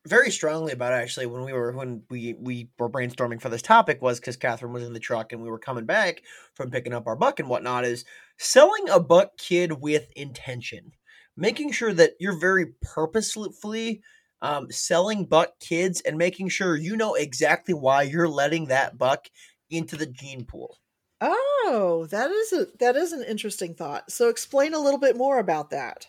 very 0.07 0.31
strongly 0.31 0.73
about 0.73 0.93
actually 0.93 1.27
when 1.27 1.45
we 1.45 1.53
were 1.53 1.73
when 1.73 2.03
we 2.09 2.35
we 2.39 2.71
were 2.79 2.89
brainstorming 2.89 3.41
for 3.41 3.49
this 3.49 3.63
topic 3.63 4.01
was 4.01 4.21
because 4.21 4.37
Catherine 4.37 4.73
was 4.73 4.85
in 4.85 4.93
the 4.93 5.01
truck 5.01 5.33
and 5.33 5.43
we 5.43 5.51
were 5.51 5.59
coming 5.59 5.85
back 5.85 6.23
from 6.55 6.71
picking 6.71 6.95
up 6.95 7.07
our 7.07 7.17
buck 7.17 7.41
and 7.41 7.49
whatnot 7.49 7.85
is 7.85 8.05
selling 8.39 8.89
a 8.91 9.01
buck 9.01 9.37
kid 9.37 9.81
with 9.81 10.09
intention, 10.17 10.93
making 11.37 11.73
sure 11.73 11.93
that 11.93 12.13
you're 12.21 12.39
very 12.39 12.67
purposefully 12.83 14.01
um, 14.41 14.71
selling 14.71 15.25
buck 15.25 15.59
kids 15.61 16.01
and 16.03 16.17
making 16.17 16.49
sure 16.49 16.77
you 16.77 16.97
know 16.97 17.15
exactly 17.15 17.75
why 17.75 18.03
you're 18.03 18.29
letting 18.29 18.67
that 18.67 18.97
buck 18.97 19.27
into 19.71 19.97
the 19.97 20.07
gene 20.07 20.45
pool. 20.45 20.79
Oh, 21.21 22.07
that 22.11 22.31
is 22.31 22.53
a 22.53 22.67
that 22.79 22.97
is 22.97 23.13
an 23.13 23.25
interesting 23.25 23.75
thought. 23.75 24.11
So 24.11 24.29
explain 24.29 24.75
a 24.75 24.79
little 24.79 25.01
bit 25.01 25.17
more 25.17 25.39
about 25.39 25.71
that. 25.71 26.07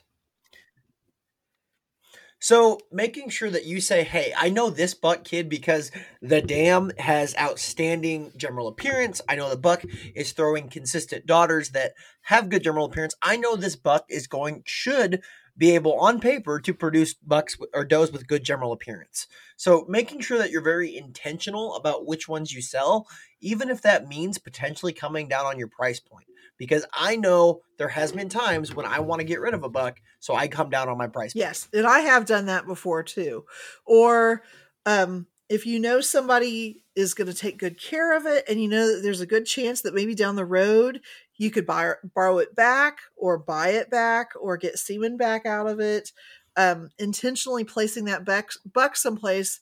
So 2.39 2.79
making 2.91 3.29
sure 3.29 3.49
that 3.49 3.65
you 3.65 3.81
say, 3.81 4.03
"Hey, 4.03 4.33
I 4.35 4.49
know 4.49 4.69
this 4.69 4.93
buck 4.93 5.25
kid 5.25 5.49
because 5.49 5.91
the 6.21 6.41
dam 6.41 6.91
has 6.97 7.35
outstanding 7.37 8.31
general 8.37 8.67
appearance. 8.69 9.21
I 9.27 9.35
know 9.35 9.49
the 9.49 9.57
buck 9.57 9.83
is 10.15 10.31
throwing 10.31 10.69
consistent 10.69 11.25
daughters 11.25 11.71
that 11.71 11.93
have 12.23 12.49
good 12.49 12.63
general 12.63 12.85
appearance. 12.85 13.15
I 13.21 13.35
know 13.35 13.55
this 13.55 13.75
buck 13.75 14.05
is 14.09 14.27
going 14.27 14.63
should 14.65 15.21
be 15.57 15.75
able 15.75 15.99
on 15.99 16.21
paper 16.21 16.61
to 16.61 16.73
produce 16.73 17.13
bucks 17.13 17.57
or 17.73 17.83
does 17.83 18.13
with 18.13 18.27
good 18.27 18.45
general 18.45 18.71
appearance. 18.71 19.27
So 19.57 19.85
making 19.89 20.21
sure 20.21 20.37
that 20.37 20.51
you're 20.51 20.61
very 20.61 20.95
intentional 20.95 21.75
about 21.75 22.07
which 22.07 22.29
ones 22.29 22.53
you 22.53 22.61
sell, 22.61 23.07
even 23.41 23.69
if 23.69 23.81
that 23.81 24.07
means 24.07 24.37
potentially 24.37 24.93
coming 24.93 25.27
down 25.27 25.45
on 25.45 25.59
your 25.59 25.67
price 25.67 25.99
point. 25.99 26.27
Because 26.59 26.85
I 26.93 27.15
know 27.15 27.61
there 27.77 27.87
has 27.87 28.11
been 28.11 28.29
times 28.29 28.75
when 28.75 28.85
I 28.85 28.99
want 28.99 29.21
to 29.21 29.25
get 29.25 29.39
rid 29.39 29.55
of 29.55 29.63
a 29.63 29.69
buck, 29.69 29.99
so 30.19 30.35
I 30.35 30.47
come 30.47 30.69
down 30.69 30.89
on 30.89 30.97
my 30.97 31.07
price. 31.07 31.33
Yes, 31.33 31.67
and 31.73 31.87
I 31.87 32.01
have 32.01 32.25
done 32.25 32.45
that 32.45 32.67
before 32.67 33.01
too. 33.01 33.45
Or 33.85 34.43
um 34.85 35.25
if 35.49 35.65
you 35.65 35.79
know 35.79 35.99
somebody 35.99 36.83
is 36.95 37.15
going 37.15 37.27
to 37.27 37.33
take 37.33 37.57
good 37.57 37.81
care 37.81 38.15
of 38.15 38.25
it 38.27 38.45
and 38.47 38.61
you 38.61 38.67
know 38.67 38.95
that 38.95 39.01
there's 39.01 39.21
a 39.21 39.25
good 39.25 39.45
chance 39.45 39.81
that 39.81 39.95
maybe 39.95 40.13
down 40.13 40.35
the 40.35 40.45
road 40.45 41.01
you 41.37 41.49
could 41.49 41.65
buy 41.65 41.93
borrow 42.13 42.37
it 42.37 42.55
back 42.55 42.99
or 43.17 43.37
buy 43.37 43.69
it 43.69 43.89
back 43.89 44.29
or 44.39 44.57
get 44.57 44.77
semen 44.77 45.17
back 45.17 45.45
out 45.45 45.67
of 45.67 45.79
it 45.79 46.11
um 46.55 46.89
intentionally 46.99 47.63
placing 47.63 48.05
that 48.05 48.23
buck, 48.23 48.51
buck 48.71 48.95
someplace 48.95 49.59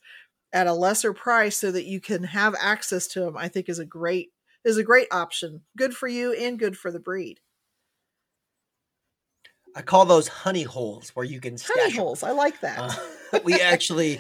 at 0.54 0.68
a 0.68 0.74
lesser 0.74 1.14
price 1.14 1.58
so 1.58 1.72
that 1.72 1.86
you 1.86 2.00
can 2.00 2.24
have 2.24 2.56
access 2.60 3.08
to 3.08 3.22
them 3.22 3.38
i 3.38 3.48
think 3.48 3.70
is 3.70 3.80
a 3.80 3.86
great 3.86 4.32
is 4.68 4.78
a 4.78 4.84
great 4.84 5.08
option. 5.12 5.62
Good 5.78 5.96
for 5.96 6.08
you 6.08 6.34
and 6.34 6.60
good 6.60 6.78
for 6.78 6.92
the 6.92 7.00
breed. 7.00 7.40
I 9.76 9.82
call 9.82 10.06
those 10.06 10.28
honey 10.28 10.64
holes 10.64 11.10
where 11.10 11.26
you 11.26 11.40
can 11.40 11.58
stash 11.58 11.78
honey 11.78 11.96
holes 11.96 12.24
i 12.24 12.32
like 12.32 12.60
that. 12.62 12.80
Uh, 12.80 13.40
we 13.44 13.62
actually, 13.62 14.20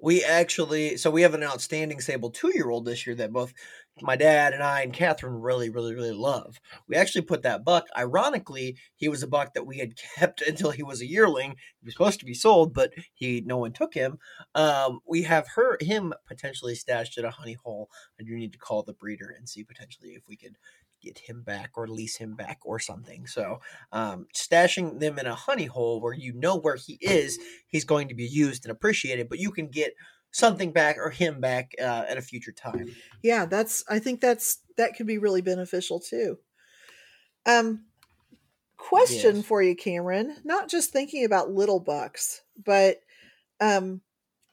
we 0.00 0.24
actually, 0.24 0.96
so 0.96 1.10
we 1.10 1.22
have 1.22 1.34
an 1.34 1.42
outstanding 1.42 2.00
sable 2.00 2.30
two 2.30 2.52
year 2.54 2.70
old 2.70 2.84
this 2.84 3.06
year 3.06 3.14
that 3.16 3.32
both 3.32 3.52
my 4.00 4.16
dad 4.16 4.54
and 4.54 4.62
I 4.62 4.82
and 4.82 4.92
Catherine 4.92 5.34
really, 5.34 5.68
really, 5.68 5.94
really 5.94 6.12
love. 6.12 6.60
We 6.88 6.96
actually 6.96 7.22
put 7.22 7.42
that 7.42 7.64
buck. 7.64 7.86
Ironically, 7.96 8.76
he 8.96 9.08
was 9.08 9.22
a 9.22 9.26
buck 9.26 9.54
that 9.54 9.66
we 9.66 9.78
had 9.78 9.94
kept 10.16 10.40
until 10.40 10.70
he 10.70 10.82
was 10.82 11.00
a 11.00 11.06
yearling. 11.06 11.56
He 11.80 11.84
was 11.84 11.94
supposed 11.94 12.20
to 12.20 12.26
be 12.26 12.34
sold, 12.34 12.72
but 12.72 12.92
he 13.12 13.42
no 13.44 13.58
one 13.58 13.72
took 13.72 13.94
him. 13.94 14.18
Um, 14.54 15.00
we 15.06 15.22
have 15.22 15.46
her 15.56 15.76
him 15.80 16.14
potentially 16.26 16.74
stashed 16.74 17.18
at 17.18 17.24
a 17.24 17.30
honey 17.30 17.56
hole. 17.62 17.90
I 18.18 18.22
do 18.22 18.34
need 18.34 18.52
to 18.52 18.58
call 18.58 18.82
the 18.82 18.94
breeder 18.94 19.34
and 19.36 19.48
see 19.48 19.64
potentially 19.64 20.10
if 20.10 20.22
we 20.28 20.36
could 20.36 20.56
get 21.02 21.18
him 21.18 21.42
back 21.42 21.72
or 21.74 21.88
lease 21.88 22.16
him 22.16 22.36
back 22.36 22.60
or 22.64 22.78
something. 22.78 23.26
So 23.26 23.60
um, 23.90 24.26
stashing 24.34 25.00
them 25.00 25.18
in 25.18 25.26
a 25.26 25.34
honey 25.34 25.66
hole 25.66 26.00
where 26.00 26.14
you 26.14 26.32
know 26.32 26.56
where 26.56 26.76
he 26.76 26.96
is, 27.00 27.38
he's 27.66 27.84
going 27.84 28.08
to 28.08 28.14
be 28.14 28.24
used 28.24 28.64
and 28.64 28.70
appreciated, 28.70 29.28
but 29.28 29.40
you 29.40 29.50
can 29.50 29.66
get 29.66 29.94
something 30.32 30.72
back 30.72 30.96
or 30.98 31.10
him 31.10 31.40
back 31.40 31.72
uh, 31.80 32.04
at 32.08 32.18
a 32.18 32.22
future 32.22 32.52
time. 32.52 32.90
yeah 33.22 33.44
that's 33.46 33.84
i 33.88 33.98
think 33.98 34.20
that's 34.20 34.58
that 34.76 34.96
could 34.96 35.06
be 35.06 35.18
really 35.18 35.42
beneficial 35.42 36.00
too 36.00 36.38
um 37.46 37.84
question 38.76 39.36
Yes. 39.36 39.46
for 39.46 39.62
you 39.62 39.76
cameron 39.76 40.36
not 40.44 40.68
just 40.68 40.90
thinking 40.90 41.24
about 41.24 41.50
little 41.52 41.78
bucks 41.80 42.42
but 42.64 43.00
um 43.60 44.00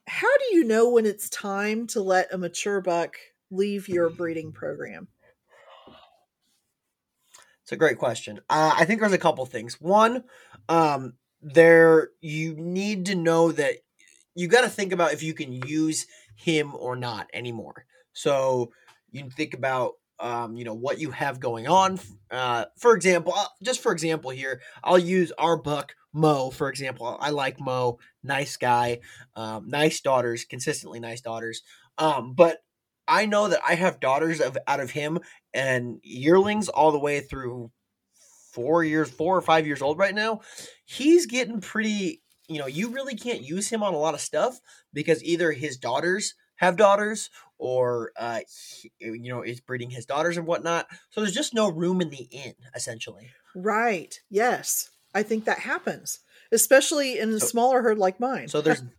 how 0.06 0.38
do 0.38 0.56
you 0.56 0.64
know 0.64 0.90
when 0.90 1.06
it's 1.06 1.28
time 1.30 1.86
to 1.88 2.00
let 2.02 2.32
a 2.32 2.38
mature 2.38 2.80
buck 2.80 3.16
leave 3.50 3.88
your 3.88 4.10
breeding 4.10 4.52
program 4.52 5.08
It's 7.62 7.72
a 7.72 7.76
great 7.76 7.98
question. 7.98 8.40
Uh, 8.50 8.74
I 8.76 8.84
think 8.84 9.00
there's 9.00 9.12
a 9.12 9.18
couple 9.18 9.46
things. 9.46 9.80
One, 9.80 10.24
um, 10.68 11.14
there 11.40 12.10
you 12.20 12.54
need 12.56 13.06
to 13.06 13.14
know 13.14 13.52
that 13.52 13.76
you 14.34 14.48
got 14.48 14.62
to 14.62 14.68
think 14.68 14.92
about 14.92 15.12
if 15.12 15.22
you 15.22 15.34
can 15.34 15.52
use 15.52 16.06
him 16.34 16.74
or 16.74 16.96
not 16.96 17.28
anymore. 17.32 17.84
So 18.12 18.72
you 19.10 19.28
think 19.30 19.54
about 19.54 19.94
um, 20.18 20.54
you 20.56 20.64
know 20.64 20.74
what 20.74 20.98
you 20.98 21.10
have 21.12 21.40
going 21.40 21.66
on. 21.66 21.98
Uh, 22.30 22.66
for 22.76 22.94
example, 22.94 23.34
just 23.62 23.80
for 23.80 23.92
example 23.92 24.30
here, 24.30 24.60
I'll 24.84 24.98
use 24.98 25.32
our 25.38 25.56
buck 25.56 25.94
Mo 26.12 26.50
for 26.50 26.68
example. 26.68 27.16
I 27.20 27.30
like 27.30 27.60
Mo, 27.60 27.98
nice 28.22 28.56
guy, 28.56 29.00
um, 29.34 29.68
nice 29.68 30.00
daughters, 30.00 30.44
consistently 30.44 31.00
nice 31.00 31.20
daughters. 31.20 31.62
Um, 31.98 32.34
but 32.34 32.58
I 33.08 33.26
know 33.26 33.48
that 33.48 33.60
I 33.66 33.74
have 33.74 34.00
daughters 34.00 34.40
of 34.40 34.56
out 34.66 34.80
of 34.80 34.90
him 34.90 35.18
and 35.52 35.98
yearlings 36.02 36.68
all 36.68 36.92
the 36.92 36.98
way 36.98 37.20
through 37.20 37.70
four 38.52 38.84
years, 38.84 39.10
four 39.10 39.36
or 39.36 39.42
five 39.42 39.66
years 39.66 39.82
old 39.82 39.98
right 39.98 40.14
now. 40.14 40.40
He's 40.84 41.26
getting 41.26 41.60
pretty. 41.60 42.19
You 42.50 42.58
know, 42.58 42.66
you 42.66 42.90
really 42.90 43.14
can't 43.14 43.42
use 43.42 43.68
him 43.68 43.82
on 43.82 43.94
a 43.94 43.98
lot 43.98 44.14
of 44.14 44.20
stuff 44.20 44.58
because 44.92 45.22
either 45.22 45.52
his 45.52 45.76
daughters 45.76 46.34
have 46.56 46.76
daughters 46.76 47.30
or 47.58 48.10
uh 48.18 48.40
he, 48.80 48.90
you 48.98 49.30
know 49.30 49.42
is 49.42 49.60
breeding 49.60 49.90
his 49.90 50.04
daughters 50.04 50.36
and 50.36 50.46
whatnot 50.46 50.86
so 51.10 51.20
there's 51.20 51.34
just 51.34 51.54
no 51.54 51.70
room 51.70 52.00
in 52.00 52.10
the 52.10 52.26
inn 52.30 52.54
essentially 52.74 53.30
right 53.54 54.20
yes 54.30 54.90
i 55.14 55.22
think 55.22 55.44
that 55.44 55.58
happens 55.60 56.20
especially 56.52 57.18
in 57.18 57.30
a 57.30 57.40
So- 57.40 57.46
smaller 57.46 57.82
herd 57.82 57.98
like 57.98 58.18
mine 58.20 58.48
So 58.48 58.60
there's 58.60 58.82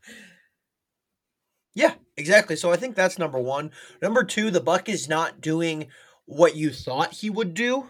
Yeah, 1.74 1.94
exactly. 2.18 2.56
So 2.56 2.72
I 2.72 2.76
think 2.76 2.96
that's 2.96 3.18
number 3.18 3.40
1. 3.40 3.72
Number 4.02 4.24
2, 4.26 4.52
the 4.52 4.60
buck 4.60 4.90
is 4.90 5.08
not 5.08 5.40
doing 5.40 5.88
what 6.26 6.56
you 6.56 6.70
thought 6.72 7.14
he 7.14 7.30
would 7.30 7.54
do. 7.54 7.88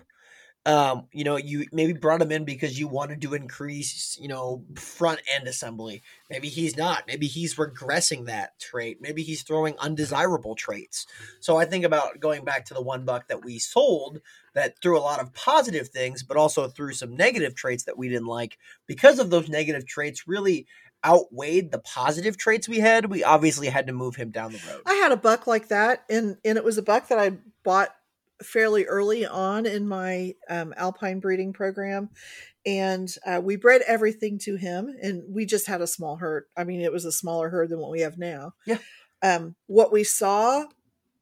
Um, 0.63 1.07
you 1.11 1.23
know, 1.23 1.37
you 1.37 1.65
maybe 1.71 1.93
brought 1.93 2.21
him 2.21 2.31
in 2.31 2.45
because 2.45 2.79
you 2.79 2.87
wanted 2.87 3.21
to 3.23 3.33
increase, 3.33 4.15
you 4.21 4.27
know, 4.27 4.63
front 4.75 5.19
end 5.33 5.47
assembly. 5.47 6.03
Maybe 6.29 6.49
he's 6.49 6.77
not. 6.77 7.05
Maybe 7.07 7.25
he's 7.25 7.55
regressing 7.55 8.27
that 8.27 8.59
trait. 8.59 8.99
Maybe 9.01 9.23
he's 9.23 9.41
throwing 9.41 9.75
undesirable 9.79 10.53
traits. 10.53 11.07
So 11.39 11.57
I 11.57 11.65
think 11.65 11.83
about 11.83 12.19
going 12.19 12.45
back 12.45 12.65
to 12.65 12.75
the 12.75 12.81
one 12.81 13.05
buck 13.05 13.27
that 13.29 13.43
we 13.43 13.57
sold 13.57 14.21
that 14.53 14.79
threw 14.83 14.99
a 14.99 15.01
lot 15.01 15.19
of 15.19 15.33
positive 15.33 15.89
things, 15.89 16.21
but 16.21 16.37
also 16.37 16.67
threw 16.67 16.93
some 16.93 17.15
negative 17.15 17.55
traits 17.55 17.85
that 17.85 17.97
we 17.97 18.09
didn't 18.09 18.27
like. 18.27 18.59
Because 18.85 19.17
of 19.17 19.31
those 19.31 19.49
negative 19.49 19.87
traits, 19.87 20.27
really 20.27 20.67
outweighed 21.03 21.71
the 21.71 21.79
positive 21.79 22.37
traits 22.37 22.69
we 22.69 22.79
had, 22.79 23.07
we 23.09 23.23
obviously 23.23 23.67
had 23.67 23.87
to 23.87 23.93
move 23.93 24.15
him 24.15 24.29
down 24.29 24.51
the 24.51 24.61
road. 24.69 24.81
I 24.85 24.93
had 24.95 25.11
a 25.11 25.17
buck 25.17 25.47
like 25.47 25.69
that, 25.69 26.03
and 26.09 26.37
and 26.45 26.57
it 26.57 26.63
was 26.63 26.77
a 26.77 26.83
buck 26.83 27.07
that 27.07 27.17
I 27.17 27.37
bought 27.63 27.89
fairly 28.43 28.85
early 28.85 29.25
on 29.25 29.65
in 29.65 29.87
my 29.87 30.33
um, 30.49 30.73
alpine 30.77 31.19
breeding 31.19 31.53
program 31.53 32.09
and 32.65 33.15
uh, 33.25 33.41
we 33.43 33.55
bred 33.55 33.81
everything 33.87 34.37
to 34.39 34.55
him 34.55 34.93
and 35.01 35.23
we 35.27 35.45
just 35.45 35.67
had 35.67 35.81
a 35.81 35.87
small 35.87 36.17
herd. 36.17 36.45
I 36.55 36.63
mean 36.63 36.81
it 36.81 36.91
was 36.91 37.05
a 37.05 37.11
smaller 37.11 37.49
herd 37.49 37.69
than 37.69 37.79
what 37.79 37.91
we 37.91 38.01
have 38.01 38.17
now. 38.17 38.53
Yeah. 38.65 38.77
um, 39.23 39.55
what 39.67 39.91
we 39.91 40.03
saw 40.03 40.65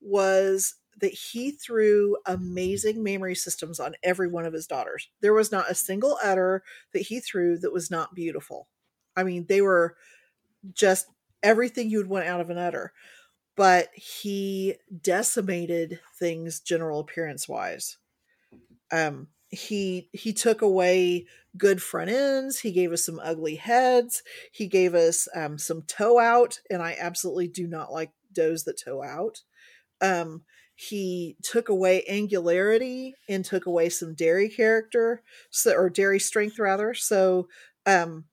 was 0.02 0.76
that 1.00 1.14
he 1.14 1.52
threw 1.52 2.18
amazing 2.26 3.02
mammary 3.04 3.36
systems 3.36 3.80
on 3.80 3.96
every 4.04 4.28
one 4.28 4.46
of 4.46 4.54
his 4.54 4.68
daughters. 4.68 5.10
There 5.22 5.34
was 5.34 5.52
not 5.52 5.72
a 5.72 5.76
single 5.76 6.18
udder 6.24 6.64
that 6.94 7.04
he 7.04 7.22
threw 7.22 7.58
that 7.60 7.74
was 7.74 7.90
not 7.90 8.16
beautiful. 8.16 8.68
I 9.16 9.24
mean 9.24 9.46
they 9.48 9.62
were 9.62 9.96
just 10.74 11.08
everything 11.42 11.90
you'd 11.90 12.08
want 12.08 12.26
out 12.26 12.42
of 12.42 12.50
an 12.50 12.58
udder 12.58 12.92
but 13.60 13.90
he 13.94 14.76
decimated 15.02 16.00
things 16.18 16.62
general 16.62 17.02
appearance 17.02 17.50
wise 17.50 17.98
um 18.92 19.28
he 19.50 20.10
he 20.14 20.32
took 20.34 20.62
away 20.62 21.28
good 21.58 21.82
front 21.82 22.10
ends 22.10 22.60
he 22.60 22.72
gave 22.72 22.92
us 22.94 23.06
some 23.06 23.20
ugly 23.24 23.56
heads 23.56 24.24
he 24.54 24.68
gave 24.68 24.96
us 24.96 25.28
um 25.36 25.58
some 25.58 25.82
toe 25.84 26.20
out 26.20 26.60
and 26.70 26.82
i 26.82 26.96
absolutely 27.00 27.48
do 27.48 27.68
not 27.68 27.92
like 27.92 28.12
does 28.32 28.64
that 28.64 28.80
toe 28.80 29.04
out. 29.04 29.42
Um 30.02 30.44
he 30.76 31.36
took 31.44 31.68
away 31.68 32.06
angularity 32.08 33.16
and 33.28 33.44
took 33.44 33.66
away 33.66 33.90
some 33.90 34.16
dairy 34.16 34.48
character 34.50 35.24
so 35.50 35.74
or 35.74 35.90
dairy 35.90 36.20
strength 36.20 36.58
rather. 36.60 36.94
So 36.94 37.50
um 37.86 38.26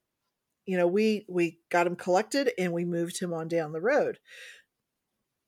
you 0.67 0.77
know 0.77 0.87
we 0.87 1.27
we 1.29 1.61
got 1.71 1.87
him 1.87 1.97
collected 1.97 2.53
and 2.59 2.73
we 2.73 2.85
moved 2.85 3.21
him 3.21 3.33
on 3.33 3.49
down 3.49 3.73
the 3.73 3.81
road 3.81 4.19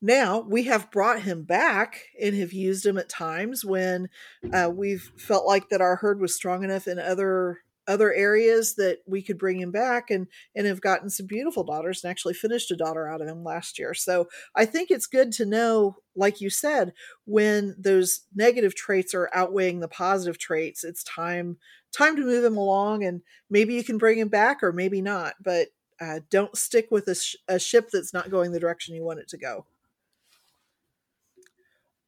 now 0.01 0.41
we 0.41 0.65
have 0.65 0.91
brought 0.91 1.23
him 1.23 1.43
back 1.43 2.05
and 2.21 2.37
have 2.37 2.53
used 2.53 2.87
him 2.87 2.99
at 2.99 3.09
times 3.09 3.65
when 3.65 4.09
uh, 4.53 4.71
we've 4.73 5.11
felt 5.17 5.47
like 5.47 5.69
that 5.69 5.81
our 5.81 5.97
herd 5.97 6.21
was 6.21 6.35
strong 6.35 6.63
enough 6.63 6.87
in 6.87 6.99
other 6.99 7.59
other 7.89 8.13
areas 8.13 8.75
that 8.75 8.99
we 9.07 9.23
could 9.23 9.39
bring 9.39 9.59
him 9.59 9.73
back 9.73 10.11
and 10.11 10.29
and 10.55 10.67
have 10.67 10.81
gotten 10.81 11.09
some 11.09 11.27
beautiful 11.27 11.65
daughters 11.65 12.05
and 12.05 12.11
actually 12.11 12.35
finished 12.35 12.71
a 12.71 12.77
daughter 12.77 13.09
out 13.09 13.23
of 13.23 13.27
him 13.27 13.43
last 13.43 13.79
year. 13.79 13.95
So 13.95 14.29
i 14.55 14.65
think 14.65 14.91
it's 14.91 15.07
good 15.07 15.33
to 15.33 15.47
know 15.47 15.97
like 16.15 16.41
you 16.41 16.51
said 16.51 16.93
when 17.25 17.75
those 17.79 18.27
negative 18.35 18.75
traits 18.75 19.15
are 19.15 19.31
outweighing 19.33 19.81
the 19.81 19.89
positive 19.89 20.39
traits 20.39 20.85
it's 20.85 21.03
time 21.03 21.57
time 21.97 22.15
to 22.15 22.23
move 22.23 22.45
him 22.45 22.57
along 22.59 23.03
and 23.03 23.23
maybe 23.49 23.75
you 23.75 23.83
can 23.83 23.97
bring 23.97 24.19
him 24.19 24.29
back 24.29 24.63
or 24.63 24.73
maybe 24.73 25.01
not 25.01 25.35
but 25.43 25.69
uh, 26.01 26.21
don't 26.31 26.57
stick 26.57 26.89
with 26.93 27.09
a, 27.09 27.15
sh- 27.17 27.35
a 27.49 27.59
ship 27.59 27.89
that's 27.93 28.15
not 28.15 28.31
going 28.31 28.53
the 28.53 28.61
direction 28.61 28.95
you 28.95 29.03
want 29.03 29.19
it 29.19 29.27
to 29.29 29.39
go 29.39 29.65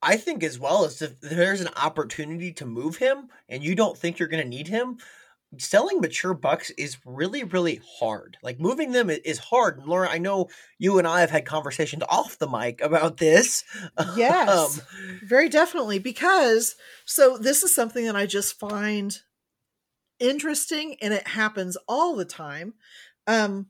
I 0.03 0.17
think 0.17 0.43
as 0.43 0.59
well 0.59 0.85
as 0.85 1.03
if 1.03 1.21
there's 1.21 1.61
an 1.61 1.71
opportunity 1.77 2.53
to 2.55 2.67
move 2.67 2.97
him 2.97 3.29
and 3.49 3.63
you 3.63 3.75
don't 3.75 3.97
think 3.97 4.19
you're 4.19 4.29
going 4.29 4.43
to 4.43 4.49
need 4.49 4.69
him, 4.69 4.99
selling 5.59 6.01
mature 6.01 6.33
bucks 6.33 6.71
is 6.71 6.99
really 7.05 7.45
really 7.45 7.81
hard. 7.99 8.37
Like 8.43 8.61
moving 8.61 8.93
them 8.93 9.11
is 9.11 9.39
hard. 9.39 9.79
And 9.79 9.87
Laura, 9.87 10.09
I 10.09 10.19
know 10.19 10.49
you 10.79 10.99
and 10.99 11.07
I 11.07 11.21
have 11.21 11.31
had 11.31 11.45
conversations 11.45 12.03
off 12.09 12.39
the 12.39 12.49
mic 12.49 12.81
about 12.81 13.17
this. 13.19 13.65
Yes. 14.17 14.81
Um, 14.91 15.19
Very 15.25 15.49
definitely, 15.49 15.99
because 15.99 16.77
so 17.05 17.37
this 17.37 17.63
is 17.63 17.75
something 17.75 18.05
that 18.07 18.17
I 18.17 18.27
just 18.27 18.59
find 18.59 19.19
interesting 20.19 20.97
and 21.03 21.13
it 21.13 21.27
happens 21.27 21.77
all 21.89 22.17
the 22.17 22.25
time. 22.25 22.75
Um, 23.27 23.67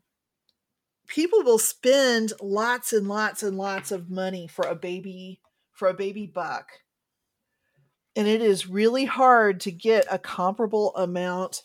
people 1.06 1.42
will 1.42 1.58
spend 1.58 2.32
lots 2.40 2.92
and 2.92 3.08
lots 3.08 3.42
and 3.42 3.56
lots 3.56 3.90
of 3.90 4.10
money 4.10 4.46
for 4.46 4.66
a 4.66 4.74
baby 4.74 5.40
for 5.80 5.88
a 5.88 5.94
baby 5.94 6.26
buck. 6.26 6.68
And 8.14 8.28
it 8.28 8.42
is 8.42 8.68
really 8.68 9.06
hard 9.06 9.60
to 9.60 9.72
get 9.72 10.04
a 10.10 10.18
comparable 10.18 10.94
amount 10.94 11.62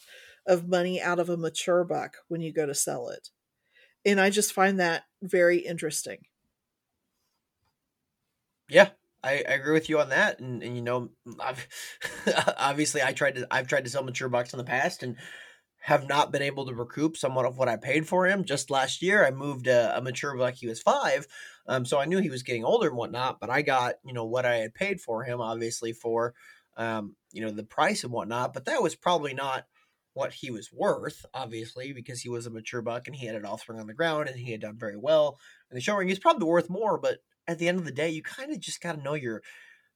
of 0.48 0.70
money 0.70 1.02
out 1.02 1.20
of 1.20 1.30
a 1.30 1.36
mature 1.36 1.84
buck 1.84 2.16
when 2.30 2.40
you 2.40 2.54
go 2.54 2.66
to 2.66 2.74
sell 2.74 3.10
it. 3.10 3.30
And 4.06 4.22
I 4.22 4.30
just 4.30 4.54
find 4.54 4.80
that 4.80 5.04
very 5.22 5.58
interesting. 5.58 6.20
yeah, 8.70 8.90
I, 9.22 9.44
I 9.48 9.54
agree 9.54 9.74
with 9.74 9.90
you 9.90 10.00
on 10.00 10.10
that. 10.10 10.40
And, 10.40 10.64
and 10.64 10.78
you 10.78 10.82
know, 10.82 11.10
I've 11.40 11.68
obviously 12.58 13.04
I 13.04 13.12
tried 13.12 13.36
to 13.36 13.48
I've 13.52 13.68
tried 13.68 13.84
to 13.84 13.90
sell 13.90 14.04
mature 14.04 14.30
bucks 14.30 14.54
in 14.54 14.58
the 14.58 14.64
past 14.64 15.04
and 15.04 15.18
have 15.86 16.08
not 16.08 16.32
been 16.32 16.42
able 16.42 16.66
to 16.66 16.74
recoup 16.74 17.16
somewhat 17.16 17.46
of 17.46 17.60
what 17.60 17.70
I 17.70 17.78
paid 17.78 18.08
for 18.08 18.26
him. 18.26 18.44
Just 18.44 18.72
last 18.72 19.04
year, 19.04 19.24
I 19.24 19.30
moved 19.30 19.68
a, 19.68 19.96
a 19.96 20.02
mature 20.02 20.36
buck. 20.36 20.56
He 20.56 20.66
was 20.66 20.82
five, 20.82 21.28
um, 21.68 21.86
so 21.86 22.00
I 22.00 22.06
knew 22.06 22.18
he 22.18 22.32
was 22.32 22.42
getting 22.42 22.66
older 22.66 22.88
and 22.88 22.98
whatnot. 22.98 23.40
But 23.40 23.52
I 23.52 23.62
got 23.62 23.96
you 24.04 24.12
know 24.12 24.26
what 24.26 24.48
I 24.48 24.56
had 24.56 24.74
paid 24.74 25.00
for 25.00 25.24
him, 25.24 25.42
obviously 25.42 25.94
for 25.94 26.34
um, 26.76 27.16
you 27.32 27.42
know 27.42 27.52
the 27.52 27.64
price 27.64 28.04
and 28.04 28.12
whatnot. 28.12 28.52
But 28.52 28.66
that 28.66 28.82
was 28.82 28.96
probably 28.96 29.36
not 29.36 29.66
what 30.16 30.34
he 30.34 30.50
was 30.50 30.74
worth, 30.74 31.24
obviously, 31.36 31.94
because 31.94 32.20
he 32.20 32.30
was 32.30 32.48
a 32.48 32.50
mature 32.50 32.82
buck 32.82 33.06
and 33.06 33.16
he 33.16 33.28
had 33.28 33.46
all 33.46 33.58
thrown 33.58 33.80
on 33.80 33.86
the 33.86 33.94
ground 33.94 34.28
and 34.28 34.40
he 34.40 34.52
had 34.52 34.62
done 34.62 34.78
very 34.80 34.98
well 34.98 35.38
in 35.70 35.76
the 35.76 35.82
show 35.82 35.94
ring. 35.96 36.08
He's 36.08 36.18
probably 36.18 36.48
worth 36.48 36.70
more, 36.70 36.98
but 36.98 37.20
at 37.48 37.60
the 37.60 37.68
end 37.68 37.78
of 37.78 37.86
the 37.86 37.92
day, 37.92 38.10
you 38.10 38.24
kind 38.24 38.52
of 38.52 38.60
just 38.60 38.82
got 38.82 38.96
to 38.96 39.04
know 39.04 39.14
your 39.14 39.44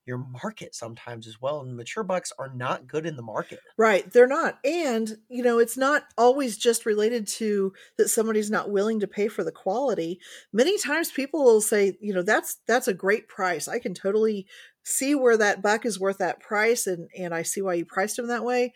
your 0.10 0.18
mm-hmm. 0.18 0.34
market 0.44 0.76
sometimes 0.76 1.28
as 1.28 1.40
well. 1.40 1.62
And 1.62 1.78
mature 1.78 2.04
bucks 2.04 2.34
are 2.38 2.52
not 2.54 2.88
good 2.88 3.06
in 3.06 3.16
the 3.16 3.22
market. 3.22 3.60
Right, 3.78 4.12
they're 4.12 4.28
not. 4.28 4.60
And, 4.66 5.18
you 5.30 5.44
know, 5.44 5.60
it's 5.60 5.78
not 5.78 6.04
always 6.18 6.58
just 6.58 6.86
related 6.86 7.28
to 7.28 7.72
that 7.98 8.10
somebody's 8.10 8.50
not 8.50 8.72
willing 8.72 9.00
to 9.00 9.08
pay 9.08 9.28
for 9.28 9.44
the 9.44 9.52
quality. 9.52 10.20
Many 10.52 10.78
times 10.78 11.12
people 11.12 11.46
will 11.46 11.62
say, 11.62 11.98
you 12.02 12.14
know, 12.14 12.24
that's 12.24 12.58
that's 12.68 12.88
a 12.88 12.94
great 12.94 13.28
price. 13.28 13.68
I 13.68 13.80
can 13.80 13.94
totally 13.94 14.48
see 14.84 15.14
where 15.14 15.38
that 15.38 15.62
buck 15.62 15.86
is 15.86 16.00
worth 16.00 16.18
that 16.18 16.40
price 16.40 16.88
and 16.88 17.10
and 17.18 17.34
I 17.34 17.44
see 17.44 17.62
why 17.62 17.76
you 17.76 17.86
priced 17.86 18.18
him 18.18 18.28
that 18.28 18.44
way. 18.44 18.74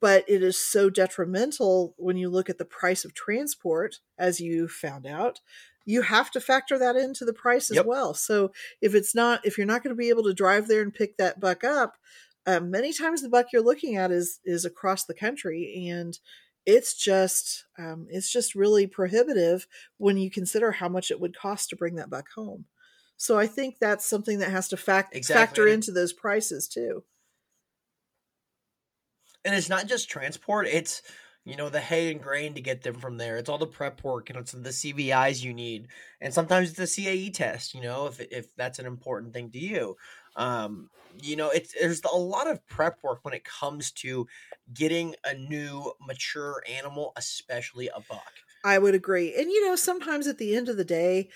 But 0.00 0.24
it 0.28 0.42
is 0.42 0.56
so 0.56 0.88
detrimental 0.88 1.94
when 1.96 2.16
you 2.16 2.28
look 2.28 2.48
at 2.48 2.58
the 2.58 2.64
price 2.64 3.04
of 3.04 3.12
transport, 3.12 3.96
as 4.16 4.38
you 4.40 4.68
found 4.68 5.04
out. 5.04 5.40
You 5.86 6.02
have 6.02 6.30
to 6.32 6.40
factor 6.40 6.78
that 6.78 6.96
into 6.96 7.24
the 7.24 7.32
price 7.32 7.70
as 7.70 7.76
Yep. 7.76 7.84
well. 7.84 8.14
So 8.14 8.52
if 8.80 8.94
it's 8.94 9.14
not, 9.14 9.44
if 9.46 9.56
you're 9.58 9.66
not 9.66 9.82
going 9.82 9.94
to 9.94 9.98
be 9.98 10.10
able 10.10 10.24
to 10.24 10.34
drive 10.34 10.68
there 10.68 10.82
and 10.82 10.92
pick 10.94 11.16
that 11.16 11.40
buck 11.40 11.64
up, 11.64 11.96
um, 12.46 12.70
many 12.70 12.92
times 12.92 13.22
the 13.22 13.28
buck 13.28 13.46
you're 13.52 13.62
looking 13.62 13.96
at 13.96 14.10
is 14.10 14.40
is 14.44 14.64
across 14.64 15.04
the 15.04 15.14
country 15.14 15.86
and 15.90 16.18
it's 16.66 16.94
just 16.94 17.66
um, 17.78 18.06
it's 18.10 18.30
just 18.30 18.54
really 18.54 18.86
prohibitive 18.86 19.66
when 19.98 20.16
you 20.16 20.30
consider 20.30 20.72
how 20.72 20.88
much 20.88 21.10
it 21.10 21.20
would 21.20 21.36
cost 21.36 21.70
to 21.70 21.76
bring 21.76 21.96
that 21.96 22.10
buck 22.10 22.28
home 22.34 22.64
so 23.16 23.38
i 23.38 23.46
think 23.46 23.78
that's 23.78 24.06
something 24.06 24.38
that 24.38 24.50
has 24.50 24.68
to 24.68 24.76
fact- 24.76 25.14
Exactly. 25.14 25.32
factor 25.34 25.66
into 25.66 25.90
those 25.92 26.12
prices 26.12 26.66
too 26.68 27.04
and 29.44 29.54
it's 29.54 29.68
not 29.68 29.86
just 29.86 30.08
transport 30.10 30.66
it's 30.66 31.02
you 31.44 31.56
know 31.56 31.68
the 31.68 31.80
hay 31.80 32.10
and 32.10 32.22
grain 32.22 32.54
to 32.54 32.60
get 32.60 32.82
them 32.82 32.94
from 32.96 33.16
there. 33.16 33.36
It's 33.36 33.48
all 33.48 33.58
the 33.58 33.66
prep 33.66 34.02
work 34.04 34.30
and 34.30 34.38
it's 34.38 34.52
the 34.52 34.70
cvis 34.70 35.42
you 35.42 35.54
need. 35.54 35.88
And 36.20 36.32
sometimes 36.32 36.70
it's 36.70 36.94
the 36.94 37.02
cae 37.04 37.30
test 37.30 37.74
you 37.74 37.80
know 37.82 38.06
if, 38.06 38.20
if 38.20 38.54
that's 38.56 38.78
an 38.78 38.86
important 38.86 39.32
thing 39.32 39.50
to 39.50 39.58
you. 39.58 39.96
Um 40.36 40.90
you 41.20 41.36
know 41.36 41.50
it's 41.50 41.74
there's 41.78 42.02
a 42.04 42.16
lot 42.16 42.46
of 42.46 42.64
prep 42.66 43.02
work 43.02 43.20
when 43.22 43.34
it 43.34 43.44
comes 43.44 43.90
to 43.92 44.26
getting 44.72 45.14
a 45.24 45.34
new 45.34 45.92
mature 46.00 46.62
animal 46.68 47.12
especially 47.16 47.88
a 47.88 48.00
buck. 48.00 48.32
I 48.62 48.78
would 48.78 48.94
agree. 48.94 49.34
And 49.34 49.50
you 49.50 49.66
know 49.66 49.76
sometimes 49.76 50.26
at 50.26 50.38
the 50.38 50.54
end 50.54 50.68
of 50.68 50.76
the 50.76 50.84
day 50.84 51.30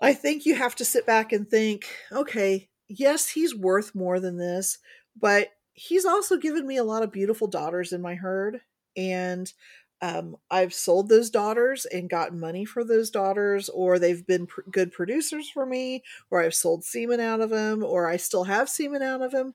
i 0.00 0.12
think 0.12 0.44
you 0.44 0.54
have 0.54 0.74
to 0.76 0.84
sit 0.84 1.06
back 1.06 1.32
and 1.32 1.48
think 1.48 1.86
okay 2.12 2.68
yes 2.88 3.28
he's 3.30 3.54
worth 3.54 3.94
more 3.94 4.20
than 4.20 4.36
this 4.36 4.78
but 5.18 5.48
he's 5.72 6.04
also 6.04 6.36
given 6.36 6.66
me 6.66 6.76
a 6.76 6.84
lot 6.84 7.02
of 7.02 7.12
beautiful 7.12 7.46
daughters 7.46 7.92
in 7.92 8.00
my 8.00 8.14
herd 8.14 8.60
and 8.96 9.52
um, 10.02 10.36
I've 10.50 10.74
sold 10.74 11.08
those 11.08 11.30
daughters 11.30 11.86
and 11.86 12.10
gotten 12.10 12.38
money 12.38 12.64
for 12.64 12.84
those 12.84 13.10
daughters, 13.10 13.68
or 13.70 13.98
they've 13.98 14.26
been 14.26 14.46
pr- 14.46 14.60
good 14.70 14.92
producers 14.92 15.48
for 15.48 15.64
me, 15.64 16.02
or 16.30 16.42
I've 16.42 16.54
sold 16.54 16.84
semen 16.84 17.20
out 17.20 17.40
of 17.40 17.50
them, 17.50 17.82
or 17.82 18.08
I 18.08 18.16
still 18.16 18.44
have 18.44 18.68
semen 18.68 19.02
out 19.02 19.22
of 19.22 19.32
him. 19.32 19.54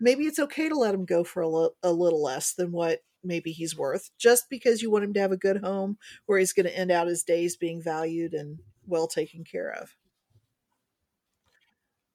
Maybe 0.00 0.24
it's 0.24 0.40
okay 0.40 0.68
to 0.68 0.74
let 0.74 0.94
him 0.94 1.04
go 1.04 1.22
for 1.22 1.42
a, 1.42 1.48
li- 1.48 1.70
a 1.82 1.92
little 1.92 2.22
less 2.22 2.54
than 2.54 2.72
what 2.72 3.00
maybe 3.22 3.52
he's 3.52 3.76
worth, 3.76 4.10
just 4.18 4.50
because 4.50 4.82
you 4.82 4.90
want 4.90 5.04
him 5.04 5.14
to 5.14 5.20
have 5.20 5.32
a 5.32 5.36
good 5.36 5.62
home 5.62 5.96
where 6.26 6.38
he's 6.38 6.52
going 6.52 6.66
to 6.66 6.76
end 6.76 6.90
out 6.90 7.06
his 7.06 7.22
days 7.22 7.56
being 7.56 7.80
valued 7.80 8.34
and 8.34 8.58
well 8.86 9.06
taken 9.06 9.44
care 9.44 9.70
of. 9.70 9.94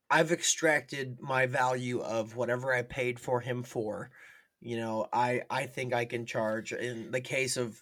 I've 0.09 0.31
extracted 0.31 1.19
my 1.21 1.45
value 1.45 2.01
of 2.01 2.35
whatever 2.35 2.73
I 2.73 2.81
paid 2.81 3.19
for 3.19 3.41
him 3.41 3.63
for. 3.63 4.09
You 4.61 4.77
know, 4.77 5.07
I 5.11 5.43
I 5.49 5.65
think 5.65 5.93
I 5.93 6.05
can 6.05 6.25
charge 6.25 6.73
in 6.73 7.11
the 7.11 7.21
case 7.21 7.57
of 7.57 7.81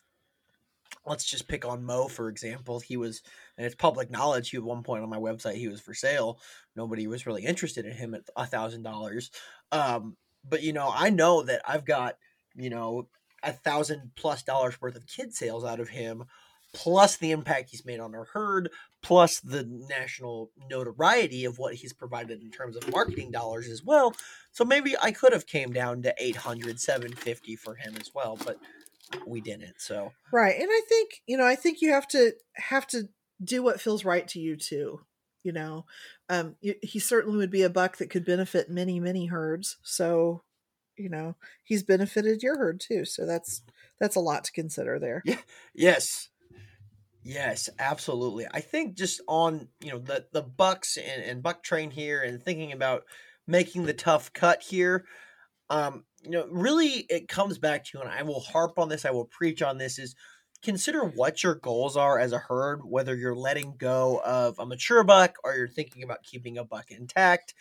let's 1.05 1.25
just 1.25 1.47
pick 1.47 1.65
on 1.65 1.83
Mo 1.83 2.07
for 2.07 2.29
example. 2.29 2.79
He 2.79 2.97
was 2.97 3.21
and 3.57 3.65
it's 3.65 3.75
public 3.75 4.11
knowledge. 4.11 4.49
He 4.49 4.57
at 4.57 4.63
one 4.63 4.83
point 4.83 5.03
on 5.03 5.09
my 5.09 5.17
website 5.17 5.55
he 5.55 5.67
was 5.67 5.81
for 5.81 5.93
sale. 5.93 6.39
Nobody 6.75 7.07
was 7.07 7.25
really 7.25 7.45
interested 7.45 7.85
in 7.85 7.93
him 7.93 8.13
at 8.13 8.23
a 8.35 8.45
thousand 8.45 8.83
dollars. 8.83 9.31
Um, 9.71 10.17
but 10.47 10.61
you 10.61 10.73
know, 10.73 10.91
I 10.93 11.09
know 11.09 11.43
that 11.43 11.61
I've 11.67 11.85
got 11.85 12.17
you 12.55 12.69
know 12.69 13.07
a 13.43 13.53
thousand 13.53 14.11
plus 14.15 14.43
dollars 14.43 14.79
worth 14.81 14.95
of 14.95 15.07
kid 15.07 15.33
sales 15.33 15.65
out 15.65 15.79
of 15.79 15.89
him 15.89 16.25
plus 16.73 17.17
the 17.17 17.31
impact 17.31 17.69
he's 17.69 17.85
made 17.85 17.99
on 17.99 18.13
our 18.13 18.25
herd, 18.25 18.69
plus 19.01 19.39
the 19.39 19.63
national 19.89 20.51
notoriety 20.69 21.45
of 21.45 21.59
what 21.59 21.75
he's 21.75 21.93
provided 21.93 22.41
in 22.41 22.51
terms 22.51 22.75
of 22.75 22.91
marketing 22.91 23.31
dollars 23.31 23.67
as 23.67 23.83
well. 23.83 24.13
So 24.51 24.65
maybe 24.65 24.95
I 25.01 25.11
could 25.11 25.33
have 25.33 25.45
came 25.45 25.71
down 25.71 26.01
to 26.03 26.13
800, 26.17 26.79
750 26.79 27.55
for 27.55 27.75
him 27.75 27.95
as 27.99 28.11
well, 28.13 28.37
but 28.43 28.57
we 29.25 29.41
didn't. 29.41 29.79
So 29.79 30.11
right, 30.31 30.55
and 30.59 30.69
I 30.69 30.81
think 30.87 31.21
you 31.25 31.37
know 31.37 31.45
I 31.45 31.55
think 31.55 31.81
you 31.81 31.91
have 31.91 32.07
to 32.09 32.33
have 32.55 32.87
to 32.87 33.09
do 33.43 33.63
what 33.63 33.81
feels 33.81 34.05
right 34.05 34.27
to 34.29 34.39
you 34.39 34.55
too. 34.55 35.01
You 35.43 35.53
know, 35.53 35.85
um, 36.29 36.55
he 36.59 36.99
certainly 36.99 37.37
would 37.37 37.51
be 37.51 37.63
a 37.63 37.69
buck 37.69 37.97
that 37.97 38.09
could 38.09 38.25
benefit 38.25 38.69
many 38.69 38.99
many 38.99 39.27
herds. 39.27 39.77
So 39.83 40.43
you 40.97 41.09
know 41.09 41.35
he's 41.63 41.83
benefited 41.83 42.43
your 42.43 42.57
herd 42.57 42.79
too. 42.79 43.05
So 43.05 43.25
that's 43.25 43.61
that's 43.99 44.15
a 44.15 44.21
lot 44.21 44.43
to 44.45 44.51
consider 44.51 44.99
there. 44.99 45.21
Yeah. 45.25 45.39
Yes. 45.73 46.29
Yes, 47.27 47.69
absolutely. 47.77 48.47
I 48.53 48.61
think 48.61 48.95
just 48.95 49.21
on 49.27 49.67
you 49.81 49.91
know 49.91 49.99
the 49.99 50.25
the 50.31 50.41
Bucks 50.41 50.97
and, 50.97 51.21
and 51.23 51.43
Buck 51.43 51.61
train 51.61 51.91
here 51.91 52.21
and 52.21 52.41
thinking 52.41 52.71
about 52.71 53.03
making 53.45 53.83
the 53.85 53.93
tough 53.93 54.31
cut 54.31 54.61
here, 54.61 55.05
um, 55.69 56.05
you 56.23 56.31
know, 56.31 56.47
really 56.51 57.05
it 57.09 57.27
comes 57.27 57.57
back 57.59 57.85
to 57.85 58.01
and 58.01 58.09
I 58.09 58.23
will 58.23 58.41
harp 58.41 58.79
on 58.79 58.89
this, 58.89 59.05
I 59.05 59.11
will 59.11 59.25
preach 59.25 59.61
on 59.61 59.77
this 59.77 59.99
is 59.99 60.15
consider 60.63 61.03
what 61.05 61.43
your 61.43 61.55
goals 61.55 61.97
are 61.97 62.19
as 62.19 62.33
a 62.33 62.39
herd, 62.39 62.81
whether 62.85 63.15
you're 63.15 63.35
letting 63.35 63.75
go 63.77 64.21
of 64.25 64.59
a 64.59 64.65
mature 64.65 65.03
buck 65.03 65.35
or 65.43 65.55
you're 65.55 65.67
thinking 65.67 66.03
about 66.03 66.23
keeping 66.23 66.57
a 66.57 66.65
buck 66.65 66.91
intact. 66.91 67.53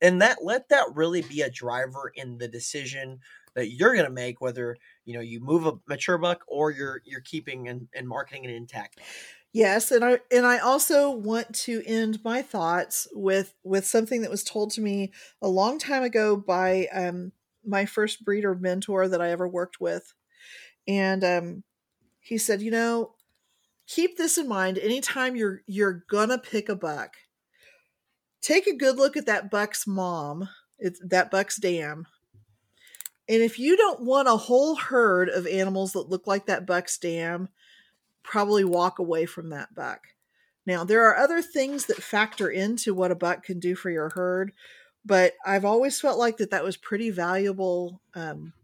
And 0.00 0.22
that 0.22 0.38
let 0.44 0.68
that 0.70 0.86
really 0.94 1.22
be 1.22 1.42
a 1.42 1.50
driver 1.50 2.12
in 2.14 2.38
the 2.38 2.48
decision 2.48 3.20
that 3.54 3.70
you're 3.72 3.94
going 3.94 4.06
to 4.06 4.12
make 4.12 4.40
whether 4.40 4.76
you 5.04 5.14
know 5.14 5.20
you 5.20 5.40
move 5.40 5.66
a 5.66 5.74
mature 5.88 6.18
buck 6.18 6.44
or 6.48 6.70
you're 6.70 7.00
you're 7.04 7.20
keeping 7.20 7.68
and, 7.68 7.88
and 7.94 8.08
marketing 8.08 8.44
it 8.44 8.50
intact 8.50 9.00
yes 9.52 9.90
and 9.90 10.04
i 10.04 10.18
and 10.30 10.46
i 10.46 10.58
also 10.58 11.10
want 11.10 11.54
to 11.54 11.82
end 11.86 12.18
my 12.24 12.42
thoughts 12.42 13.06
with 13.12 13.54
with 13.62 13.86
something 13.86 14.22
that 14.22 14.30
was 14.30 14.44
told 14.44 14.70
to 14.70 14.80
me 14.80 15.12
a 15.40 15.48
long 15.48 15.78
time 15.78 16.02
ago 16.02 16.36
by 16.36 16.86
um 16.92 17.32
my 17.66 17.86
first 17.86 18.24
breeder 18.24 18.54
mentor 18.54 19.08
that 19.08 19.22
i 19.22 19.30
ever 19.30 19.48
worked 19.48 19.80
with. 19.80 20.12
And 20.86 21.24
um 21.24 21.64
he 22.20 22.38
said 22.38 22.62
you 22.62 22.70
know 22.70 23.14
keep 23.86 24.16
this 24.16 24.38
in 24.38 24.48
mind 24.48 24.78
anytime 24.78 25.36
you're 25.36 25.62
you're 25.66 26.04
gonna 26.08 26.38
pick 26.38 26.68
a 26.68 26.76
buck 26.76 27.14
take 28.40 28.66
a 28.66 28.76
good 28.76 28.96
look 28.96 29.16
at 29.16 29.26
that 29.26 29.50
buck's 29.50 29.86
mom 29.86 30.48
that 31.08 31.30
buck's 31.30 31.56
dam 31.56 32.06
and 33.28 33.42
if 33.42 33.58
you 33.58 33.76
don't 33.76 34.02
want 34.02 34.28
a 34.28 34.36
whole 34.36 34.76
herd 34.76 35.28
of 35.28 35.46
animals 35.46 35.92
that 35.92 36.10
look 36.10 36.26
like 36.26 36.46
that 36.46 36.66
buck's 36.66 36.98
dam, 36.98 37.48
probably 38.22 38.64
walk 38.64 38.98
away 38.98 39.26
from 39.26 39.50
that 39.50 39.74
buck. 39.74 40.00
Now, 40.66 40.84
there 40.84 41.04
are 41.04 41.16
other 41.16 41.42
things 41.42 41.86
that 41.86 42.02
factor 42.02 42.48
into 42.48 42.94
what 42.94 43.10
a 43.10 43.16
buck 43.16 43.44
can 43.44 43.60
do 43.60 43.74
for 43.74 43.90
your 43.90 44.10
herd, 44.14 44.52
but 45.04 45.34
I've 45.44 45.64
always 45.64 46.00
felt 46.00 46.18
like 46.18 46.38
that 46.38 46.50
that 46.50 46.64
was 46.64 46.76
pretty 46.76 47.10
valuable, 47.10 48.00
um, 48.14 48.54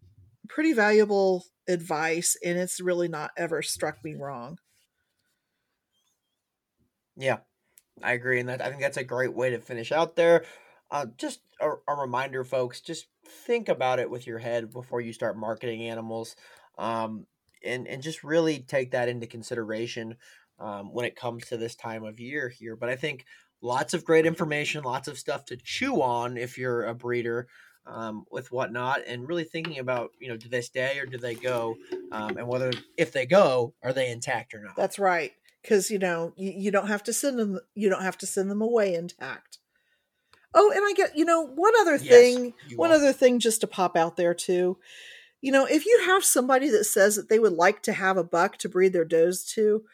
pretty 0.48 0.72
valuable 0.72 1.44
advice, 1.68 2.36
and 2.44 2.58
it's 2.58 2.80
really 2.80 3.08
not 3.08 3.30
ever 3.36 3.60
struck 3.62 4.02
me 4.02 4.14
wrong. 4.14 4.58
Yeah, 7.16 7.38
I 8.02 8.12
agree, 8.12 8.40
and 8.40 8.48
that 8.48 8.62
I 8.62 8.70
think 8.70 8.80
that's 8.80 8.96
a 8.96 9.04
great 9.04 9.34
way 9.34 9.50
to 9.50 9.58
finish 9.58 9.92
out 9.92 10.16
there. 10.16 10.44
Uh, 10.90 11.06
just 11.18 11.40
a, 11.60 11.70
a, 11.86 11.94
reminder, 11.94 12.44
folks, 12.44 12.80
just 12.80 13.06
think 13.30 13.68
about 13.68 13.98
it 13.98 14.10
with 14.10 14.26
your 14.26 14.38
head 14.38 14.72
before 14.72 15.00
you 15.00 15.12
start 15.12 15.36
marketing 15.36 15.82
animals, 15.82 16.36
um, 16.78 17.26
and 17.64 17.86
and 17.86 18.02
just 18.02 18.24
really 18.24 18.60
take 18.60 18.92
that 18.92 19.08
into 19.08 19.26
consideration 19.26 20.16
um, 20.58 20.92
when 20.92 21.04
it 21.04 21.16
comes 21.16 21.46
to 21.46 21.56
this 21.56 21.74
time 21.74 22.04
of 22.04 22.20
year 22.20 22.48
here. 22.48 22.76
But 22.76 22.88
I 22.88 22.96
think 22.96 23.24
lots 23.62 23.94
of 23.94 24.04
great 24.04 24.26
information, 24.26 24.84
lots 24.84 25.08
of 25.08 25.18
stuff 25.18 25.44
to 25.46 25.56
chew 25.56 26.02
on 26.02 26.36
if 26.36 26.58
you're 26.58 26.84
a 26.84 26.94
breeder 26.94 27.48
um, 27.86 28.24
with 28.30 28.52
whatnot, 28.52 29.00
and 29.06 29.26
really 29.26 29.44
thinking 29.44 29.78
about 29.78 30.10
you 30.18 30.28
know 30.28 30.36
do 30.36 30.48
they 30.48 30.60
stay 30.60 30.98
or 30.98 31.06
do 31.06 31.18
they 31.18 31.34
go, 31.34 31.76
um, 32.12 32.36
and 32.36 32.46
whether 32.46 32.70
if 32.96 33.12
they 33.12 33.26
go 33.26 33.74
are 33.82 33.92
they 33.92 34.10
intact 34.10 34.54
or 34.54 34.62
not. 34.62 34.76
That's 34.76 34.98
right, 34.98 35.32
because 35.62 35.90
you 35.90 35.98
know 35.98 36.32
you, 36.36 36.52
you 36.54 36.70
don't 36.70 36.88
have 36.88 37.02
to 37.04 37.12
send 37.12 37.38
them 37.38 37.60
you 37.74 37.88
don't 37.88 38.02
have 38.02 38.18
to 38.18 38.26
send 38.26 38.50
them 38.50 38.62
away 38.62 38.94
intact. 38.94 39.59
Oh, 40.54 40.72
and 40.74 40.82
I 40.84 40.92
get, 40.94 41.16
you 41.16 41.24
know, 41.24 41.46
one 41.46 41.72
other 41.80 41.96
thing, 41.96 42.54
yes, 42.68 42.76
one 42.76 42.90
are. 42.90 42.94
other 42.94 43.12
thing 43.12 43.38
just 43.38 43.60
to 43.60 43.66
pop 43.66 43.96
out 43.96 44.16
there 44.16 44.34
too. 44.34 44.78
You 45.40 45.52
know, 45.52 45.64
if 45.64 45.86
you 45.86 46.02
have 46.06 46.24
somebody 46.24 46.68
that 46.70 46.84
says 46.84 47.16
that 47.16 47.28
they 47.28 47.38
would 47.38 47.52
like 47.52 47.82
to 47.84 47.92
have 47.92 48.16
a 48.16 48.24
buck 48.24 48.58
to 48.58 48.68
breed 48.68 48.92
their 48.92 49.04
does 49.04 49.44
to, 49.54 49.84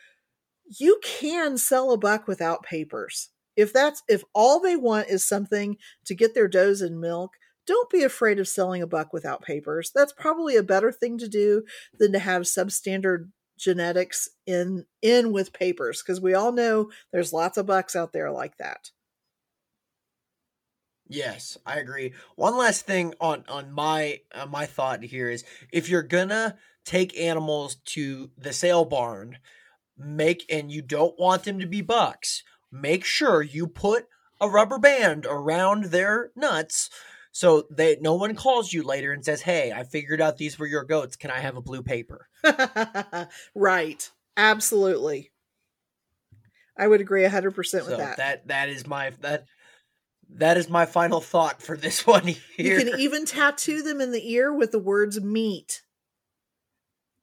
you 0.78 0.98
can 1.04 1.58
sell 1.58 1.92
a 1.92 1.98
buck 1.98 2.26
without 2.26 2.62
papers. 2.62 3.28
If 3.56 3.72
that's 3.72 4.02
if 4.08 4.24
all 4.34 4.60
they 4.60 4.76
want 4.76 5.08
is 5.08 5.26
something 5.26 5.76
to 6.04 6.14
get 6.14 6.34
their 6.34 6.48
does 6.48 6.80
and 6.80 7.00
milk, 7.00 7.32
don't 7.66 7.90
be 7.90 8.02
afraid 8.02 8.38
of 8.38 8.48
selling 8.48 8.82
a 8.82 8.86
buck 8.86 9.12
without 9.12 9.42
papers. 9.42 9.90
That's 9.94 10.12
probably 10.12 10.56
a 10.56 10.62
better 10.62 10.92
thing 10.92 11.18
to 11.18 11.28
do 11.28 11.64
than 11.98 12.12
to 12.12 12.18
have 12.18 12.42
substandard 12.42 13.30
genetics 13.58 14.28
in 14.46 14.84
in 15.00 15.32
with 15.32 15.52
papers 15.52 16.02
because 16.02 16.20
we 16.20 16.34
all 16.34 16.52
know 16.52 16.90
there's 17.12 17.32
lots 17.32 17.56
of 17.56 17.66
bucks 17.66 17.96
out 17.96 18.12
there 18.12 18.30
like 18.30 18.56
that. 18.58 18.90
Yes, 21.08 21.56
I 21.64 21.78
agree. 21.78 22.14
One 22.34 22.56
last 22.56 22.86
thing 22.86 23.14
on 23.20 23.44
on 23.48 23.72
my 23.72 24.20
uh, 24.32 24.46
my 24.46 24.66
thought 24.66 25.02
here 25.02 25.30
is 25.30 25.44
if 25.72 25.88
you're 25.88 26.02
gonna 26.02 26.56
take 26.84 27.18
animals 27.18 27.76
to 27.86 28.30
the 28.36 28.52
sale 28.52 28.84
barn, 28.84 29.38
make 29.96 30.44
and 30.50 30.70
you 30.70 30.82
don't 30.82 31.18
want 31.18 31.44
them 31.44 31.60
to 31.60 31.66
be 31.66 31.80
bucks, 31.80 32.42
make 32.72 33.04
sure 33.04 33.42
you 33.42 33.66
put 33.66 34.06
a 34.40 34.48
rubber 34.48 34.78
band 34.78 35.26
around 35.26 35.84
their 35.84 36.30
nuts 36.34 36.90
so 37.30 37.66
that 37.70 38.02
no 38.02 38.14
one 38.14 38.34
calls 38.34 38.72
you 38.72 38.82
later 38.82 39.12
and 39.12 39.24
says, 39.24 39.42
"Hey, 39.42 39.72
I 39.72 39.84
figured 39.84 40.20
out 40.20 40.38
these 40.38 40.58
were 40.58 40.66
your 40.66 40.84
goats. 40.84 41.16
Can 41.16 41.30
I 41.30 41.38
have 41.38 41.56
a 41.56 41.62
blue 41.62 41.82
paper?" 41.82 42.28
right. 43.54 44.10
Absolutely. 44.36 45.30
I 46.78 46.88
would 46.88 47.00
agree 47.00 47.22
100% 47.24 47.56
with 47.56 47.84
so 47.84 47.96
that. 47.96 48.16
That 48.16 48.48
that 48.48 48.68
is 48.68 48.86
my 48.86 49.10
that 49.20 49.46
that 50.34 50.56
is 50.56 50.68
my 50.68 50.86
final 50.86 51.20
thought 51.20 51.62
for 51.62 51.76
this 51.76 52.06
one 52.06 52.24
here. 52.24 52.78
You 52.78 52.84
can 52.84 53.00
even 53.00 53.24
tattoo 53.24 53.82
them 53.82 54.00
in 54.00 54.12
the 54.12 54.32
ear 54.32 54.52
with 54.52 54.72
the 54.72 54.78
words 54.78 55.20
meat. 55.20 55.82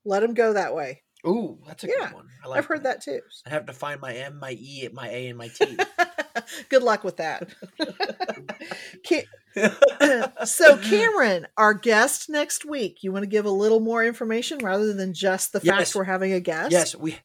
Let 0.05 0.21
them 0.21 0.33
go 0.33 0.53
that 0.53 0.75
way. 0.75 1.03
Ooh, 1.25 1.59
that's 1.65 1.83
a 1.85 1.87
yeah, 1.87 2.07
good 2.07 2.15
one. 2.15 2.27
I 2.43 2.47
like 2.49 2.57
I've 2.57 2.65
heard 2.65 2.83
that. 2.83 3.05
that 3.05 3.05
too. 3.05 3.21
I 3.45 3.51
have 3.51 3.67
to 3.67 3.73
find 3.73 4.01
my 4.01 4.13
M, 4.13 4.39
my 4.39 4.51
E, 4.51 4.89
my 4.91 5.07
A, 5.07 5.27
and 5.27 5.37
my 5.37 5.47
T. 5.47 5.77
good 6.69 6.83
luck 6.83 7.05
with 7.05 7.17
that. 7.17 7.49
so, 10.45 10.77
Cameron, 10.77 11.47
our 11.57 11.73
guest 11.73 12.29
next 12.29 12.65
week, 12.65 13.03
you 13.03 13.11
want 13.11 13.23
to 13.23 13.29
give 13.29 13.45
a 13.45 13.51
little 13.51 13.79
more 13.79 14.03
information 14.03 14.57
rather 14.59 14.93
than 14.93 15.13
just 15.13 15.53
the 15.53 15.61
yes. 15.63 15.77
fact 15.77 15.95
we're 15.95 16.03
having 16.03 16.33
a 16.33 16.39
guest? 16.39 16.71
Yes, 16.71 16.95
we 16.95 17.17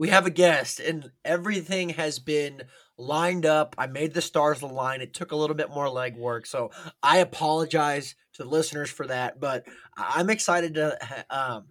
we 0.00 0.08
have 0.08 0.24
a 0.24 0.30
guest, 0.30 0.80
and 0.80 1.10
everything 1.26 1.90
has 1.90 2.18
been 2.18 2.62
lined 2.96 3.44
up. 3.44 3.74
I 3.76 3.86
made 3.86 4.14
the 4.14 4.22
stars 4.22 4.62
align. 4.62 5.02
It 5.02 5.12
took 5.12 5.30
a 5.30 5.36
little 5.36 5.54
bit 5.54 5.68
more 5.68 5.88
legwork, 5.88 6.46
so 6.46 6.70
I 7.02 7.18
apologize 7.18 8.14
to 8.32 8.44
the 8.44 8.48
listeners 8.48 8.88
for 8.88 9.06
that. 9.08 9.40
But 9.40 9.66
I'm 9.98 10.30
excited 10.30 10.72
to 10.76 10.96
um, 11.28 11.66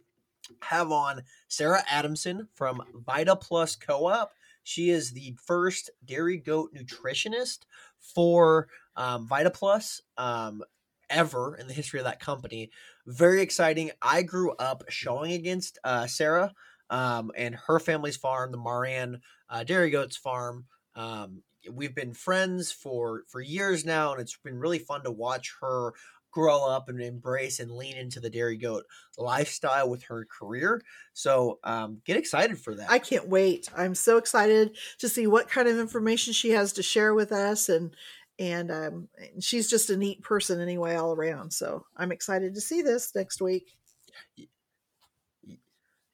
have 0.61 0.91
on 0.91 1.23
Sarah 1.47 1.81
Adamson 1.89 2.47
from 2.53 2.84
Vita 3.03 3.35
Plus 3.35 3.76
Co-op. 3.76 4.31
She 4.64 4.91
is 4.91 5.10
the 5.10 5.35
first 5.47 5.89
dairy 6.06 6.38
goat 6.38 6.69
nutritionist 6.76 7.61
for 7.99 8.68
um, 8.95 9.27
Vita 9.27 9.49
Plus 9.49 10.03
um, 10.19 10.61
ever 11.10 11.56
in 11.56 11.65
the 11.65 11.73
history 11.73 11.99
of 11.99 12.06
that 12.06 12.19
company. 12.19 12.69
Very 13.07 13.41
exciting. 13.41 13.89
I 14.03 14.22
grew 14.22 14.51
up 14.51 14.84
showing 14.88 15.31
against 15.31 15.80
uh, 15.84 16.06
Sarah 16.06 16.53
um, 16.89 17.31
and 17.35 17.55
her 17.55 17.79
family's 17.79 18.17
farm, 18.17 18.51
the 18.51 18.57
Moran 18.57 19.21
uh, 19.49 19.63
Dairy 19.63 19.89
Goats 19.89 20.17
Farm. 20.17 20.65
Um, 20.95 21.43
we've 21.71 21.95
been 21.95 22.13
friends 22.13 22.71
for 22.71 23.23
for 23.27 23.41
years 23.41 23.85
now, 23.85 24.11
and 24.11 24.21
it's 24.21 24.37
been 24.43 24.59
really 24.59 24.79
fun 24.79 25.03
to 25.03 25.11
watch 25.11 25.53
her 25.61 25.93
grow 26.31 26.67
up 26.67 26.89
and 26.89 27.01
embrace 27.01 27.59
and 27.59 27.71
lean 27.71 27.97
into 27.97 28.19
the 28.19 28.29
dairy 28.29 28.57
goat 28.57 28.85
lifestyle 29.17 29.89
with 29.89 30.03
her 30.03 30.25
career. 30.25 30.81
So 31.13 31.59
um, 31.63 32.01
get 32.05 32.17
excited 32.17 32.59
for 32.59 32.75
that. 32.75 32.89
I 32.89 32.99
can't 32.99 33.27
wait. 33.27 33.69
I'm 33.75 33.95
so 33.95 34.17
excited 34.17 34.77
to 34.99 35.09
see 35.09 35.27
what 35.27 35.49
kind 35.49 35.67
of 35.67 35.79
information 35.79 36.33
she 36.33 36.51
has 36.51 36.73
to 36.73 36.83
share 36.83 37.13
with 37.13 37.31
us 37.31 37.69
and 37.69 37.95
and 38.37 38.71
um, 38.71 39.09
she's 39.41 39.69
just 39.69 39.89
a 39.89 39.97
neat 39.97 40.21
person 40.23 40.61
anyway 40.61 40.95
all 40.95 41.11
around. 41.11 41.51
So 41.51 41.85
I'm 41.97 42.13
excited 42.13 42.55
to 42.55 42.61
see 42.61 42.81
this 42.81 43.13
next 43.13 43.41
week. 43.41 43.75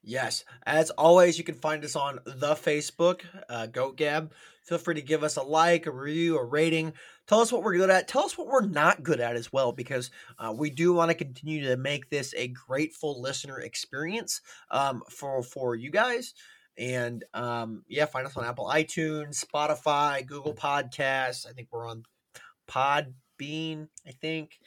Yes, 0.07 0.45
as 0.67 0.91
always, 0.91 1.39
you 1.39 1.43
can 1.43 1.55
find 1.55 1.83
us 1.83 1.95
on 1.95 2.19
the 2.25 2.53
Facebook, 2.53 3.21
uh, 3.49 3.65
Goat 3.65 3.97
Gab. 3.97 4.33
Feel 4.63 4.77
free 4.77 4.93
to 4.93 5.01
give 5.01 5.23
us 5.23 5.35
a 5.35 5.41
like, 5.41 5.87
a 5.87 5.91
review, 5.91 6.37
a 6.37 6.43
rating. 6.43 6.93
Tell 7.25 7.39
us 7.39 7.51
what 7.51 7.63
we're 7.63 7.75
good 7.75 7.89
at. 7.89 8.07
Tell 8.07 8.23
us 8.23 8.37
what 8.37 8.45
we're 8.45 8.67
not 8.67 9.01
good 9.01 9.19
at 9.19 9.35
as 9.35 9.51
well, 9.51 9.71
because 9.71 10.11
uh, 10.37 10.53
we 10.55 10.69
do 10.69 10.93
want 10.93 11.09
to 11.09 11.15
continue 11.15 11.63
to 11.69 11.75
make 11.75 12.11
this 12.11 12.35
a 12.37 12.49
grateful 12.49 13.19
listener 13.19 13.59
experience 13.59 14.41
um, 14.69 15.01
for 15.09 15.41
for 15.41 15.75
you 15.75 15.89
guys. 15.89 16.35
And 16.77 17.23
um, 17.33 17.83
yeah, 17.87 18.05
find 18.05 18.27
us 18.27 18.37
on 18.37 18.45
Apple 18.45 18.67
iTunes, 18.67 19.43
Spotify, 19.43 20.23
Google 20.23 20.53
Podcasts. 20.53 21.49
I 21.49 21.53
think 21.53 21.69
we're 21.71 21.87
on 21.87 22.03
Podbean, 22.69 23.87
I 24.05 24.11
think. 24.11 24.59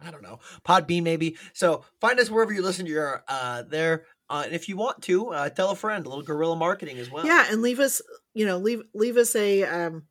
I 0.00 0.10
don't 0.10 0.22
know. 0.22 0.40
Podbean 0.66 1.02
maybe. 1.02 1.36
So 1.54 1.82
find 2.02 2.20
us 2.20 2.30
wherever 2.30 2.52
you 2.52 2.60
listen 2.60 2.84
to 2.84 2.90
your 2.90 3.24
uh 3.26 3.62
there. 3.62 4.04
Uh, 4.28 4.42
and 4.46 4.54
if 4.54 4.68
you 4.68 4.76
want 4.76 5.02
to, 5.02 5.28
uh, 5.28 5.48
tell 5.50 5.70
a 5.70 5.76
friend, 5.76 6.04
a 6.04 6.08
little 6.08 6.24
guerrilla 6.24 6.56
marketing 6.56 6.98
as 6.98 7.10
well. 7.10 7.26
Yeah, 7.26 7.46
and 7.50 7.62
leave 7.62 7.80
us, 7.80 8.02
you 8.34 8.46
know, 8.46 8.58
leave 8.58 8.82
leave 8.94 9.16
us 9.16 9.36
a 9.36 9.64
um 9.64 10.04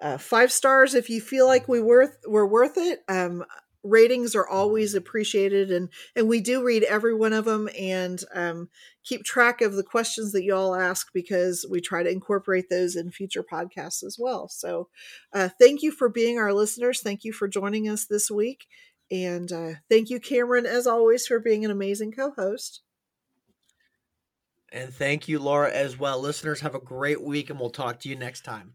uh, 0.00 0.18
five 0.18 0.50
stars 0.50 0.94
if 0.94 1.08
you 1.08 1.20
feel 1.20 1.46
like 1.46 1.68
we 1.68 1.80
worth 1.80 2.18
we're 2.26 2.46
worth 2.46 2.76
it. 2.76 3.00
Um 3.08 3.44
ratings 3.84 4.34
are 4.34 4.46
always 4.46 4.94
appreciated 4.94 5.70
and 5.70 5.88
and 6.14 6.28
we 6.28 6.40
do 6.40 6.62
read 6.62 6.84
every 6.84 7.14
one 7.14 7.32
of 7.32 7.44
them 7.44 7.68
and 7.78 8.22
um, 8.34 8.68
keep 9.04 9.24
track 9.24 9.60
of 9.60 9.74
the 9.74 9.82
questions 9.82 10.32
that 10.32 10.44
you 10.44 10.54
all 10.54 10.74
ask 10.74 11.08
because 11.12 11.66
we 11.68 11.80
try 11.80 12.02
to 12.02 12.10
incorporate 12.10 12.70
those 12.70 12.94
in 12.94 13.10
future 13.10 13.42
podcasts 13.42 14.04
as 14.04 14.16
well 14.18 14.48
so 14.48 14.88
uh, 15.32 15.48
thank 15.60 15.82
you 15.82 15.90
for 15.90 16.08
being 16.08 16.38
our 16.38 16.52
listeners 16.52 17.00
thank 17.00 17.24
you 17.24 17.32
for 17.32 17.48
joining 17.48 17.88
us 17.88 18.06
this 18.06 18.30
week 18.30 18.66
and 19.10 19.50
uh, 19.52 19.72
thank 19.90 20.10
you 20.10 20.20
cameron 20.20 20.64
as 20.64 20.86
always 20.86 21.26
for 21.26 21.40
being 21.40 21.64
an 21.64 21.70
amazing 21.70 22.12
co-host 22.12 22.82
and 24.72 24.92
thank 24.92 25.28
you 25.28 25.38
laura 25.38 25.70
as 25.70 25.98
well. 25.98 26.20
Listeners 26.20 26.60
have 26.60 26.74
a 26.74 26.80
great 26.80 27.22
week 27.22 27.50
and 27.50 27.60
we'll 27.60 27.70
talk 27.70 28.00
to 28.00 28.08
you 28.08 28.16
next 28.16 28.42
time 28.42 28.74